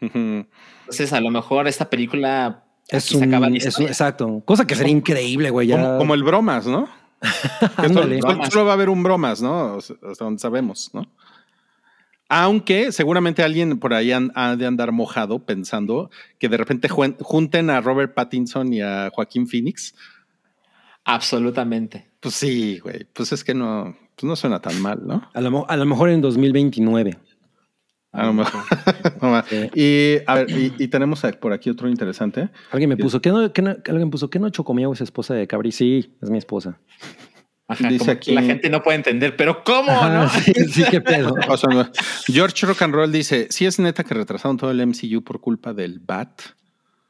[0.00, 4.42] Entonces, a lo mejor esta película es un, acaba es un- exacto.
[4.44, 5.68] Cosa que sería increíble, güey.
[5.68, 5.76] Ya.
[5.76, 6.88] Como, como el bromas, ¿no?
[8.50, 9.74] Solo, va a haber un bromas, ¿no?
[9.76, 11.06] O sea, Hasta donde sabemos, ¿no?
[12.32, 17.16] Aunque seguramente alguien por ahí han- ha de andar mojado pensando que de repente juen-
[17.20, 19.94] junten a Robert Pattinson y a Joaquín Phoenix.
[21.04, 22.08] Absolutamente.
[22.20, 23.04] Pues sí, güey.
[23.12, 25.28] Pues es que no, pues no suena tan mal, ¿no?
[25.34, 27.18] A lo, a lo mejor en 2029.
[28.12, 28.62] A lo mejor.
[29.74, 32.48] Y a ver, y, y tenemos por aquí otro interesante.
[32.72, 35.72] Alguien me puso, ¿qué no, qué no- alguien puso, ¿qué no es esposa de Cabri?
[35.72, 36.78] Sí, es mi esposa.
[37.68, 40.28] Ajá, Dice aquí- la gente no puede entender, pero ¿cómo, Ajá, no?
[40.28, 41.34] sí, sí, qué pedo.
[41.48, 41.88] O sea, no.
[42.26, 45.72] George Rock and Roll dice: Sí, es neta que retrasaron todo el MCU por culpa
[45.72, 46.40] del Bat.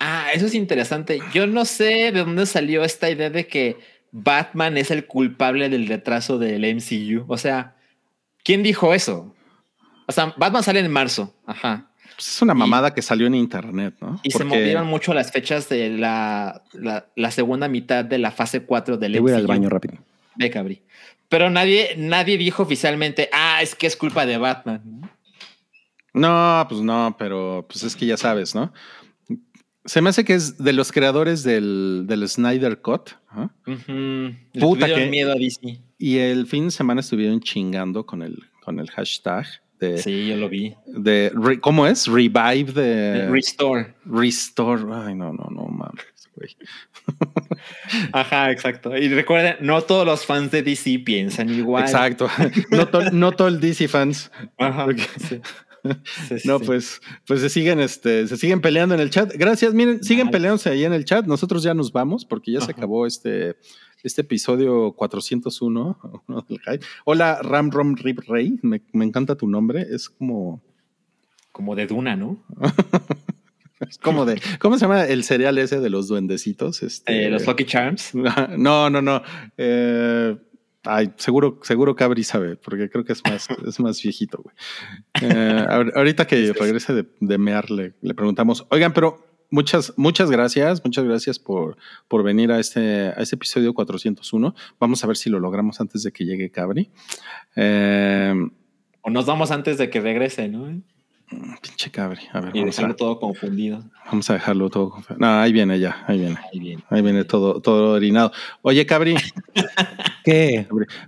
[0.01, 1.20] Ah, eso es interesante.
[1.33, 3.79] Yo no sé de dónde salió esta idea de que
[4.12, 7.25] Batman es el culpable del retraso del MCU.
[7.29, 7.77] O sea,
[8.45, 9.35] ¿quién dijo eso?
[10.11, 11.35] O sea, Batman sale en marzo.
[11.47, 11.87] Ajá.
[12.17, 14.21] Pues es una Y- mamada que salió en internet, ¿no?
[14.25, 18.63] Y se movieron mucho las fechas de la, la, la segunda mitad de la fase
[18.65, 19.95] 4 del Le voy al baño rápido.
[20.37, 20.83] Ve, cabrí.
[21.29, 24.83] Pero nadie, nadie dijo oficialmente, ah, es que es culpa de Batman.
[26.13, 28.73] No, pues no, pero pues es que ya sabes, ¿no?
[29.85, 33.11] Se me hace que es de los creadores del, del Snyder Cut.
[33.31, 33.49] ¿ah?
[34.59, 35.37] Puta que- miedo a.
[35.99, 39.47] Y el fin de semana estuvieron chingando con el, con el hashtag
[39.81, 40.75] de, Sí, yo lo vi.
[40.86, 42.07] de re- ¿cómo es?
[42.07, 43.94] Revive de Restore.
[44.05, 44.83] Restore.
[44.92, 46.05] Ay, no, no, no mames,
[46.36, 46.57] güey.
[48.12, 48.97] Ajá, exacto.
[48.97, 51.84] Y recuerden, no todos los fans de DC piensan igual.
[51.84, 52.28] Exacto.
[52.70, 54.31] No, to- no todo el DC fans.
[54.59, 54.84] Ajá.
[54.84, 55.41] Porque- Sí.
[56.28, 56.65] Sí, sí, No, sí.
[56.67, 59.33] pues, pues se siguen, este, se siguen peleando en el chat.
[59.34, 60.33] Gracias, miren, siguen Vale.
[60.36, 61.25] peleándose ahí en el chat.
[61.25, 63.57] Nosotros ya nos vamos porque ya se acabó este,
[64.03, 65.99] este episodio 401
[66.29, 66.85] uno del hype.
[67.05, 68.59] Hola, Ram Rom Rip Rey.
[68.62, 69.87] Me, me encanta tu nombre.
[69.91, 70.62] Es como,
[71.53, 72.43] Como de Duna, ¿no?
[73.81, 76.83] es como de, ¿cómo se llama el cereal ese de los duendecitos?
[76.83, 78.12] Este, Eh, los Lucky Charms.
[78.57, 79.23] No, no, no.
[79.57, 80.37] Eh,
[80.85, 84.55] ay, seguro, seguro Cabri sabe, porque creo que es más, es más viejito, güey.
[85.23, 90.31] Eh, ahor- ahorita que regrese de, de mear, le, le preguntamos, oigan, pero muchas, muchas
[90.31, 91.77] gracias, muchas gracias por,
[92.09, 94.55] por venir a este, a este episodio 401.
[94.79, 96.91] Vamos a ver si lo logramos antes de que llegue Cabri.
[97.57, 98.35] Eh,
[99.03, 100.81] O nos vamos antes de que regrese, ¿no?
[101.62, 102.23] pinche Cabri.
[102.33, 103.85] A ver, Y vamos a, dejarlo todo confundido.
[104.07, 104.91] vamos a dejarlo todo.
[104.91, 106.37] conf- No, ahí viene ya, ahí viene.
[106.53, 106.83] Ahí bien.
[106.91, 108.33] Ahí viene todo, todo orinado.
[108.62, 109.15] Oye, Cabri.
[110.25, 110.67] ¿Qué?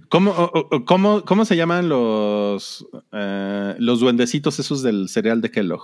[0.09, 0.53] ¿Cómo,
[0.87, 5.83] cómo, cómo se llaman los, eh, los duendecitos esos del cereal de Kellogg?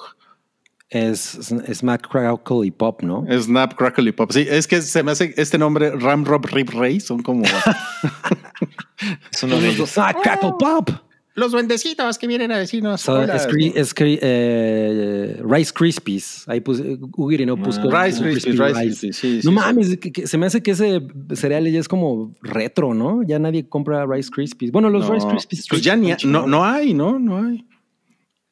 [0.90, 1.38] Es
[1.74, 3.26] Smack, Crackle y Pop, ¿no?
[3.30, 4.32] Snap, Crackle y Pop.
[4.32, 7.42] Sí, es que se me hace este nombre, Ram Rob Rip Ray, son como
[9.60, 9.90] de ellos.
[9.90, 10.90] Smack, Crackle, Pop.
[11.34, 13.02] los duendecitos que vienen a decirnos.
[13.02, 16.44] So, es es eh, Rice Krispies.
[16.48, 17.82] Ahí puse, Ugiri no puso.
[17.82, 20.70] Rice un Krispies, Rice Krispies, sí, No sí, mames, que- que se me hace que
[20.70, 21.02] ese
[21.34, 23.22] cereal ya es como retro, ¿no?
[23.22, 24.72] Ya nadie compra Rice Krispies.
[24.72, 25.66] Bueno, los No, Rice Krispies.
[25.68, 27.18] Pues ya ni, no, no hay, ¿no?
[27.18, 27.64] No hay.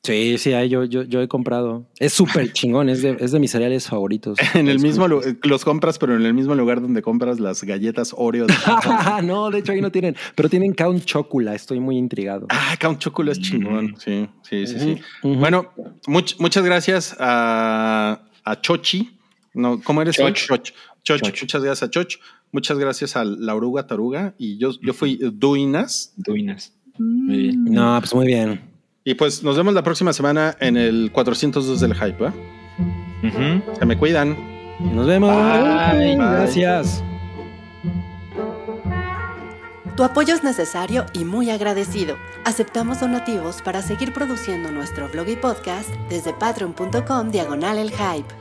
[0.07, 1.87] Sí, sí, yo, yo, yo he comprado.
[1.99, 4.39] Es súper chingón, es de, es de mis cereales favoritos.
[4.55, 8.13] En el mismo lugar, los compras, pero en el mismo lugar donde compras las galletas
[8.17, 8.47] Oreo.
[8.47, 8.55] de-
[9.25, 12.47] no, de hecho ahí no tienen, pero tienen Count Chocula, estoy muy intrigado.
[12.51, 13.95] ah, Count Chocolate es chingón.
[13.99, 14.97] Sí, sí, sí, sí.
[15.23, 15.39] Ujú.
[15.41, 15.67] Bueno,
[16.07, 19.19] much- muchas gracias a, a Chochi.
[19.55, 20.17] No, ¿Cómo eres?
[20.17, 20.35] Choch.
[20.47, 20.73] Choch.
[21.03, 21.21] Choch.
[21.23, 21.41] Choch.
[21.43, 22.17] Muchas gracias a Choch.
[22.53, 24.35] Muchas gracias a la oruga taruga.
[24.39, 26.13] Y yo, yo fui Duinas.
[26.17, 26.73] Duinas.
[26.99, 27.65] Muy bien.
[27.65, 28.61] No, pues muy bien.
[29.07, 32.27] Y pues nos vemos la próxima semana en el 402 del Hype.
[32.27, 33.63] ¿eh?
[33.79, 34.37] Se me cuidan.
[34.81, 35.31] Nos vemos.
[35.31, 36.17] Bye.
[36.17, 37.05] Gracias.
[39.97, 42.17] Tu apoyo es necesario y muy agradecido.
[42.45, 48.35] Aceptamos donativos para seguir produciendo nuestro blog y podcast desde patreon.com diagonal el hype.